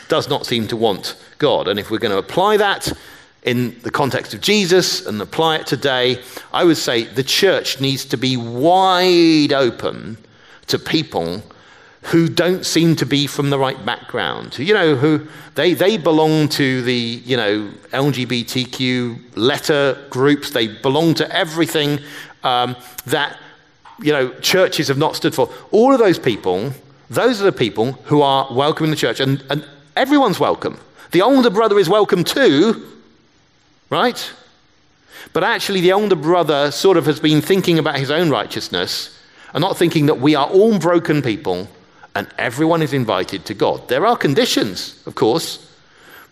does 0.09 0.29
not 0.29 0.45
seem 0.45 0.67
to 0.67 0.77
want 0.77 1.15
God. 1.37 1.67
And 1.67 1.79
if 1.79 1.91
we're 1.91 1.99
going 1.99 2.11
to 2.11 2.17
apply 2.17 2.57
that 2.57 2.91
in 3.43 3.79
the 3.81 3.91
context 3.91 4.33
of 4.33 4.41
Jesus 4.41 5.05
and 5.05 5.21
apply 5.21 5.57
it 5.57 5.67
today, 5.67 6.21
I 6.51 6.63
would 6.63 6.77
say 6.77 7.05
the 7.05 7.23
church 7.23 7.79
needs 7.79 8.05
to 8.05 8.17
be 8.17 8.35
wide 8.35 9.53
open 9.53 10.17
to 10.67 10.77
people 10.77 11.43
who 12.03 12.29
don't 12.29 12.65
seem 12.65 12.95
to 12.95 13.05
be 13.05 13.27
from 13.27 13.49
the 13.49 13.59
right 13.59 13.85
background. 13.85 14.57
You 14.57 14.73
know, 14.73 14.95
who 14.95 15.27
they, 15.55 15.73
they 15.73 15.97
belong 15.97 16.47
to 16.49 16.81
the, 16.81 16.93
you 16.93 17.35
know, 17.35 17.69
LGBTQ 17.91 19.35
letter 19.35 20.05
groups. 20.09 20.51
They 20.51 20.67
belong 20.67 21.15
to 21.15 21.35
everything 21.35 21.99
um, 22.43 22.75
that, 23.07 23.37
you 24.01 24.13
know, 24.13 24.31
churches 24.39 24.87
have 24.87 24.97
not 24.97 25.15
stood 25.15 25.35
for. 25.35 25.49
All 25.71 25.91
of 25.91 25.99
those 25.99 26.19
people, 26.19 26.71
those 27.09 27.41
are 27.41 27.45
the 27.45 27.51
people 27.51 27.93
who 28.05 28.21
are 28.21 28.47
welcome 28.53 28.85
in 28.85 28.89
the 28.89 28.97
church. 28.97 29.19
And, 29.19 29.43
and 29.49 29.67
everyone's 29.97 30.39
welcome. 30.39 30.79
The 31.11 31.21
older 31.21 31.49
brother 31.49 31.79
is 31.79 31.89
welcome 31.89 32.23
too, 32.23 32.85
right? 33.89 34.31
But 35.33 35.43
actually, 35.43 35.81
the 35.81 35.93
older 35.93 36.15
brother 36.15 36.71
sort 36.71 36.97
of 36.97 37.05
has 37.07 37.19
been 37.19 37.41
thinking 37.41 37.79
about 37.79 37.97
his 37.97 38.11
own 38.11 38.29
righteousness 38.29 39.19
and 39.53 39.61
not 39.61 39.77
thinking 39.77 40.05
that 40.05 40.21
we 40.21 40.35
are 40.35 40.47
all 40.47 40.77
broken 40.77 41.21
people 41.21 41.67
and 42.15 42.27
everyone 42.37 42.81
is 42.81 42.93
invited 42.93 43.45
to 43.45 43.53
God. 43.53 43.87
There 43.87 44.05
are 44.05 44.15
conditions, 44.15 45.01
of 45.05 45.15
course. 45.15 45.71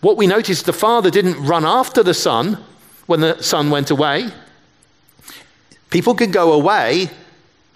What 0.01 0.17
we 0.17 0.27
notice, 0.27 0.61
the 0.61 0.73
father 0.73 1.09
didn't 1.09 1.43
run 1.43 1.65
after 1.65 2.03
the 2.03 2.13
son 2.13 2.63
when 3.07 3.21
the 3.21 3.41
son 3.41 3.69
went 3.69 3.91
away. 3.91 4.29
People 5.89 6.15
can 6.15 6.31
go 6.31 6.53
away 6.53 7.09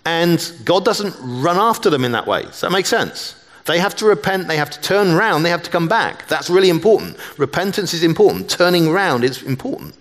and 0.06 0.54
God 0.66 0.86
doesn't 0.86 1.16
run 1.20 1.58
after 1.58 1.90
them 1.90 2.04
in 2.04 2.12
that 2.14 2.28
way. 2.28 2.44
Does 2.44 2.62
that 2.62 2.72
make 2.72 2.86
sense? 2.86 3.39
They 3.70 3.78
have 3.78 3.96
to 3.98 4.08
repent, 4.08 4.48
they 4.48 4.58
have 4.58 4.72
to 4.72 4.82
turn 4.82 5.10
around, 5.10 5.44
they 5.44 5.52
have 5.52 5.62
to 5.62 5.70
come 5.70 5.88
back. 5.88 6.28
That's 6.28 6.50
really 6.50 6.70
important. 6.70 7.18
Repentance 7.38 7.94
is 7.94 8.02
important, 8.02 8.50
turning 8.50 8.88
around 8.88 9.24
is 9.24 9.44
important. 9.44 9.94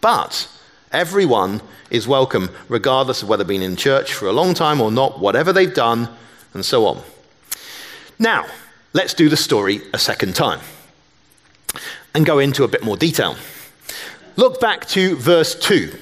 But 0.00 0.48
everyone 0.92 1.60
is 1.90 2.08
welcome, 2.08 2.48
regardless 2.70 3.22
of 3.22 3.28
whether 3.28 3.44
being 3.44 3.60
in 3.60 3.76
church 3.76 4.14
for 4.14 4.28
a 4.28 4.32
long 4.32 4.54
time 4.54 4.80
or 4.80 4.90
not, 4.90 5.20
whatever 5.20 5.52
they've 5.52 5.74
done, 5.74 6.08
and 6.54 6.64
so 6.64 6.86
on. 6.86 7.02
Now, 8.18 8.46
let's 8.94 9.12
do 9.12 9.28
the 9.28 9.36
story 9.36 9.82
a 9.92 9.98
second 9.98 10.34
time 10.34 10.60
and 12.14 12.24
go 12.24 12.38
into 12.38 12.64
a 12.64 12.68
bit 12.68 12.82
more 12.82 12.96
detail. 12.96 13.36
Look 14.36 14.58
back 14.58 14.88
to 14.88 15.16
verse 15.16 15.54
2. 15.54 15.94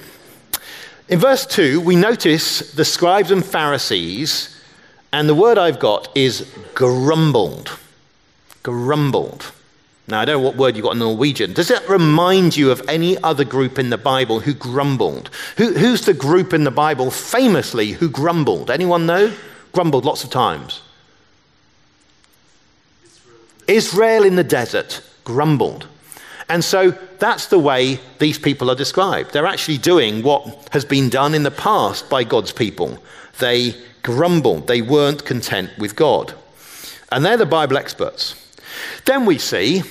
In 1.09 1.19
verse 1.19 1.45
2, 1.45 1.81
we 1.81 1.97
notice 1.97 2.71
the 2.71 2.85
scribes 2.85 3.31
and 3.31 3.45
Pharisees 3.45 4.60
and 5.13 5.27
the 5.27 5.35
word 5.35 5.57
I've 5.57 5.79
got 5.79 6.09
is 6.15 6.53
grumbled. 6.73 7.77
Grumbled. 8.63 9.51
Now, 10.07 10.21
I 10.21 10.25
don't 10.25 10.41
know 10.41 10.45
what 10.45 10.57
word 10.57 10.75
you 10.75 10.83
got 10.83 10.93
in 10.93 10.99
Norwegian. 10.99 11.53
Does 11.53 11.69
that 11.69 11.87
remind 11.87 12.57
you 12.57 12.71
of 12.71 12.81
any 12.87 13.17
other 13.23 13.45
group 13.45 13.79
in 13.79 13.89
the 13.89 13.97
Bible 13.97 14.41
who 14.41 14.53
grumbled? 14.53 15.29
Who, 15.57 15.73
who's 15.73 16.01
the 16.01 16.13
group 16.13 16.53
in 16.53 16.63
the 16.63 16.71
Bible 16.71 17.11
famously 17.11 17.91
who 17.91 18.09
grumbled? 18.09 18.69
Anyone 18.69 19.05
know? 19.05 19.33
Grumbled 19.71 20.03
lots 20.03 20.23
of 20.23 20.29
times. 20.29 20.81
Israel 23.67 24.23
in 24.23 24.35
the 24.35 24.43
desert 24.43 25.01
grumbled. 25.23 25.87
And 26.49 26.63
so 26.63 26.91
that's 27.19 27.47
the 27.47 27.59
way 27.59 27.99
these 28.19 28.37
people 28.37 28.69
are 28.69 28.75
described. 28.75 29.31
They're 29.31 29.45
actually 29.45 29.77
doing 29.77 30.23
what 30.23 30.67
has 30.73 30.83
been 30.83 31.09
done 31.09 31.33
in 31.33 31.43
the 31.43 31.51
past 31.51 32.09
by 32.09 32.25
God's 32.25 32.51
people. 32.51 33.01
They 33.39 33.75
grumbled, 34.03 34.67
they 34.67 34.81
weren't 34.81 35.25
content 35.25 35.69
with 35.77 35.95
God. 35.95 36.33
And 37.11 37.25
they're 37.25 37.37
the 37.37 37.45
Bible 37.45 37.77
experts. 37.77 38.35
Then 39.05 39.25
we 39.25 39.37
see 39.37 39.83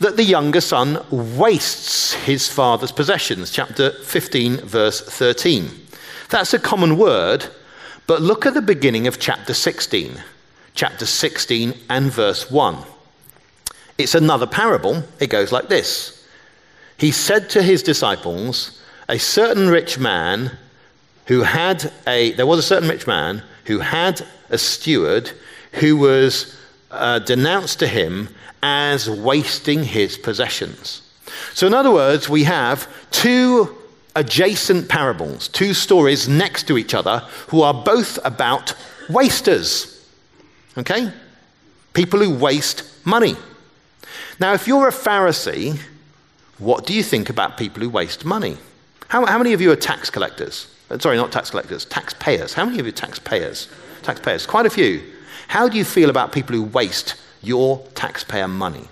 that 0.00 0.16
the 0.16 0.24
younger 0.24 0.60
son 0.60 1.04
wastes 1.10 2.14
his 2.14 2.48
father's 2.48 2.92
possessions. 2.92 3.50
Chapter 3.50 3.92
15, 3.92 4.56
verse 4.58 5.00
13. 5.00 5.70
That's 6.28 6.54
a 6.54 6.58
common 6.58 6.98
word, 6.98 7.46
but 8.06 8.20
look 8.20 8.44
at 8.44 8.54
the 8.54 8.62
beginning 8.62 9.06
of 9.06 9.20
chapter 9.20 9.54
16. 9.54 10.20
Chapter 10.74 11.06
16 11.06 11.74
and 11.88 12.10
verse 12.10 12.50
1. 12.50 12.78
It's 13.98 14.14
another 14.14 14.46
parable. 14.46 15.04
It 15.20 15.28
goes 15.28 15.52
like 15.52 15.68
this 15.68 16.26
He 16.96 17.12
said 17.12 17.48
to 17.50 17.62
his 17.62 17.82
disciples, 17.82 18.80
A 19.08 19.18
certain 19.18 19.68
rich 19.68 19.98
man 19.98 20.58
who 21.26 21.42
had 21.42 21.92
a, 22.06 22.32
there 22.32 22.46
was 22.46 22.58
a 22.58 22.62
certain 22.62 22.88
rich 22.88 23.06
man 23.06 23.42
who 23.66 23.78
had 23.78 24.24
a 24.50 24.58
steward 24.58 25.30
who 25.72 25.96
was 25.96 26.56
uh, 26.90 27.18
denounced 27.20 27.78
to 27.78 27.86
him 27.86 28.28
as 28.62 29.08
wasting 29.08 29.82
his 29.82 30.16
possessions. 30.18 31.02
So, 31.54 31.66
in 31.66 31.74
other 31.74 31.90
words, 31.90 32.28
we 32.28 32.44
have 32.44 32.88
two 33.10 33.76
adjacent 34.14 34.88
parables, 34.88 35.48
two 35.48 35.74
stories 35.74 36.28
next 36.28 36.66
to 36.68 36.76
each 36.76 36.94
other, 36.94 37.18
who 37.48 37.62
are 37.62 37.74
both 37.74 38.18
about 38.24 38.74
wasters. 39.08 40.06
Okay? 40.76 41.10
People 41.94 42.20
who 42.20 42.34
waste 42.34 42.84
money. 43.04 43.36
Now, 44.38 44.54
if 44.54 44.66
you're 44.66 44.88
a 44.88 44.92
Pharisee, 44.92 45.78
what 46.58 46.86
do 46.86 46.94
you 46.94 47.02
think 47.02 47.30
about 47.30 47.56
people 47.56 47.82
who 47.82 47.90
waste 47.90 48.24
money? 48.24 48.56
How, 49.08 49.24
how 49.26 49.38
many 49.38 49.52
of 49.52 49.60
you 49.60 49.70
are 49.72 49.76
tax 49.76 50.10
collectors? 50.10 50.71
Uh, 50.92 50.98
sorry, 50.98 51.16
not 51.16 51.32
tax 51.32 51.50
collectors, 51.50 51.86
taxpayers. 51.86 52.52
How 52.52 52.64
many 52.64 52.78
of 52.78 52.86
you 52.86 52.92
taxpayers? 52.92 53.68
Taxpayers, 54.02 54.46
quite 54.46 54.66
a 54.66 54.70
few. 54.70 55.02
How 55.48 55.68
do 55.68 55.78
you 55.78 55.84
feel 55.84 56.10
about 56.10 56.32
people 56.32 56.54
who 56.54 56.62
waste 56.62 57.14
your 57.40 57.78
taxpayer 57.94 58.46
money? 58.46 58.84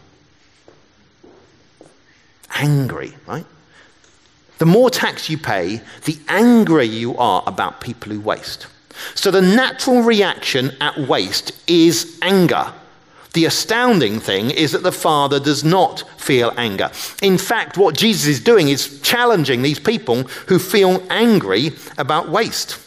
Angry, 2.55 3.14
right? 3.26 3.44
The 4.59 4.66
more 4.66 4.90
tax 4.90 5.28
you 5.30 5.38
pay, 5.38 5.82
the 6.05 6.18
angrier 6.28 6.82
you 6.82 7.16
are 7.16 7.42
about 7.46 7.80
people 7.80 8.12
who 8.12 8.20
waste. 8.20 8.66
So 9.14 9.30
the 9.30 9.40
natural 9.40 10.03
reaction 10.03 10.76
at 10.80 10.98
waste 10.98 11.53
is 11.66 12.18
anger. 12.22 12.72
The 13.33 13.45
astounding 13.45 14.18
thing 14.18 14.51
is 14.51 14.72
that 14.72 14.83
the 14.83 14.93
Father 14.93 15.39
does 15.39 15.62
not 15.62 16.03
feel 16.20 16.53
anger. 16.57 16.91
In 17.22 17.39
fact, 17.39 17.78
what 17.78 17.97
Jesus 17.97 18.26
is 18.26 18.41
doing 18.41 18.68
is 18.68 19.01
challenging 19.03 19.62
these 19.62 19.78
people 19.78 20.24
who 20.49 20.59
feel 20.59 21.03
angry 21.11 21.72
about 21.97 22.28
waste. 22.28 22.78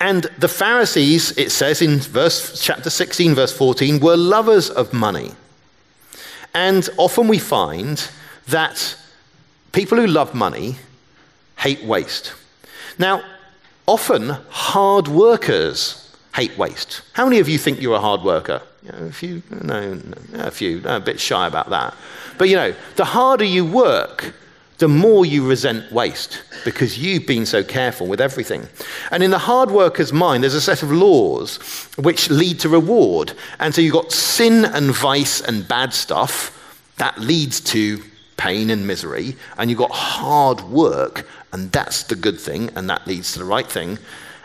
And 0.00 0.24
the 0.38 0.48
Pharisees, 0.48 1.36
it 1.38 1.52
says 1.52 1.82
in 1.82 1.98
verse, 2.00 2.60
chapter 2.60 2.90
16, 2.90 3.34
verse 3.34 3.56
14, 3.56 4.00
were 4.00 4.16
lovers 4.16 4.68
of 4.70 4.92
money. 4.92 5.32
And 6.54 6.88
often 6.96 7.28
we 7.28 7.38
find 7.38 8.08
that 8.48 8.96
people 9.70 9.98
who 9.98 10.06
love 10.06 10.34
money 10.34 10.76
hate 11.58 11.84
waste. 11.84 12.34
Now, 12.98 13.22
often 13.86 14.30
hard 14.50 15.06
workers 15.06 16.01
hate 16.34 16.56
waste. 16.56 17.02
How 17.12 17.24
many 17.24 17.38
of 17.40 17.48
you 17.48 17.58
think 17.58 17.80
you're 17.80 17.96
a 17.96 18.00
hard 18.00 18.22
worker? 18.22 18.62
You 18.82 18.92
know, 18.92 18.98
a 19.06 19.12
few, 19.12 19.42
no, 19.50 19.94
no, 19.94 20.16
a 20.34 20.50
few, 20.50 20.80
no, 20.80 20.96
a 20.96 21.00
bit 21.00 21.20
shy 21.20 21.46
about 21.46 21.70
that. 21.70 21.94
But 22.38 22.48
you 22.48 22.56
know, 22.56 22.74
the 22.96 23.04
harder 23.04 23.44
you 23.44 23.64
work, 23.64 24.34
the 24.78 24.88
more 24.88 25.24
you 25.24 25.46
resent 25.46 25.92
waste 25.92 26.42
because 26.64 26.98
you've 26.98 27.26
been 27.26 27.46
so 27.46 27.62
careful 27.62 28.08
with 28.08 28.20
everything. 28.20 28.66
And 29.12 29.22
in 29.22 29.30
the 29.30 29.38
hard 29.38 29.70
worker's 29.70 30.12
mind, 30.12 30.42
there's 30.42 30.54
a 30.54 30.60
set 30.60 30.82
of 30.82 30.90
laws 30.90 31.58
which 31.96 32.30
lead 32.30 32.58
to 32.60 32.68
reward. 32.68 33.32
And 33.60 33.72
so 33.72 33.80
you've 33.80 33.92
got 33.92 34.10
sin 34.10 34.64
and 34.64 34.90
vice 34.90 35.40
and 35.40 35.68
bad 35.68 35.94
stuff 35.94 36.58
that 36.96 37.18
leads 37.20 37.60
to 37.60 38.02
pain 38.36 38.70
and 38.70 38.86
misery. 38.86 39.36
And 39.56 39.70
you've 39.70 39.78
got 39.78 39.92
hard 39.92 40.60
work, 40.62 41.28
and 41.52 41.70
that's 41.70 42.02
the 42.04 42.16
good 42.16 42.40
thing, 42.40 42.70
and 42.74 42.90
that 42.90 43.06
leads 43.06 43.34
to 43.34 43.38
the 43.38 43.44
right 43.44 43.70
thing. 43.70 43.98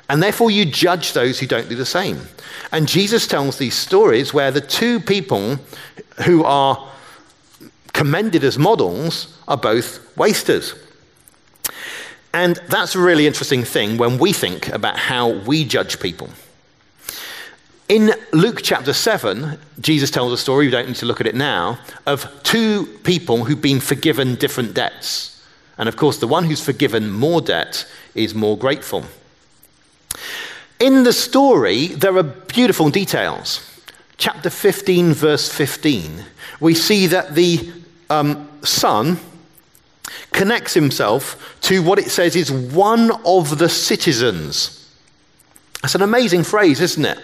And 0.10 0.24
therefore, 0.24 0.52
you 0.52 0.66
judge 0.66 1.14
those 1.14 1.40
who 1.40 1.48
don't 1.48 1.68
do 1.68 1.76
the 1.76 1.86
same. 1.86 2.22
And 2.72 2.88
Jesus 2.88 3.28
tells 3.28 3.58
these 3.58 3.76
stories 3.76 4.34
where 4.34 4.52
the 4.52 4.62
two 4.62 5.00
people 5.00 5.58
who 6.26 6.44
are 6.44 6.92
commended 7.94 8.44
as 8.44 8.58
models 8.58 9.38
are 9.48 9.58
both 9.58 10.16
wasters. 10.18 10.76
And 12.34 12.58
that's 12.70 12.96
a 12.96 13.00
really 13.00 13.26
interesting 13.26 13.64
thing 13.64 13.98
when 13.98 14.18
we 14.18 14.32
think 14.32 14.68
about 14.70 14.98
how 14.98 15.30
we 15.30 15.66
judge 15.66 16.00
people. 16.00 16.30
In 17.90 18.12
Luke 18.34 18.60
chapter 18.62 18.92
7, 18.92 19.58
Jesus 19.80 20.12
tells 20.12 20.34
a 20.34 20.38
story, 20.38 20.66
we 20.66 20.72
don't 20.72 20.88
need 20.88 20.98
to 20.98 21.06
look 21.06 21.22
at 21.22 21.28
it 21.28 21.36
now, 21.36 21.80
of 22.06 22.28
two 22.44 22.86
people 23.04 23.46
who've 23.46 23.62
been 23.62 23.80
forgiven 23.80 24.36
different 24.36 24.74
debts. 24.74 25.42
And 25.78 25.88
of 25.88 25.96
course, 25.96 26.18
the 26.18 26.28
one 26.28 26.44
who's 26.44 26.64
forgiven 26.64 27.10
more 27.10 27.40
debt 27.40 27.90
is 28.14 28.36
more 28.36 28.58
grateful. 28.58 29.06
In 30.80 31.04
the 31.04 31.14
story, 31.14 31.88
there 31.88 32.16
are 32.18 32.24
beautiful 32.24 32.90
details. 32.90 33.64
Chapter 34.18 34.50
15, 34.50 35.14
verse 35.14 35.52
15, 35.52 36.26
we 36.60 36.74
see 36.74 37.08
that 37.08 37.36
the 37.36 37.72
um, 38.10 38.50
son 38.64 39.20
connects 40.32 40.74
himself 40.74 41.58
to 41.62 41.82
what 41.84 42.00
it 42.00 42.10
says 42.10 42.36
is 42.36 42.52
one 42.52 43.12
of 43.26 43.58
the 43.58 43.70
citizens. 43.70 44.74
That's 45.82 45.96
an 45.96 46.02
amazing 46.02 46.44
phrase, 46.44 46.82
isn't 46.82 47.06
it? 47.06 47.20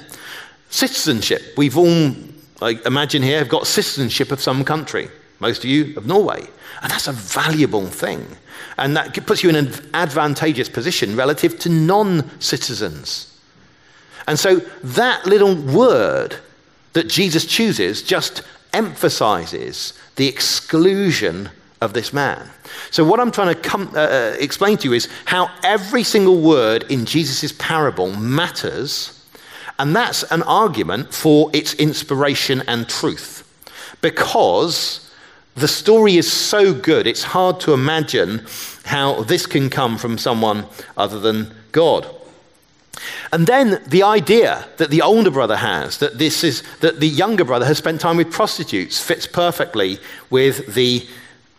Citizenship. 0.69 1.53
We've 1.57 1.77
all, 1.77 2.13
I 2.61 2.79
imagine 2.85 3.21
here, 3.21 3.39
have 3.39 3.49
got 3.49 3.67
citizenship 3.67 4.31
of 4.31 4.41
some 4.41 4.63
country. 4.63 5.09
Most 5.39 5.59
of 5.59 5.69
you 5.69 5.95
of 5.97 6.05
Norway. 6.05 6.47
And 6.81 6.91
that's 6.91 7.07
a 7.07 7.11
valuable 7.11 7.87
thing. 7.87 8.25
And 8.77 8.95
that 8.97 9.25
puts 9.25 9.43
you 9.43 9.49
in 9.49 9.55
an 9.55 9.71
advantageous 9.93 10.69
position 10.69 11.15
relative 11.15 11.59
to 11.59 11.69
non 11.69 12.29
citizens. 12.39 13.29
And 14.27 14.39
so 14.39 14.57
that 14.83 15.25
little 15.25 15.55
word 15.55 16.35
that 16.93 17.09
Jesus 17.09 17.45
chooses 17.45 18.01
just 18.01 18.43
emphasizes 18.71 19.93
the 20.15 20.27
exclusion 20.27 21.49
of 21.81 21.93
this 21.93 22.13
man. 22.13 22.49
So, 22.91 23.03
what 23.03 23.19
I'm 23.19 23.31
trying 23.31 23.53
to 23.53 23.59
come, 23.59 23.91
uh, 23.93 23.99
uh 23.99 24.35
explain 24.39 24.77
to 24.77 24.87
you 24.87 24.93
is 24.93 25.09
how 25.25 25.51
every 25.63 26.03
single 26.03 26.41
word 26.41 26.85
in 26.89 27.05
Jesus' 27.05 27.51
parable 27.59 28.15
matters, 28.15 29.19
and 29.77 29.95
that's 29.95 30.23
an 30.31 30.43
argument 30.43 31.13
for 31.13 31.49
its 31.53 31.73
inspiration 31.75 32.63
and 32.67 32.87
truth. 32.87 33.41
Because 34.01 35.11
the 35.55 35.67
story 35.67 36.17
is 36.17 36.31
so 36.31 36.73
good, 36.73 37.07
it's 37.07 37.23
hard 37.23 37.59
to 37.61 37.73
imagine 37.73 38.45
how 38.85 39.23
this 39.23 39.45
can 39.45 39.69
come 39.69 39.97
from 39.97 40.17
someone 40.17 40.65
other 40.97 41.19
than 41.19 41.53
God. 41.71 42.07
And 43.31 43.47
then 43.47 43.81
the 43.87 44.03
idea 44.03 44.67
that 44.77 44.89
the 44.89 45.01
older 45.01 45.31
brother 45.31 45.57
has, 45.57 45.97
that 45.97 46.17
this 46.17 46.43
is 46.43 46.63
that 46.79 46.99
the 46.99 47.07
younger 47.07 47.43
brother 47.43 47.65
has 47.65 47.77
spent 47.77 48.01
time 48.01 48.17
with 48.17 48.31
prostitutes, 48.31 48.99
fits 48.99 49.27
perfectly 49.27 49.99
with 50.29 50.73
the 50.73 51.07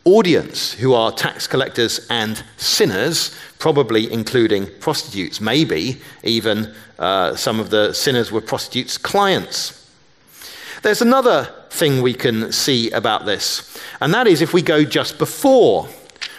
audience 0.04 0.72
who 0.72 0.94
are 0.94 1.10
tax 1.10 1.46
collectors 1.46 2.06
and 2.10 2.44
sinners, 2.56 3.36
probably 3.58 4.12
including 4.12 4.68
prostitutes. 4.80 5.40
Maybe 5.40 6.00
even 6.22 6.74
uh, 6.98 7.34
some 7.36 7.58
of 7.58 7.70
the 7.70 7.92
sinners 7.92 8.30
were 8.30 8.40
prostitutes' 8.40 8.98
clients. 8.98 9.80
There's 10.82 11.02
another 11.02 11.52
thing 11.74 12.00
we 12.00 12.14
can 12.14 12.52
see 12.52 12.90
about 12.90 13.26
this, 13.26 13.78
and 14.00 14.14
that 14.14 14.26
is 14.26 14.40
if 14.40 14.52
we 14.52 14.62
go 14.62 14.84
just 14.84 15.18
before. 15.18 15.88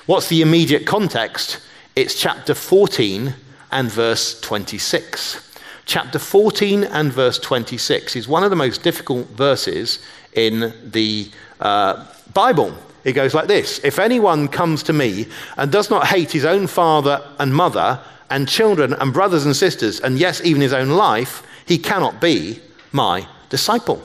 What's 0.05 0.29
the 0.29 0.41
immediate 0.41 0.85
context? 0.85 1.61
It's 1.95 2.19
chapter 2.19 2.53
14 2.53 3.33
and 3.71 3.91
verse 3.91 4.39
26. 4.41 5.41
Chapter 5.85 6.19
14 6.19 6.83
and 6.83 7.11
verse 7.11 7.39
26 7.39 8.15
is 8.15 8.27
one 8.27 8.43
of 8.43 8.49
the 8.49 8.55
most 8.55 8.83
difficult 8.83 9.27
verses 9.29 10.03
in 10.33 10.73
the 10.83 11.29
uh, 11.59 12.05
Bible. 12.33 12.75
It 13.03 13.13
goes 13.13 13.33
like 13.33 13.47
this 13.47 13.79
If 13.83 13.99
anyone 13.99 14.47
comes 14.47 14.83
to 14.83 14.93
me 14.93 15.27
and 15.57 15.71
does 15.71 15.89
not 15.89 16.07
hate 16.07 16.31
his 16.31 16.45
own 16.45 16.67
father 16.67 17.21
and 17.39 17.53
mother, 17.53 17.99
and 18.29 18.47
children 18.47 18.93
and 18.93 19.13
brothers 19.13 19.45
and 19.45 19.55
sisters, 19.55 19.99
and 19.99 20.17
yes, 20.17 20.41
even 20.43 20.61
his 20.61 20.73
own 20.73 20.89
life, 20.89 21.43
he 21.65 21.77
cannot 21.77 22.19
be 22.19 22.59
my 22.91 23.27
disciple. 23.49 24.01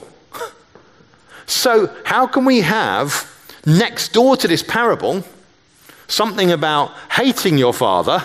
So, 1.50 1.94
how 2.04 2.26
can 2.26 2.44
we 2.44 2.60
have 2.60 3.26
next 3.66 4.12
door 4.12 4.36
to 4.36 4.48
this 4.48 4.62
parable 4.62 5.24
something 6.06 6.50
about 6.52 6.92
hating 7.10 7.58
your 7.58 7.74
father? 7.74 8.22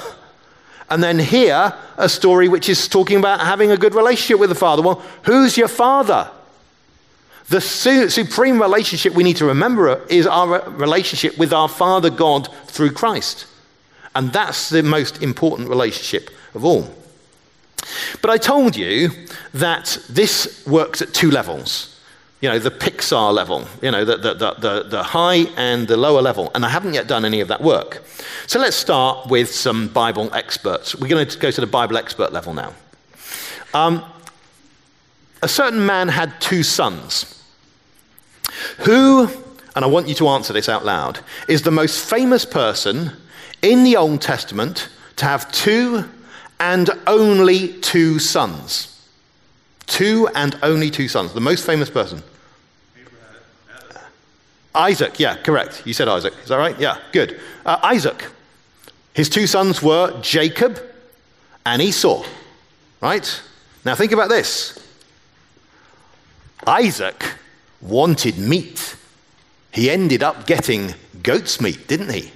And 0.89 1.03
then 1.03 1.17
here, 1.17 1.73
a 1.97 2.07
story 2.07 2.47
which 2.47 2.69
is 2.69 2.87
talking 2.87 3.17
about 3.17 3.39
having 3.39 3.71
a 3.71 3.77
good 3.77 3.95
relationship 3.95 4.39
with 4.39 4.49
the 4.49 4.55
Father. 4.55 4.83
Well, 4.83 5.03
who's 5.23 5.57
your 5.57 5.67
Father? 5.67 6.29
The 7.49 7.59
su- 7.59 8.09
supreme 8.09 8.61
relationship 8.61 9.13
we 9.13 9.23
need 9.23 9.37
to 9.37 9.45
remember 9.45 10.05
is 10.09 10.27
our 10.27 10.61
relationship 10.69 11.37
with 11.39 11.53
our 11.53 11.67
Father 11.67 12.11
God 12.11 12.49
through 12.67 12.91
Christ. 12.91 13.47
And 14.13 14.31
that's 14.31 14.69
the 14.69 14.83
most 14.83 15.23
important 15.23 15.69
relationship 15.69 16.29
of 16.53 16.63
all. 16.63 16.93
But 18.21 18.29
I 18.29 18.37
told 18.37 18.75
you 18.75 19.09
that 19.55 19.97
this 20.09 20.65
works 20.67 21.01
at 21.01 21.13
two 21.13 21.31
levels 21.31 21.94
you 22.41 22.49
know, 22.49 22.59
the 22.59 22.71
Pixar 22.71 23.33
level, 23.33 23.65
you 23.81 23.91
know, 23.91 24.03
the, 24.03 24.17
the, 24.17 24.33
the, 24.33 24.83
the, 24.83 25.03
high 25.03 25.47
and 25.57 25.87
the 25.87 25.97
lower 25.97 26.21
level. 26.21 26.51
And 26.53 26.65
I 26.65 26.69
haven't 26.69 26.93
yet 26.93 27.07
done 27.07 27.25
any 27.25 27.39
of 27.39 27.47
that 27.47 27.61
work. 27.61 28.03
So 28.45 28.59
let's 28.59 28.75
start 28.75 29.29
with 29.29 29.53
some 29.53 29.87
Bible 29.87 30.33
experts. 30.33 30.95
We're 30.95 31.07
going 31.07 31.27
to 31.27 31.39
go 31.39 31.49
to 31.49 31.61
the 31.61 31.67
Bible 31.67 31.97
expert 31.97 32.33
level 32.33 32.53
now. 32.53 32.73
Um, 33.73 34.03
a 35.41 35.47
certain 35.47 35.85
man 35.85 36.07
had 36.07 36.39
two 36.41 36.63
sons. 36.63 37.43
Who, 38.79 39.27
and 39.75 39.85
I 39.85 39.87
want 39.87 40.07
you 40.07 40.15
to 40.15 40.27
answer 40.27 40.53
this 40.53 40.69
out 40.69 40.85
loud, 40.85 41.19
is 41.47 41.61
the 41.61 41.71
most 41.71 42.09
famous 42.09 42.45
person 42.45 43.11
in 43.61 43.83
the 43.83 43.95
Old 43.95 44.21
Testament 44.21 44.89
to 45.15 45.25
have 45.25 45.51
two 45.51 46.05
and 46.59 46.89
only 47.07 47.73
two 47.79 48.19
sons? 48.19 48.94
Two 49.87 50.27
and 50.35 50.57
only 50.63 50.89
two 50.89 51.07
sons. 51.07 51.33
The 51.33 51.41
most 51.41 51.65
famous 51.65 51.89
person. 51.89 52.23
Isaac, 54.73 55.19
yeah, 55.19 55.37
correct. 55.37 55.83
You 55.85 55.93
said 55.93 56.07
Isaac. 56.07 56.33
Is 56.43 56.49
that 56.49 56.57
right? 56.57 56.77
Yeah, 56.79 56.97
good. 57.11 57.39
Uh, 57.65 57.79
Isaac. 57.81 58.25
His 59.13 59.29
two 59.29 59.47
sons 59.47 59.81
were 59.81 60.19
Jacob 60.21 60.81
and 61.65 61.81
Esau. 61.81 62.25
Right? 63.01 63.41
Now 63.85 63.95
think 63.95 64.11
about 64.11 64.29
this. 64.29 64.77
Isaac 66.67 67.23
wanted 67.81 68.37
meat. 68.37 68.95
He 69.71 69.89
ended 69.89 70.23
up 70.23 70.45
getting 70.47 70.93
goat's 71.21 71.61
meat, 71.61 71.87
didn't 71.87 72.11
he? 72.11 72.31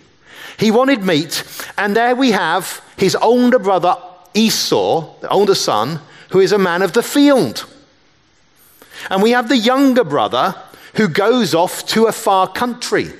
He 0.58 0.72
wanted 0.72 1.04
meat, 1.04 1.44
and 1.78 1.96
there 1.96 2.16
we 2.16 2.32
have 2.32 2.84
his 2.98 3.16
older 3.16 3.60
brother 3.60 3.96
Esau, 4.34 5.20
the 5.22 5.30
older 5.30 5.56
son, 5.56 6.02
who 6.30 6.40
is 6.40 6.52
a 6.52 6.58
man 6.58 6.82
of 6.82 6.94
the 6.94 7.04
field. 7.04 7.66
And 9.10 9.22
we 9.22 9.32
have 9.32 9.50
the 9.50 9.58
younger 9.58 10.04
brother 10.04 10.56
who 10.96 11.08
goes 11.08 11.54
off 11.54 11.86
to 11.88 12.06
a 12.06 12.12
far 12.12 12.48
country 12.48 13.12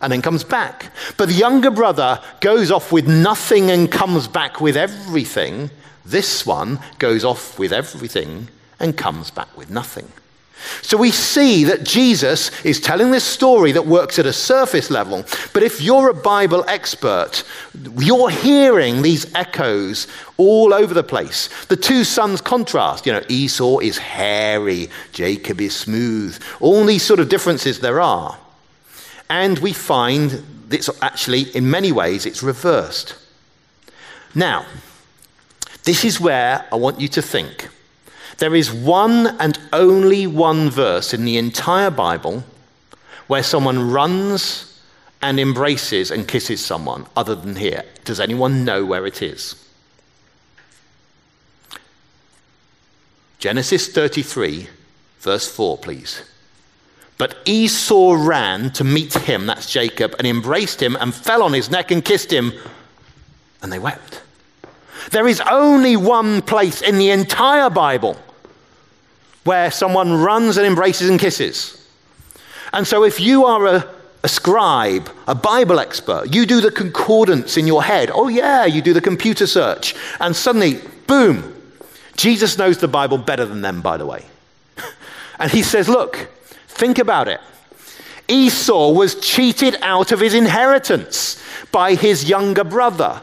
and 0.00 0.12
then 0.12 0.22
comes 0.22 0.44
back. 0.44 0.92
But 1.16 1.28
the 1.28 1.34
younger 1.34 1.70
brother 1.70 2.20
goes 2.40 2.70
off 2.70 2.92
with 2.92 3.08
nothing 3.08 3.70
and 3.70 3.90
comes 3.90 4.28
back 4.28 4.60
with 4.60 4.76
everything. 4.76 5.70
This 6.04 6.44
one 6.44 6.78
goes 6.98 7.24
off 7.24 7.58
with 7.58 7.72
everything 7.72 8.48
and 8.78 8.96
comes 8.96 9.30
back 9.30 9.56
with 9.56 9.70
nothing. 9.70 10.10
So 10.82 10.96
we 10.96 11.10
see 11.10 11.64
that 11.64 11.84
Jesus 11.84 12.50
is 12.64 12.80
telling 12.80 13.10
this 13.10 13.24
story 13.24 13.72
that 13.72 13.86
works 13.86 14.18
at 14.18 14.26
a 14.26 14.32
surface 14.32 14.90
level. 14.90 15.24
But 15.52 15.62
if 15.62 15.80
you're 15.80 16.10
a 16.10 16.14
Bible 16.14 16.64
expert, 16.68 17.44
you're 17.98 18.30
hearing 18.30 19.02
these 19.02 19.32
echoes 19.34 20.06
all 20.36 20.72
over 20.72 20.94
the 20.94 21.02
place. 21.02 21.48
The 21.66 21.76
two 21.76 22.04
sons 22.04 22.40
contrast. 22.40 23.06
You 23.06 23.12
know, 23.12 23.22
Esau 23.28 23.78
is 23.78 23.98
hairy, 23.98 24.88
Jacob 25.12 25.60
is 25.60 25.76
smooth. 25.76 26.40
All 26.60 26.84
these 26.84 27.02
sort 27.02 27.20
of 27.20 27.28
differences 27.28 27.80
there 27.80 28.00
are. 28.00 28.38
And 29.28 29.58
we 29.58 29.72
find 29.72 30.42
it's 30.70 30.90
actually, 31.02 31.42
in 31.56 31.70
many 31.70 31.92
ways, 31.92 32.26
it's 32.26 32.42
reversed. 32.42 33.16
Now, 34.34 34.66
this 35.84 36.04
is 36.04 36.18
where 36.18 36.66
I 36.72 36.76
want 36.76 37.00
you 37.00 37.08
to 37.08 37.22
think. 37.22 37.68
There 38.38 38.54
is 38.54 38.72
one 38.72 39.26
and 39.38 39.58
only 39.72 40.26
one 40.26 40.70
verse 40.70 41.14
in 41.14 41.24
the 41.24 41.38
entire 41.38 41.90
Bible 41.90 42.44
where 43.26 43.42
someone 43.42 43.90
runs 43.90 44.80
and 45.22 45.40
embraces 45.40 46.10
and 46.10 46.28
kisses 46.28 46.64
someone 46.64 47.06
other 47.16 47.34
than 47.34 47.56
here. 47.56 47.84
Does 48.04 48.20
anyone 48.20 48.64
know 48.64 48.84
where 48.84 49.06
it 49.06 49.22
is? 49.22 49.54
Genesis 53.38 53.88
33, 53.88 54.68
verse 55.20 55.48
4, 55.48 55.78
please. 55.78 56.22
But 57.16 57.36
Esau 57.44 58.14
ran 58.14 58.70
to 58.72 58.84
meet 58.84 59.14
him, 59.14 59.46
that's 59.46 59.70
Jacob, 59.70 60.14
and 60.18 60.26
embraced 60.26 60.82
him 60.82 60.96
and 60.96 61.14
fell 61.14 61.42
on 61.42 61.52
his 61.52 61.70
neck 61.70 61.90
and 61.90 62.04
kissed 62.04 62.32
him, 62.32 62.52
and 63.62 63.72
they 63.72 63.78
wept. 63.78 64.22
There 65.10 65.26
is 65.26 65.40
only 65.42 65.96
one 65.96 66.42
place 66.42 66.82
in 66.82 66.98
the 66.98 67.10
entire 67.10 67.70
Bible 67.70 68.16
where 69.44 69.70
someone 69.70 70.20
runs 70.20 70.56
and 70.56 70.66
embraces 70.66 71.08
and 71.08 71.20
kisses. 71.20 71.80
And 72.72 72.86
so, 72.86 73.04
if 73.04 73.20
you 73.20 73.44
are 73.44 73.66
a, 73.66 73.88
a, 74.22 74.28
scribe, 74.28 75.08
a 75.28 75.34
Bible 75.34 75.78
expert, 75.78 76.34
you 76.34 76.44
do 76.44 76.60
the 76.60 76.70
concordance 76.70 77.56
in 77.56 77.66
your 77.66 77.82
head. 77.82 78.10
Oh, 78.12 78.28
yeah, 78.28 78.64
you 78.64 78.82
do 78.82 78.92
the 78.92 79.00
computer 79.00 79.46
search. 79.46 79.94
And 80.18 80.34
suddenly, 80.34 80.80
boom, 81.06 81.54
Jesus 82.16 82.58
knows 82.58 82.78
the 82.78 82.88
Bible 82.88 83.18
better 83.18 83.44
than 83.44 83.60
them, 83.60 83.80
by 83.80 83.96
the 83.96 84.06
way. 84.06 84.24
and 85.38 85.50
he 85.50 85.62
says, 85.62 85.88
Look, 85.88 86.28
think 86.66 86.98
about 86.98 87.28
it. 87.28 87.40
Esau 88.26 88.92
was 88.92 89.14
cheated 89.16 89.76
out 89.82 90.10
of 90.10 90.20
his 90.20 90.34
inheritance 90.34 91.42
by 91.70 91.94
his 91.94 92.28
younger 92.28 92.64
brother. 92.64 93.20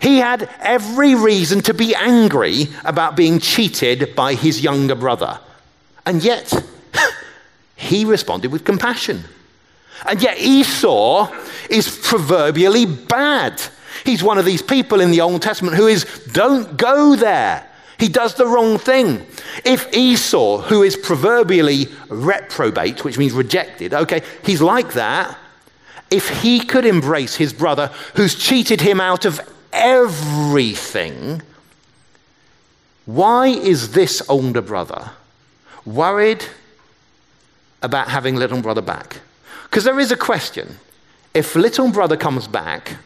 He 0.00 0.18
had 0.18 0.48
every 0.60 1.14
reason 1.14 1.62
to 1.62 1.74
be 1.74 1.94
angry 1.94 2.68
about 2.84 3.16
being 3.16 3.40
cheated 3.40 4.14
by 4.14 4.34
his 4.34 4.62
younger 4.62 4.94
brother. 4.94 5.40
And 6.06 6.22
yet, 6.24 6.52
he 7.76 8.04
responded 8.04 8.52
with 8.52 8.64
compassion. 8.64 9.24
And 10.08 10.22
yet, 10.22 10.38
Esau 10.38 11.30
is 11.68 11.98
proverbially 12.02 12.86
bad. 12.86 13.60
He's 14.04 14.22
one 14.22 14.38
of 14.38 14.44
these 14.44 14.62
people 14.62 15.00
in 15.00 15.10
the 15.10 15.20
Old 15.20 15.42
Testament 15.42 15.76
who 15.76 15.88
is, 15.88 16.04
don't 16.32 16.76
go 16.76 17.16
there. 17.16 17.68
He 17.98 18.08
does 18.08 18.34
the 18.34 18.46
wrong 18.46 18.78
thing. 18.78 19.26
If 19.64 19.92
Esau, 19.94 20.60
who 20.62 20.82
is 20.82 20.96
proverbially 20.96 21.88
reprobate, 22.08 23.04
which 23.04 23.18
means 23.18 23.32
rejected, 23.32 23.94
okay, 23.94 24.22
he's 24.44 24.60
like 24.60 24.92
that. 24.92 25.36
If 26.10 26.42
he 26.42 26.60
could 26.60 26.86
embrace 26.86 27.34
his 27.36 27.52
brother 27.52 27.90
who's 28.14 28.34
cheated 28.34 28.80
him 28.80 29.00
out 29.00 29.24
of 29.24 29.40
everything, 29.72 31.42
Why 33.06 33.46
is 33.46 33.92
this 33.92 34.20
older 34.28 34.60
brother 34.60 35.12
worried 35.86 36.44
about 37.82 38.08
having 38.08 38.36
little 38.36 38.60
brother 38.60 38.82
back? 38.82 39.20
Because 39.64 39.84
there 39.84 39.98
is 39.98 40.12
a 40.12 40.16
question. 40.16 40.78
If 41.34 41.54
little 41.54 41.90
brother 41.90 42.16
comes 42.16 42.48
back, 42.48 42.96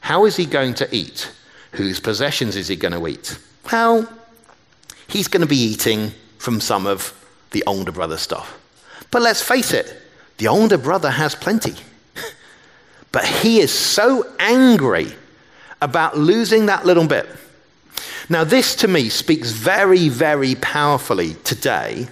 how 0.00 0.24
is 0.24 0.36
he 0.36 0.46
going 0.46 0.74
to 0.74 0.94
eat? 0.94 1.30
Whose 1.72 2.00
possessions 2.00 2.56
is 2.56 2.68
he 2.68 2.76
going 2.76 2.94
to 2.94 3.06
eat? 3.06 3.38
Well, 3.70 4.08
he's 5.08 5.28
going 5.28 5.42
to 5.42 5.46
be 5.46 5.56
eating 5.56 6.12
from 6.38 6.60
some 6.60 6.86
of 6.86 7.12
the 7.50 7.62
older 7.66 7.92
brother 7.92 8.16
stuff. 8.16 8.58
But 9.10 9.22
let's 9.22 9.42
face 9.42 9.72
it, 9.72 10.02
the 10.38 10.48
older 10.48 10.78
brother 10.78 11.10
has 11.10 11.34
plenty. 11.34 11.74
but 13.12 13.24
he 13.24 13.60
is 13.60 13.72
so 13.72 14.32
angry 14.38 15.12
about 15.82 16.16
losing 16.16 16.66
that 16.66 16.86
little 16.86 17.06
bit. 17.06 17.26
Now, 18.28 18.44
this 18.44 18.74
to 18.76 18.88
me 18.88 19.08
speaks 19.08 19.50
very, 19.50 20.08
very 20.08 20.54
powerfully 20.56 21.34
today 21.44 22.08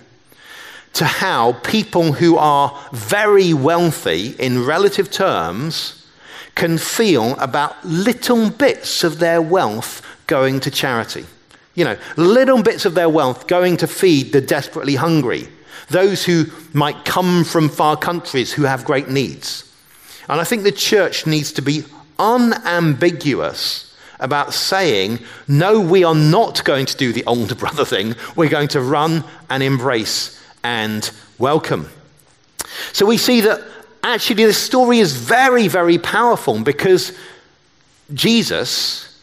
to 0.94 1.04
how 1.04 1.52
people 1.64 2.12
who 2.12 2.36
are 2.36 2.76
very 2.92 3.52
wealthy 3.52 4.28
in 4.38 4.64
relative 4.64 5.10
terms 5.10 6.06
can 6.54 6.78
feel 6.78 7.36
about 7.38 7.84
little 7.84 8.48
bits 8.48 9.02
of 9.02 9.18
their 9.18 9.42
wealth 9.42 10.02
going 10.26 10.60
to 10.60 10.70
charity. 10.70 11.26
You 11.74 11.84
know, 11.84 11.98
little 12.16 12.62
bits 12.62 12.84
of 12.84 12.94
their 12.94 13.08
wealth 13.08 13.48
going 13.48 13.76
to 13.78 13.88
feed 13.88 14.32
the 14.32 14.40
desperately 14.40 14.94
hungry, 14.94 15.48
those 15.88 16.24
who 16.24 16.44
might 16.72 17.04
come 17.04 17.42
from 17.42 17.68
far 17.68 17.96
countries 17.96 18.52
who 18.52 18.62
have 18.62 18.84
great 18.84 19.08
needs. 19.08 19.70
And 20.28 20.40
I 20.40 20.44
think 20.44 20.62
the 20.62 20.72
church 20.72 21.26
needs 21.26 21.52
to 21.52 21.62
be 21.62 21.84
unambiguous 22.20 23.96
about 24.20 24.54
saying, 24.54 25.18
no, 25.48 25.80
we 25.80 26.04
are 26.04 26.14
not 26.14 26.64
going 26.64 26.86
to 26.86 26.96
do 26.96 27.12
the 27.12 27.24
older 27.24 27.56
brother 27.56 27.84
thing. 27.84 28.14
We're 28.36 28.48
going 28.48 28.68
to 28.68 28.80
run 28.80 29.24
and 29.50 29.60
embrace 29.60 30.40
and 30.64 31.08
welcome. 31.38 31.88
So 32.92 33.06
we 33.06 33.18
see 33.18 33.42
that 33.42 33.62
actually 34.02 34.44
this 34.44 34.58
story 34.58 34.98
is 34.98 35.14
very, 35.14 35.68
very 35.68 35.98
powerful 35.98 36.58
because 36.60 37.16
Jesus 38.12 39.22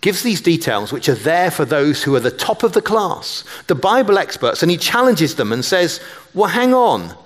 gives 0.00 0.22
these 0.22 0.40
details 0.40 0.92
which 0.92 1.08
are 1.08 1.14
there 1.14 1.50
for 1.50 1.64
those 1.64 2.04
who 2.04 2.14
are 2.14 2.20
the 2.20 2.30
top 2.30 2.62
of 2.62 2.72
the 2.72 2.82
class, 2.82 3.42
the 3.66 3.74
Bible 3.74 4.18
experts, 4.18 4.62
and 4.62 4.70
he 4.70 4.76
challenges 4.76 5.34
them 5.34 5.52
and 5.52 5.64
says, 5.64 6.00
Well, 6.34 6.50
hang 6.50 6.72
on. 6.72 7.16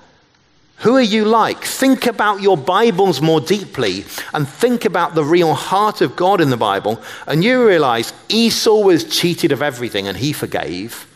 Who 0.78 0.96
are 0.96 1.00
you 1.00 1.24
like? 1.24 1.62
Think 1.62 2.06
about 2.06 2.40
your 2.40 2.56
Bibles 2.56 3.20
more 3.20 3.40
deeply 3.40 4.04
and 4.34 4.48
think 4.48 4.84
about 4.84 5.14
the 5.14 5.22
real 5.22 5.54
heart 5.54 6.00
of 6.00 6.16
God 6.16 6.40
in 6.40 6.50
the 6.50 6.56
Bible, 6.56 7.00
and 7.26 7.44
you 7.44 7.64
realize 7.66 8.12
Esau 8.28 8.80
was 8.80 9.04
cheated 9.04 9.52
of 9.52 9.62
everything 9.62 10.08
and 10.08 10.16
he 10.16 10.32
forgave. 10.32 11.06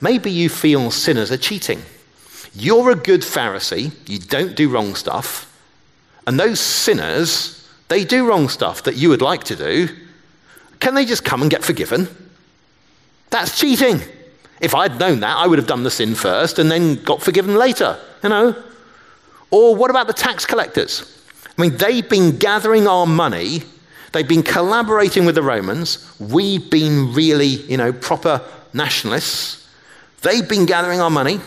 Maybe 0.00 0.30
you 0.30 0.48
feel 0.48 0.90
sinners 0.90 1.32
are 1.32 1.36
cheating. 1.36 1.82
You're 2.54 2.90
a 2.90 2.96
good 2.96 3.22
Pharisee, 3.22 3.92
you 4.08 4.18
don't 4.18 4.56
do 4.56 4.68
wrong 4.68 4.94
stuff, 4.94 5.44
and 6.26 6.38
those 6.38 6.60
sinners, 6.60 7.68
they 7.88 8.04
do 8.04 8.26
wrong 8.26 8.48
stuff 8.48 8.82
that 8.84 8.96
you 8.96 9.08
would 9.08 9.22
like 9.22 9.44
to 9.44 9.56
do. 9.56 9.88
Can 10.80 10.94
they 10.94 11.04
just 11.04 11.24
come 11.24 11.42
and 11.42 11.50
get 11.50 11.64
forgiven? 11.64 12.08
That's 13.30 13.58
cheating. 13.58 14.00
If 14.60 14.74
I'd 14.74 14.98
known 14.98 15.20
that, 15.20 15.36
I 15.36 15.46
would 15.46 15.58
have 15.58 15.68
done 15.68 15.84
the 15.84 15.90
sin 15.90 16.14
first 16.14 16.58
and 16.58 16.70
then 16.70 17.02
got 17.02 17.22
forgiven 17.22 17.54
later, 17.54 17.98
you 18.22 18.28
know? 18.28 18.62
Or 19.50 19.74
what 19.74 19.90
about 19.90 20.06
the 20.06 20.12
tax 20.12 20.44
collectors? 20.44 21.22
I 21.56 21.62
mean, 21.62 21.76
they've 21.76 22.08
been 22.08 22.38
gathering 22.38 22.86
our 22.86 23.06
money, 23.06 23.62
they've 24.12 24.28
been 24.28 24.42
collaborating 24.42 25.24
with 25.24 25.34
the 25.34 25.42
Romans, 25.42 26.14
we've 26.20 26.70
been 26.70 27.14
really, 27.14 27.46
you 27.46 27.76
know, 27.76 27.92
proper 27.92 28.42
nationalists. 28.72 29.67
They've 30.22 30.48
been 30.48 30.66
gathering 30.66 31.00
our 31.00 31.10
money, 31.10 31.40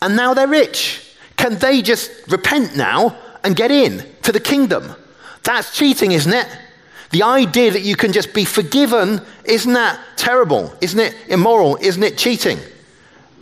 and 0.00 0.16
now 0.16 0.34
they're 0.34 0.48
rich. 0.48 1.14
Can 1.36 1.56
they 1.58 1.82
just 1.82 2.10
repent 2.28 2.76
now 2.76 3.18
and 3.42 3.56
get 3.56 3.70
in 3.70 4.04
to 4.22 4.32
the 4.32 4.40
kingdom? 4.40 4.94
That's 5.42 5.76
cheating, 5.76 6.12
isn't 6.12 6.32
it? 6.32 6.46
The 7.10 7.24
idea 7.24 7.70
that 7.72 7.82
you 7.82 7.96
can 7.96 8.12
just 8.12 8.32
be 8.32 8.44
forgiven, 8.44 9.20
isn't 9.44 9.72
that 9.72 10.00
terrible? 10.16 10.72
Isn't 10.80 11.00
it 11.00 11.14
immoral? 11.28 11.76
Isn't 11.80 12.02
it 12.02 12.16
cheating? 12.16 12.58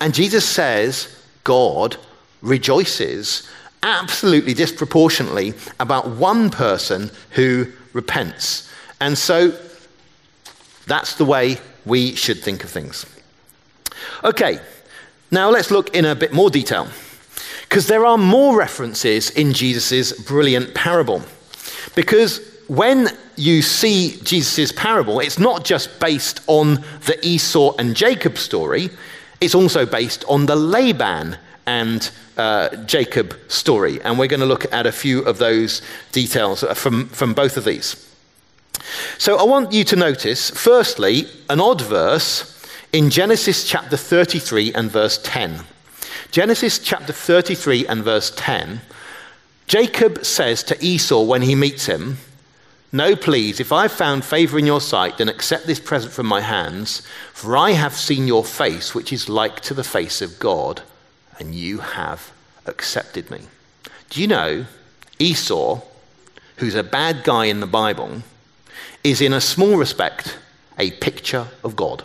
And 0.01 0.15
Jesus 0.15 0.49
says 0.49 1.15
God 1.45 1.97
rejoices 2.43 3.49
absolutely 3.83 4.55
disproportionately 4.55 5.55
about 5.79 6.09
one 6.09 6.51
person 6.51 7.11
who 7.31 7.67
repents. 7.93 8.71
And 9.01 9.17
so 9.17 9.57
that's 10.87 11.15
the 11.15 11.25
way 11.25 11.59
we 11.87 12.15
should 12.15 12.43
think 12.43 12.65
of 12.65 12.71
things. 12.71 13.07
Okay, 14.25 14.61
now 15.31 15.51
let's 15.51 15.71
look 15.71 15.95
in 15.95 16.05
a 16.05 16.15
bit 16.15 16.33
more 16.33 16.51
detail. 16.51 16.89
Because 17.63 17.87
there 17.87 18.05
are 18.05 18.19
more 18.19 18.59
references 18.59 19.31
in 19.31 19.53
Jesus' 19.53 20.13
brilliant 20.13 20.75
parable. 20.75 21.23
Because 21.95 22.41
when 22.67 23.09
you 23.37 23.63
see 23.63 24.19
Jesus' 24.23 24.73
parable, 24.73 25.21
it's 25.21 25.39
not 25.39 25.65
just 25.65 26.01
based 26.01 26.41
on 26.47 26.85
the 27.07 27.19
Esau 27.23 27.75
and 27.79 27.97
Jacob 27.97 28.39
story, 28.39 28.91
it's 29.41 29.55
also 29.55 29.87
based 29.87 30.25
on 30.29 30.47
the 30.47 30.57
Laban 30.57 31.37
and 31.67 32.11
uh, 32.37 32.75
Jacob 32.87 33.37
story. 33.49 34.01
And 34.03 34.19
we're 34.19 34.27
going 34.27 34.41
to 34.41 34.47
look 34.47 34.73
at 34.73 34.87
a 34.87 34.93
few 34.93 35.23
of 35.23 35.39
those 35.39 35.83
details 36.13 36.65
from, 36.75 37.09
from 37.09 37.35
both 37.35 37.57
of 37.57 37.65
these. 37.65 38.07
So 39.19 39.39
I 39.39 39.45
want 39.45 39.73
you 39.73 39.85
to 39.85 39.97
notice, 39.97 40.51
firstly, 40.51 41.27
an 41.49 41.61
odd 41.61 41.81
verse 41.81 42.60
in 42.93 43.09
Genesis 43.11 43.69
chapter 43.69 43.97
33 43.97 44.75
and 44.75 44.91
verse 44.91 45.19
10. 45.23 45.61
Genesis 46.31 46.79
chapter 46.79 47.13
33 47.13 47.87
and 47.87 48.03
verse 48.03 48.33
10, 48.37 48.81
Jacob 49.67 50.25
says 50.25 50.63
to 50.65 50.85
Esau 50.85 51.23
when 51.23 51.43
he 51.43 51.55
meets 51.55 51.87
him, 51.87 52.19
no, 52.93 53.15
please, 53.15 53.61
if 53.61 53.71
I've 53.71 53.93
found 53.93 54.25
favor 54.25 54.59
in 54.59 54.67
your 54.67 54.81
sight, 54.81 55.19
then 55.19 55.29
accept 55.29 55.69
this 55.69 55.79
present 55.79 56.13
from 56.13 56.27
my 56.27 56.41
hands, 56.41 57.07
for 57.33 57.57
I 57.57 57.71
have 57.71 57.93
seen 57.95 58.27
your 58.27 58.45
face, 58.45 58.97
which 58.97 59.13
is 59.13 59.29
like 59.29 59.61
to 59.61 59.75
the 59.75 59.85
face 59.85 60.21
of 60.21 60.41
God, 60.41 60.83
and 61.39 61.55
you 61.55 61.79
have 61.79 62.33
accepted 62.67 63.31
me. 63.31 63.43
Do 64.09 64.21
you 64.21 64.27
know 64.27 64.67
Esau, 65.21 65.81
who's 66.57 66.75
a 66.75 66.83
bad 66.83 67.23
guy 67.23 67.45
in 67.45 67.61
the 67.61 67.67
Bible, 67.69 68.23
is 69.05 69.21
in 69.21 69.33
a 69.33 69.41
small 69.41 69.77
respect 69.77 70.37
a 70.77 70.91
picture 70.91 71.47
of 71.63 71.77
God? 71.77 72.03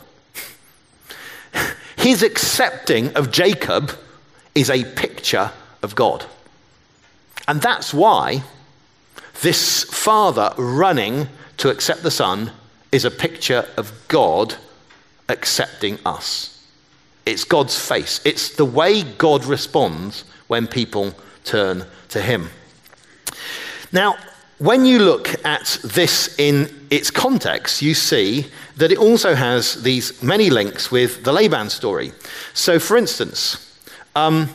His 1.98 2.24
accepting 2.24 3.16
of 3.16 3.32
Jacob 3.32 3.91
is 4.54 4.70
a 4.70 4.84
picture 4.84 5.52
of 5.82 5.96
God. 5.96 6.26
And 7.48 7.62
that's 7.62 7.93
why 7.93 8.43
this 9.41 9.84
father 9.84 10.54
running 10.58 11.28
to 11.58 11.70
accept 11.70 12.04
the 12.04 12.12
son 12.12 12.52
is 12.91 13.06
a 13.06 13.12
picture 13.12 13.68
of 13.78 13.93
God 14.08 14.56
accepting 15.30 16.00
us. 16.06 16.52
It's 17.26 17.43
God's 17.43 17.78
face, 17.78 18.22
it's 18.24 18.56
the 18.56 18.66
way 18.66 19.04
God 19.04 19.46
responds 19.46 20.24
when 20.48 20.68
people 20.68 21.14
turn 21.43 21.86
to 22.10 22.22
him. 22.22 22.50
Now, 23.91 24.18
when 24.58 24.86
you 24.86 24.99
look 24.99 25.45
at 25.45 25.80
this 25.84 26.38
in 26.39 26.70
its 26.89 27.12
context, 27.12 27.82
you 27.82 27.93
see 27.93 28.47
that 28.78 28.91
it 28.91 28.97
also 28.97 29.36
has 29.36 29.84
these 29.84 30.22
many 30.24 30.49
links 30.49 30.89
with 30.89 31.24
the 31.24 31.34
Laban 31.34 31.70
story. 31.70 32.14
So, 32.53 32.80
for 32.80 32.95
instance, 32.95 33.80
um, 34.16 34.49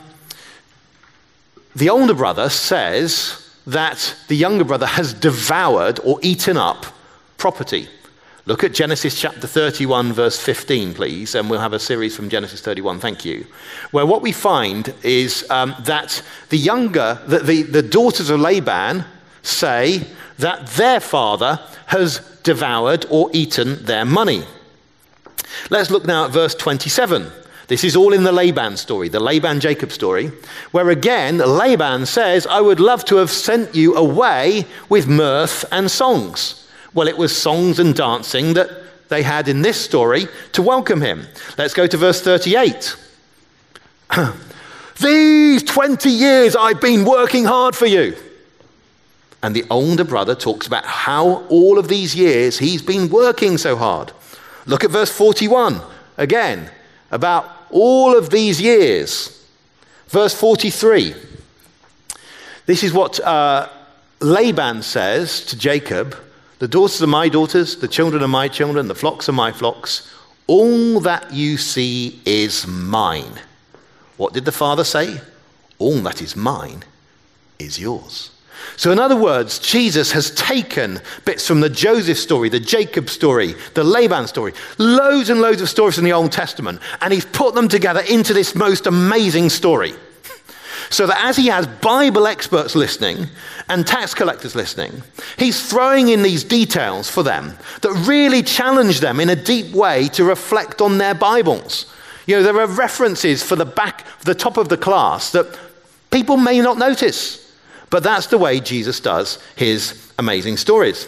the 1.75 1.89
older 1.89 2.15
brother 2.15 2.49
says 2.49 3.37
that 3.67 4.15
the 4.27 4.35
younger 4.35 4.63
brother 4.63 4.87
has 4.87 5.13
devoured 5.13 5.99
or 6.03 6.19
eaten 6.23 6.57
up 6.57 6.85
property. 7.37 7.87
Look 8.47 8.63
at 8.63 8.73
Genesis 8.73 9.19
chapter 9.19 9.45
31, 9.45 10.13
verse 10.13 10.39
15, 10.39 10.95
please, 10.95 11.35
and 11.35 11.47
we'll 11.47 11.59
have 11.59 11.73
a 11.73 11.79
series 11.79 12.15
from 12.15 12.27
Genesis 12.27 12.59
31, 12.59 12.99
thank 12.99 13.23
you, 13.23 13.45
where 13.91 14.05
what 14.05 14.23
we 14.23 14.31
find 14.31 14.95
is 15.03 15.47
um, 15.51 15.75
that 15.81 16.23
the 16.49 16.57
younger, 16.57 17.21
the, 17.27 17.39
the, 17.39 17.61
the 17.61 17.83
daughters 17.83 18.31
of 18.31 18.39
Laban 18.39 19.05
say 19.41 20.05
that 20.39 20.67
their 20.67 20.99
father 20.99 21.59
has 21.87 22.19
devoured 22.43 23.05
or 23.09 23.29
eaten 23.33 23.83
their 23.85 24.05
money. 24.05 24.43
Let's 25.69 25.91
look 25.91 26.05
now 26.05 26.25
at 26.25 26.31
verse 26.31 26.55
27. 26.55 27.31
This 27.67 27.83
is 27.83 27.95
all 27.95 28.11
in 28.13 28.23
the 28.23 28.31
Laban 28.31 28.75
story, 28.75 29.07
the 29.07 29.19
Laban 29.19 29.59
Jacob 29.59 29.91
story, 29.91 30.31
where 30.71 30.89
again 30.89 31.37
Laban 31.37 32.05
says, 32.05 32.45
I 32.45 32.59
would 32.59 32.79
love 32.79 33.05
to 33.05 33.15
have 33.17 33.31
sent 33.31 33.75
you 33.75 33.95
away 33.95 34.65
with 34.89 35.07
mirth 35.07 35.63
and 35.71 35.89
songs. 35.89 36.69
Well, 36.93 37.07
it 37.07 37.17
was 37.17 37.35
songs 37.35 37.79
and 37.79 37.95
dancing 37.95 38.55
that 38.55 38.69
they 39.07 39.23
had 39.23 39.47
in 39.47 39.61
this 39.61 39.79
story 39.79 40.27
to 40.53 40.61
welcome 40.61 41.01
him. 41.01 41.27
Let's 41.57 41.73
go 41.73 41.87
to 41.87 41.97
verse 41.97 42.21
38. 42.21 42.95
These 44.99 45.63
20 45.63 46.09
years 46.09 46.55
I've 46.55 46.81
been 46.81 47.05
working 47.05 47.45
hard 47.45 47.75
for 47.75 47.85
you. 47.85 48.15
And 49.43 49.55
the 49.55 49.65
older 49.69 50.03
brother 50.03 50.35
talks 50.35 50.67
about 50.67 50.85
how 50.85 51.45
all 51.47 51.79
of 51.79 51.87
these 51.87 52.15
years 52.15 52.59
he's 52.59 52.81
been 52.81 53.09
working 53.09 53.57
so 53.57 53.75
hard. 53.75 54.11
Look 54.65 54.83
at 54.83 54.91
verse 54.91 55.11
41 55.11 55.81
again, 56.17 56.69
about 57.09 57.49
all 57.71 58.15
of 58.15 58.29
these 58.29 58.61
years. 58.61 59.45
Verse 60.07 60.33
43. 60.35 61.15
This 62.65 62.83
is 62.83 62.93
what 62.93 63.19
uh, 63.19 63.69
Laban 64.19 64.83
says 64.83 65.45
to 65.47 65.57
Jacob 65.57 66.15
The 66.59 66.67
daughters 66.67 67.01
are 67.01 67.07
my 67.07 67.27
daughters, 67.27 67.77
the 67.77 67.87
children 67.87 68.21
are 68.21 68.27
my 68.27 68.47
children, 68.47 68.87
the 68.87 68.95
flocks 68.95 69.27
are 69.27 69.33
my 69.33 69.51
flocks. 69.51 70.13
All 70.47 70.99
that 70.99 71.33
you 71.33 71.57
see 71.57 72.21
is 72.25 72.67
mine. 72.67 73.39
What 74.17 74.33
did 74.33 74.45
the 74.45 74.51
father 74.51 74.83
say? 74.83 75.19
All 75.79 75.97
that 76.01 76.21
is 76.21 76.35
mine 76.35 76.83
is 77.57 77.79
yours. 77.79 78.31
So, 78.77 78.91
in 78.91 78.99
other 78.99 79.15
words, 79.15 79.59
Jesus 79.59 80.11
has 80.11 80.31
taken 80.31 80.99
bits 81.25 81.47
from 81.47 81.59
the 81.61 81.69
Joseph 81.69 82.17
story, 82.17 82.49
the 82.49 82.59
Jacob 82.59 83.09
story, 83.09 83.55
the 83.73 83.83
Laban 83.83 84.27
story, 84.27 84.53
loads 84.77 85.29
and 85.29 85.41
loads 85.41 85.61
of 85.61 85.69
stories 85.69 85.97
in 85.97 86.03
the 86.03 86.13
Old 86.13 86.31
Testament, 86.31 86.81
and 87.01 87.13
he's 87.13 87.25
put 87.25 87.55
them 87.55 87.67
together 87.67 88.01
into 88.09 88.33
this 88.33 88.55
most 88.55 88.87
amazing 88.87 89.49
story. 89.49 89.93
So 90.89 91.07
that 91.07 91.23
as 91.23 91.37
he 91.37 91.47
has 91.47 91.67
Bible 91.67 92.27
experts 92.27 92.75
listening 92.75 93.27
and 93.69 93.87
tax 93.87 94.13
collectors 94.13 94.55
listening, 94.55 95.01
he's 95.37 95.69
throwing 95.69 96.09
in 96.09 96.21
these 96.21 96.43
details 96.43 97.09
for 97.09 97.23
them 97.23 97.57
that 97.81 97.93
really 98.07 98.43
challenge 98.43 98.99
them 98.99 99.21
in 99.21 99.29
a 99.29 99.35
deep 99.35 99.73
way 99.73 100.09
to 100.09 100.25
reflect 100.25 100.81
on 100.81 100.97
their 100.97 101.13
Bibles. 101.13 101.85
You 102.25 102.35
know, 102.35 102.43
there 102.43 102.59
are 102.59 102.67
references 102.67 103.41
for 103.41 103.55
the 103.55 103.65
back, 103.65 104.05
the 104.23 104.35
top 104.35 104.57
of 104.57 104.67
the 104.67 104.77
class 104.77 105.31
that 105.31 105.57
people 106.11 106.35
may 106.35 106.59
not 106.59 106.77
notice. 106.77 107.40
But 107.91 108.03
that's 108.03 108.27
the 108.27 108.39
way 108.39 108.59
Jesus 108.59 108.99
does 108.99 109.37
his 109.55 110.11
amazing 110.17 110.57
stories. 110.57 111.07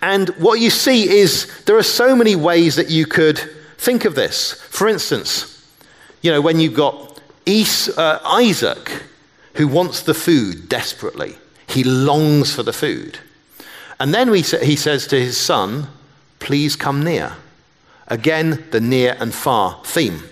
And 0.00 0.30
what 0.30 0.58
you 0.58 0.70
see 0.70 1.08
is 1.08 1.64
there 1.66 1.76
are 1.76 1.84
so 1.84 2.16
many 2.16 2.34
ways 2.34 2.74
that 2.74 2.90
you 2.90 3.06
could 3.06 3.38
think 3.78 4.04
of 4.04 4.16
this. 4.16 4.54
For 4.54 4.88
instance, 4.88 5.48
you 6.22 6.32
know, 6.32 6.40
when 6.40 6.58
you've 6.58 6.74
got 6.74 7.20
uh, 7.46 8.18
Isaac 8.24 9.02
who 9.54 9.68
wants 9.68 10.02
the 10.02 10.14
food 10.14 10.68
desperately, 10.68 11.36
he 11.68 11.84
longs 11.84 12.52
for 12.54 12.62
the 12.62 12.72
food. 12.72 13.18
And 14.00 14.12
then 14.12 14.32
he 14.32 14.42
says 14.42 15.06
to 15.08 15.20
his 15.20 15.36
son, 15.36 15.86
Please 16.38 16.74
come 16.74 17.04
near. 17.04 17.36
Again, 18.08 18.64
the 18.72 18.80
near 18.80 19.16
and 19.20 19.32
far 19.32 19.80
theme. 19.84 20.24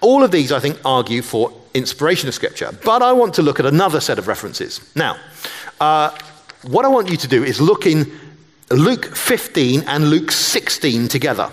All 0.00 0.22
of 0.22 0.30
these, 0.30 0.52
I 0.52 0.60
think, 0.60 0.78
argue 0.84 1.20
for 1.20 1.52
inspiration 1.74 2.28
of 2.28 2.34
Scripture. 2.34 2.70
But 2.84 3.02
I 3.02 3.12
want 3.12 3.34
to 3.34 3.42
look 3.42 3.60
at 3.60 3.66
another 3.66 4.00
set 4.00 4.18
of 4.18 4.28
references. 4.28 4.80
Now, 4.94 5.16
uh, 5.80 6.16
what 6.62 6.84
I 6.84 6.88
want 6.88 7.10
you 7.10 7.16
to 7.16 7.28
do 7.28 7.44
is 7.44 7.60
look 7.60 7.86
in 7.86 8.10
Luke 8.70 9.04
15 9.04 9.82
and 9.86 10.08
Luke 10.08 10.30
16 10.30 11.08
together. 11.08 11.50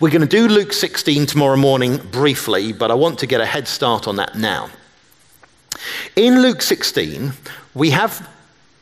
We're 0.00 0.10
going 0.10 0.22
to 0.22 0.26
do 0.26 0.48
Luke 0.48 0.72
16 0.72 1.26
tomorrow 1.26 1.56
morning 1.56 1.98
briefly, 2.10 2.72
but 2.72 2.90
I 2.90 2.94
want 2.94 3.18
to 3.20 3.26
get 3.26 3.40
a 3.40 3.46
head 3.46 3.68
start 3.68 4.08
on 4.08 4.16
that 4.16 4.34
now. 4.34 4.70
In 6.16 6.42
Luke 6.42 6.62
16, 6.62 7.32
we 7.74 7.90
have 7.90 8.28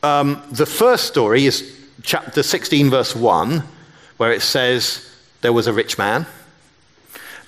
um, 0.03 0.41
the 0.51 0.65
first 0.65 1.05
story 1.05 1.45
is 1.45 1.79
chapter 2.01 2.43
16, 2.43 2.89
verse 2.89 3.15
1, 3.15 3.63
where 4.17 4.31
it 4.31 4.41
says, 4.41 5.15
There 5.41 5.53
was 5.53 5.67
a 5.67 5.73
rich 5.73 5.97
man 5.97 6.25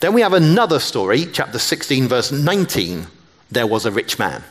then 0.04 0.12
we 0.12 0.20
have 0.20 0.34
another 0.34 0.80
story, 0.80 1.26
chapter 1.26 1.58
16, 1.58 2.10
verse 2.10 2.30
19. 2.30 3.08
There 3.52 3.66
was 3.66 3.86
a 3.86 3.92
rich 3.92 4.20
man. 4.20 4.44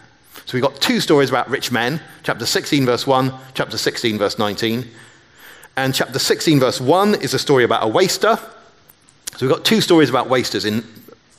So 0.46 0.54
we've 0.54 0.62
got 0.62 0.80
two 0.80 0.98
stories 0.98 1.28
about 1.28 1.50
rich 1.50 1.70
men, 1.70 2.00
chapter 2.22 2.46
16, 2.46 2.86
verse 2.86 3.06
1, 3.06 3.30
chapter 3.52 3.76
16, 3.76 4.16
verse 4.16 4.38
19. 4.38 4.88
And 5.76 5.94
chapter 5.94 6.18
16, 6.18 6.58
verse 6.58 6.80
1 6.80 7.16
is 7.16 7.34
a 7.34 7.38
story 7.38 7.64
about 7.64 7.84
a 7.84 7.86
waster. 7.86 8.36
So 8.36 9.46
we've 9.46 9.54
got 9.54 9.66
two 9.66 9.82
stories 9.82 10.08
about 10.08 10.30
wasters 10.30 10.64
in 10.64 10.84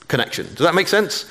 connection. 0.10 0.46
Does 0.46 0.60
that 0.60 0.76
make 0.76 0.90
sense? 0.90 1.26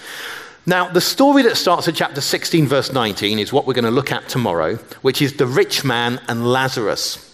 Now, 0.66 0.89
the 0.89 1.01
story 1.01 1.43
that 1.45 1.57
starts 1.57 1.87
at 1.87 1.95
chapter 1.95 2.20
16, 2.20 2.66
verse 2.66 2.93
19 2.93 3.39
is 3.39 3.53
what 3.53 3.64
we're 3.64 3.74
going 3.74 3.85
to 3.85 3.93
look 3.93 4.11
at 4.11 4.28
tomorrow, 4.28 4.74
which 5.03 5.22
is 5.22 5.35
the 5.35 5.47
rich 5.47 5.85
man 5.85 6.20
and 6.26 6.51
Lazarus. 6.51 7.33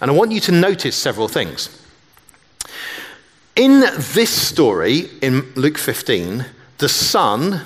And 0.00 0.08
I 0.08 0.14
want 0.14 0.30
you 0.30 0.38
to 0.42 0.52
notice 0.52 0.94
several 0.94 1.26
things. 1.26 1.83
In 3.56 3.80
this 3.80 4.30
story, 4.30 5.10
in 5.22 5.52
Luke 5.54 5.78
15, 5.78 6.44
the 6.78 6.88
son 6.88 7.62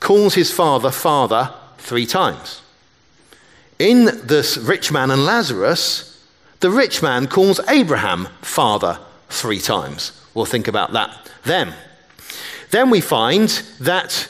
calls 0.00 0.34
his 0.34 0.50
father 0.50 0.90
father 0.90 1.52
three 1.76 2.06
times. 2.06 2.62
In 3.78 4.06
this 4.24 4.56
rich 4.56 4.90
man 4.90 5.10
and 5.10 5.26
Lazarus, 5.26 6.26
the 6.60 6.70
rich 6.70 7.02
man 7.02 7.26
calls 7.26 7.60
Abraham 7.68 8.28
father 8.40 8.98
three 9.28 9.60
times. 9.60 10.12
We'll 10.32 10.46
think 10.46 10.66
about 10.66 10.92
that 10.92 11.30
then. 11.44 11.74
Then 12.70 12.88
we 12.88 13.00
find 13.02 13.48
that 13.80 14.28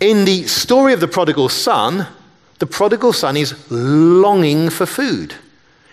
in 0.00 0.24
the 0.24 0.48
story 0.48 0.92
of 0.92 1.00
the 1.00 1.08
prodigal 1.08 1.48
son, 1.48 2.08
the 2.58 2.66
prodigal 2.66 3.12
son 3.12 3.36
is 3.36 3.70
longing 3.70 4.70
for 4.70 4.86
food. 4.86 5.34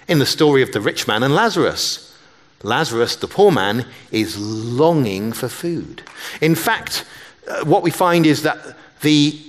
In 0.08 0.18
the 0.18 0.26
story 0.26 0.64
of 0.64 0.72
the 0.72 0.82
rich 0.82 1.08
man 1.08 1.22
and 1.22 1.36
Lazarus, 1.36 2.09
Lazarus, 2.64 3.16
the 3.16 3.28
poor 3.28 3.51
man, 3.51 3.86
is 4.12 4.38
longing 4.38 5.32
for 5.32 5.47
food. 5.47 6.03
In 6.41 6.55
fact, 6.55 7.05
uh, 7.47 7.64
what 7.66 7.84
we 7.84 7.91
find 7.91 8.26
is 8.26 8.43
that 8.43 8.57
the 9.01 9.39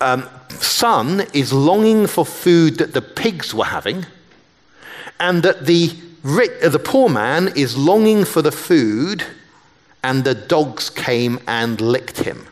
um, 0.00 0.28
son 0.60 1.26
is 1.32 1.52
longing 1.52 2.06
for 2.06 2.24
food 2.24 2.78
that 2.78 2.94
the 2.94 3.02
pigs 3.02 3.52
were 3.52 3.64
having, 3.64 4.06
and 5.18 5.42
that 5.42 5.66
the, 5.66 5.92
uh, 6.24 6.68
the 6.68 6.80
poor 6.82 7.08
man 7.08 7.52
is 7.56 7.76
longing 7.76 8.24
for 8.24 8.42
the 8.42 8.52
food, 8.52 9.24
and 10.02 10.24
the 10.24 10.34
dogs 10.34 10.90
came 10.90 11.40
and 11.46 11.80
licked 11.80 12.18
him. 12.18 12.46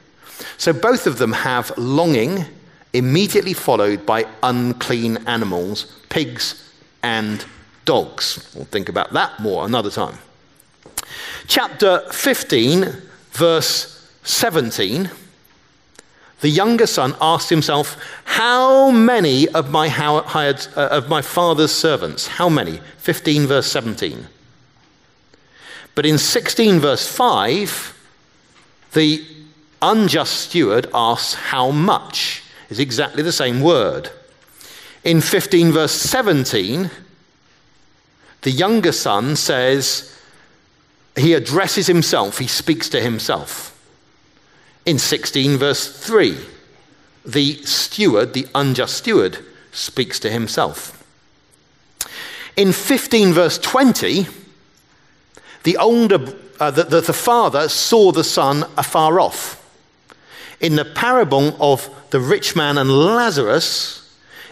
So 0.56 0.72
both 0.72 1.06
of 1.06 1.18
them 1.18 1.32
have 1.32 1.76
longing, 1.76 2.44
immediately 2.92 3.52
followed 3.52 4.04
by 4.04 4.26
unclean 4.42 5.18
animals, 5.26 6.00
pigs 6.08 6.72
and 7.02 7.44
dogs. 7.84 8.52
We'll 8.54 8.64
think 8.64 8.88
about 8.88 9.12
that 9.12 9.40
more 9.40 9.64
another 9.64 9.90
time. 9.90 10.18
Chapter 11.46 12.00
15, 12.10 12.86
verse 13.32 14.10
17. 14.22 15.10
The 16.40 16.48
younger 16.48 16.86
son 16.86 17.14
asked 17.20 17.50
himself, 17.50 17.96
How 18.24 18.90
many 18.90 19.48
of 19.48 19.70
my, 19.70 19.88
hired, 19.88 20.66
uh, 20.76 20.88
of 20.88 21.08
my 21.08 21.22
father's 21.22 21.72
servants? 21.72 22.26
How 22.26 22.48
many? 22.48 22.80
15, 22.98 23.46
verse 23.46 23.66
17. 23.68 24.26
But 25.94 26.06
in 26.06 26.18
16, 26.18 26.80
verse 26.80 27.06
5, 27.06 27.98
the 28.92 29.24
unjust 29.80 30.48
steward 30.48 30.88
asks, 30.94 31.34
How 31.34 31.70
much? 31.70 32.42
Is 32.70 32.78
exactly 32.78 33.22
the 33.22 33.32
same 33.32 33.60
word. 33.60 34.10
In 35.04 35.20
15, 35.20 35.72
verse 35.72 35.92
17, 35.92 36.90
the 38.42 38.50
younger 38.50 38.92
son 38.92 39.36
says, 39.36 40.16
he 41.16 41.34
addresses 41.34 41.86
himself, 41.86 42.38
he 42.38 42.46
speaks 42.46 42.88
to 42.90 43.00
himself. 43.00 43.68
In 44.84 44.98
16, 44.98 45.56
verse 45.56 46.04
3, 46.04 46.36
the 47.24 47.62
steward, 47.64 48.34
the 48.34 48.46
unjust 48.54 48.96
steward, 48.96 49.38
speaks 49.70 50.18
to 50.20 50.30
himself. 50.30 50.98
In 52.56 52.72
15, 52.72 53.32
verse 53.32 53.58
20, 53.58 54.26
the 55.62 55.76
older, 55.76 56.34
uh, 56.58 56.70
the, 56.70 56.82
the, 56.82 57.00
the 57.00 57.12
father 57.12 57.68
saw 57.68 58.10
the 58.10 58.24
son 58.24 58.64
afar 58.76 59.20
off. 59.20 59.58
In 60.60 60.76
the 60.76 60.84
parable 60.84 61.56
of 61.60 61.88
the 62.10 62.20
rich 62.20 62.56
man 62.56 62.76
and 62.76 62.90
Lazarus, 62.90 64.01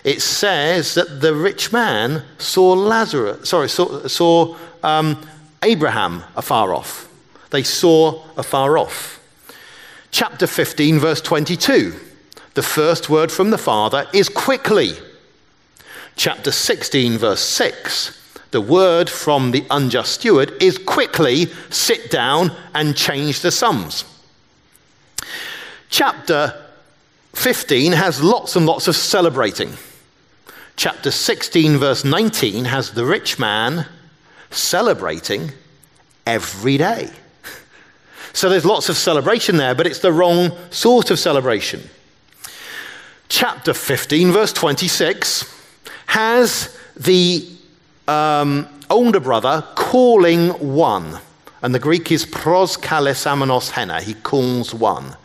it 0.04 0.22
says 0.22 0.94
that 0.94 1.20
the 1.20 1.34
rich 1.34 1.72
man 1.72 2.22
saw 2.38 2.72
Lazarus, 2.72 3.48
sorry, 3.48 3.68
saw, 3.68 4.06
saw 4.06 4.56
um, 4.82 5.20
Abraham 5.62 6.24
afar 6.36 6.74
off. 6.74 7.08
They 7.50 7.62
saw 7.62 8.22
afar 8.36 8.78
off. 8.78 9.18
Chapter 10.10 10.46
15, 10.46 10.98
verse 10.98 11.20
22. 11.20 11.94
The 12.54 12.62
first 12.62 13.10
word 13.10 13.30
from 13.30 13.50
the 13.50 13.58
Father 13.58 14.06
is 14.12 14.28
quickly. 14.28 14.92
Chapter 16.16 16.50
16, 16.50 17.18
verse 17.18 17.40
6. 17.40 18.16
The 18.50 18.60
word 18.60 19.08
from 19.08 19.52
the 19.52 19.64
unjust 19.70 20.12
steward 20.12 20.52
is 20.60 20.78
quickly 20.78 21.46
sit 21.68 22.10
down 22.10 22.50
and 22.74 22.96
change 22.96 23.40
the 23.40 23.50
sums. 23.50 24.04
Chapter 25.88 26.66
15 27.34 27.92
has 27.92 28.22
lots 28.22 28.56
and 28.56 28.66
lots 28.66 28.88
of 28.88 28.96
celebrating 28.96 29.72
chapter 30.80 31.10
16, 31.10 31.76
verse 31.76 32.06
19, 32.06 32.64
has 32.64 32.92
the 32.92 33.04
rich 33.04 33.38
man 33.38 33.84
celebrating 34.50 35.52
every 36.26 36.78
day. 36.78 37.10
So 38.32 38.48
there's 38.48 38.64
lots 38.64 38.88
of 38.88 38.96
celebration 38.96 39.56
there, 39.56 39.74
but 39.74 39.88
it's 39.88 39.98
the 39.98 40.12
wrong 40.12 40.52
sort 40.70 41.10
of 41.10 41.18
celebration. 41.18 41.82
Chapter 43.28 43.74
15, 43.74 44.30
verse 44.30 44.52
26, 44.52 45.52
has 46.06 46.78
the 46.96 47.44
um, 48.06 48.68
older 48.88 49.18
brother 49.18 49.66
calling 49.74 50.50
one. 50.74 51.18
And 51.60 51.74
the 51.74 51.80
Greek 51.80 52.12
is 52.12 52.24
pros 52.24 52.76
kalesamenos 52.76 53.70
hena, 53.70 54.00
he 54.00 54.14
calls 54.14 54.72
one. 54.72 55.16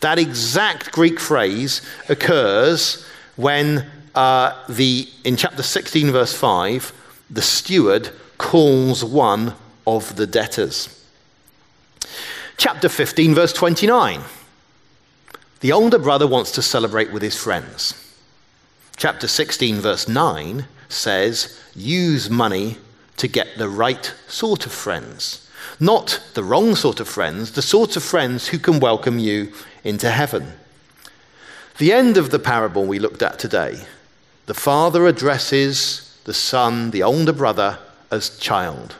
That 0.00 0.18
exact 0.18 0.90
Greek 0.90 1.20
phrase 1.20 1.82
occurs 2.08 3.06
when 3.36 3.90
uh, 4.14 4.56
the, 4.68 5.08
in 5.24 5.36
chapter 5.36 5.62
16, 5.62 6.10
verse 6.10 6.34
5, 6.34 6.92
the 7.30 7.42
steward 7.42 8.10
calls 8.38 9.04
one 9.04 9.54
of 9.86 10.16
the 10.16 10.26
debtors. 10.26 11.04
Chapter 12.56 12.88
15, 12.88 13.34
verse 13.34 13.52
29. 13.52 14.22
The 15.60 15.72
older 15.72 15.98
brother 15.98 16.26
wants 16.26 16.52
to 16.52 16.62
celebrate 16.62 17.12
with 17.12 17.22
his 17.22 17.40
friends. 17.40 18.00
Chapter 18.96 19.26
16, 19.26 19.80
verse 19.80 20.06
9 20.06 20.66
says, 20.88 21.60
use 21.74 22.30
money 22.30 22.76
to 23.16 23.28
get 23.28 23.58
the 23.58 23.68
right 23.68 24.14
sort 24.28 24.66
of 24.66 24.72
friends. 24.72 25.50
Not 25.80 26.22
the 26.34 26.44
wrong 26.44 26.76
sort 26.76 27.00
of 27.00 27.08
friends, 27.08 27.52
the 27.52 27.62
sort 27.62 27.96
of 27.96 28.02
friends 28.02 28.48
who 28.48 28.58
can 28.58 28.78
welcome 28.78 29.18
you 29.18 29.52
into 29.82 30.10
heaven. 30.10 30.52
The 31.78 31.92
end 31.92 32.16
of 32.16 32.30
the 32.30 32.38
parable 32.38 32.84
we 32.84 32.98
looked 32.98 33.22
at 33.22 33.38
today, 33.38 33.84
the 34.46 34.54
father 34.54 35.06
addresses 35.06 36.18
the 36.24 36.34
son, 36.34 36.90
the 36.90 37.02
older 37.02 37.32
brother, 37.32 37.78
as 38.10 38.38
child. 38.38 38.96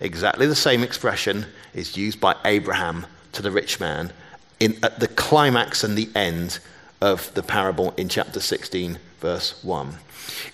Exactly 0.00 0.46
the 0.46 0.54
same 0.54 0.82
expression 0.82 1.46
is 1.74 1.96
used 1.96 2.20
by 2.20 2.34
Abraham 2.44 3.06
to 3.32 3.42
the 3.42 3.50
rich 3.50 3.78
man 3.80 4.12
in, 4.58 4.78
at 4.82 5.00
the 5.00 5.08
climax 5.08 5.84
and 5.84 5.96
the 5.96 6.08
end 6.14 6.58
of 7.00 7.32
the 7.34 7.42
parable 7.42 7.92
in 7.96 8.08
chapter 8.08 8.40
16, 8.40 8.98
verse 9.20 9.62
1. 9.64 9.94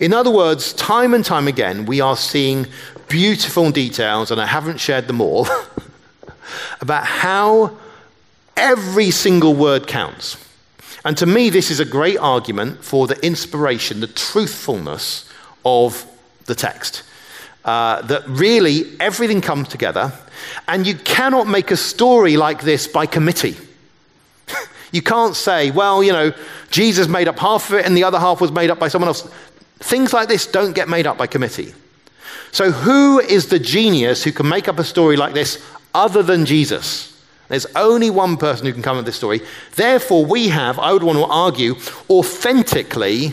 In 0.01 0.13
other 0.13 0.31
words, 0.31 0.73
time 0.73 1.15
and 1.15 1.25
time 1.25 1.49
again, 1.49 1.87
we 1.87 2.01
are 2.01 2.17
seeing 2.17 2.67
beautiful 3.09 3.71
details, 3.71 4.31
and 4.31 4.41
I 4.41 4.47
haven't 4.47 4.79
shared 4.79 5.07
them 5.07 5.21
all, 5.21 5.47
about 6.81 7.05
how 7.05 7.77
every 8.57 9.11
single 9.11 9.55
word 9.55 9.87
counts. 9.87 10.37
And 11.07 11.17
to 11.19 11.27
me, 11.27 11.51
this 11.51 11.71
is 11.71 11.79
a 11.79 11.85
great 11.85 12.19
argument 12.19 12.85
for 12.85 13.07
the 13.07 13.25
inspiration, 13.25 14.01
the 14.01 14.09
truthfulness 14.09 15.31
of 15.65 16.05
the 16.47 16.55
text. 16.57 17.05
Uh, 17.65 18.03
that 18.03 18.27
really 18.27 18.83
everything 18.99 19.41
comes 19.41 19.69
together, 19.69 20.13
and 20.67 20.85
you 20.85 20.97
cannot 20.97 21.47
make 21.47 21.71
a 21.71 21.77
story 21.77 22.37
like 22.37 22.63
this 22.63 22.89
by 22.89 23.07
committee. 23.07 23.57
you 24.91 25.01
can't 25.01 25.37
say, 25.37 25.71
well, 25.71 26.03
you 26.03 26.13
know, 26.13 26.33
Jesus 26.73 27.07
made 27.07 27.29
up 27.29 27.39
half 27.39 27.71
of 27.71 27.77
it 27.77 27.87
and 27.87 27.97
the 27.97 28.03
other 28.03 28.19
half 28.19 28.41
was 28.41 28.51
made 28.51 28.71
up 28.71 28.81
by 28.81 28.89
someone 28.89 29.07
else. 29.07 29.31
Things 29.79 30.13
like 30.13 30.27
this 30.27 30.45
don't 30.45 30.75
get 30.75 30.89
made 30.89 31.07
up 31.07 31.19
by 31.19 31.29
committee. 31.29 31.73
So, 32.51 32.73
who 32.73 33.21
is 33.21 33.47
the 33.47 33.61
genius 33.61 34.25
who 34.25 34.33
can 34.33 34.49
make 34.49 34.67
up 34.67 34.81
a 34.81 34.85
story 34.85 35.17
like 35.17 35.35
this 35.35 35.65
other 35.95 36.25
than 36.25 36.47
Jesus? 36.47 37.16
There's 37.49 37.67
only 37.77 38.11
one 38.11 38.37
person 38.37 38.67
who 38.67 38.73
can 38.73 38.83
come 38.83 38.97
with 38.97 39.07
this 39.07 39.17
story. 39.17 39.41
Therefore, 39.75 40.25
we 40.25 40.49
have, 40.49 40.79
I 40.79 40.93
would 40.93 41.03
want 41.03 41.19
to 41.19 41.25
argue, 41.25 41.77
authentically 42.11 43.33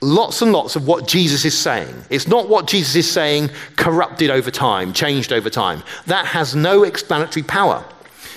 lots 0.00 0.42
and 0.42 0.52
lots 0.52 0.76
of 0.76 0.86
what 0.86 1.06
Jesus 1.06 1.44
is 1.44 1.56
saying. 1.56 1.94
It's 2.10 2.28
not 2.28 2.48
what 2.48 2.66
Jesus 2.66 2.96
is 2.96 3.10
saying 3.10 3.50
corrupted 3.76 4.30
over 4.30 4.50
time, 4.50 4.92
changed 4.92 5.32
over 5.32 5.50
time. 5.50 5.82
That 6.06 6.26
has 6.26 6.54
no 6.54 6.82
explanatory 6.84 7.42
power. 7.42 7.84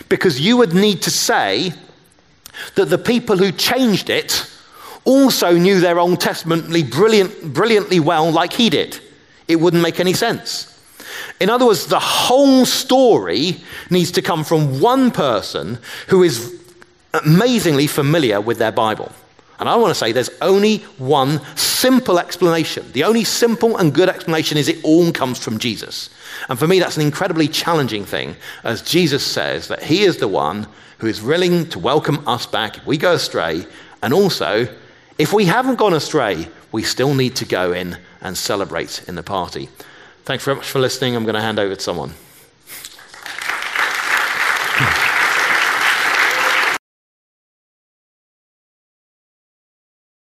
Because 0.07 0.39
you 0.39 0.57
would 0.57 0.73
need 0.73 1.01
to 1.03 1.11
say 1.11 1.73
that 2.75 2.85
the 2.85 2.97
people 2.97 3.37
who 3.37 3.51
changed 3.51 4.09
it 4.09 4.49
also 5.05 5.53
knew 5.53 5.79
their 5.79 5.99
Old 5.99 6.19
Testamently 6.19 6.83
brilliant, 6.83 7.53
brilliantly 7.53 7.99
well, 7.99 8.31
like 8.31 8.53
he 8.53 8.69
did. 8.69 8.99
It 9.47 9.55
wouldn't 9.57 9.81
make 9.81 9.99
any 9.99 10.13
sense. 10.13 10.68
In 11.39 11.49
other 11.49 11.65
words, 11.65 11.87
the 11.87 11.99
whole 11.99 12.65
story 12.65 13.57
needs 13.89 14.11
to 14.11 14.21
come 14.21 14.43
from 14.43 14.79
one 14.79 15.11
person 15.11 15.79
who 16.07 16.23
is 16.23 16.59
amazingly 17.13 17.87
familiar 17.87 18.39
with 18.41 18.57
their 18.57 18.71
Bible. 18.71 19.11
And 19.59 19.67
I 19.67 19.75
want 19.75 19.91
to 19.91 19.95
say 19.95 20.11
there's 20.13 20.29
only 20.41 20.77
one 20.97 21.41
simple 21.57 22.17
explanation. 22.17 22.89
The 22.93 23.03
only 23.03 23.25
simple 23.25 23.75
and 23.77 23.93
good 23.93 24.07
explanation 24.07 24.57
is 24.57 24.69
it 24.69 24.83
all 24.85 25.11
comes 25.11 25.37
from 25.37 25.59
Jesus. 25.59 26.09
And 26.47 26.57
for 26.57 26.67
me, 26.67 26.79
that's 26.79 26.95
an 26.95 27.03
incredibly 27.03 27.49
challenging 27.49 28.05
thing, 28.05 28.37
as 28.63 28.81
Jesus 28.81 29.25
says 29.25 29.67
that 29.67 29.83
He 29.83 30.03
is 30.03 30.17
the 30.17 30.29
one 30.29 30.67
who 30.99 31.07
is 31.07 31.21
willing 31.21 31.67
to 31.69 31.79
welcome 31.79 32.25
us 32.27 32.45
back 32.45 32.77
if 32.77 32.85
we 32.85 32.97
go 32.97 33.13
astray. 33.13 33.65
And 34.01 34.13
also, 34.13 34.67
if 35.17 35.33
we 35.33 35.45
haven't 35.45 35.75
gone 35.75 35.93
astray, 35.93 36.47
we 36.71 36.83
still 36.83 37.13
need 37.13 37.35
to 37.37 37.45
go 37.45 37.73
in 37.73 37.97
and 38.21 38.37
celebrate 38.37 39.03
in 39.09 39.15
the 39.15 39.23
party. 39.23 39.67
Thanks 40.29 40.43
very 40.45 40.57
much 40.57 40.69
for 40.69 40.77
listening. 40.77 41.15
I'm 41.15 41.23
going 41.23 41.33
to 41.33 41.41
hand 41.41 41.57
over 41.57 41.73
to 41.73 41.81
someone. 41.81 42.13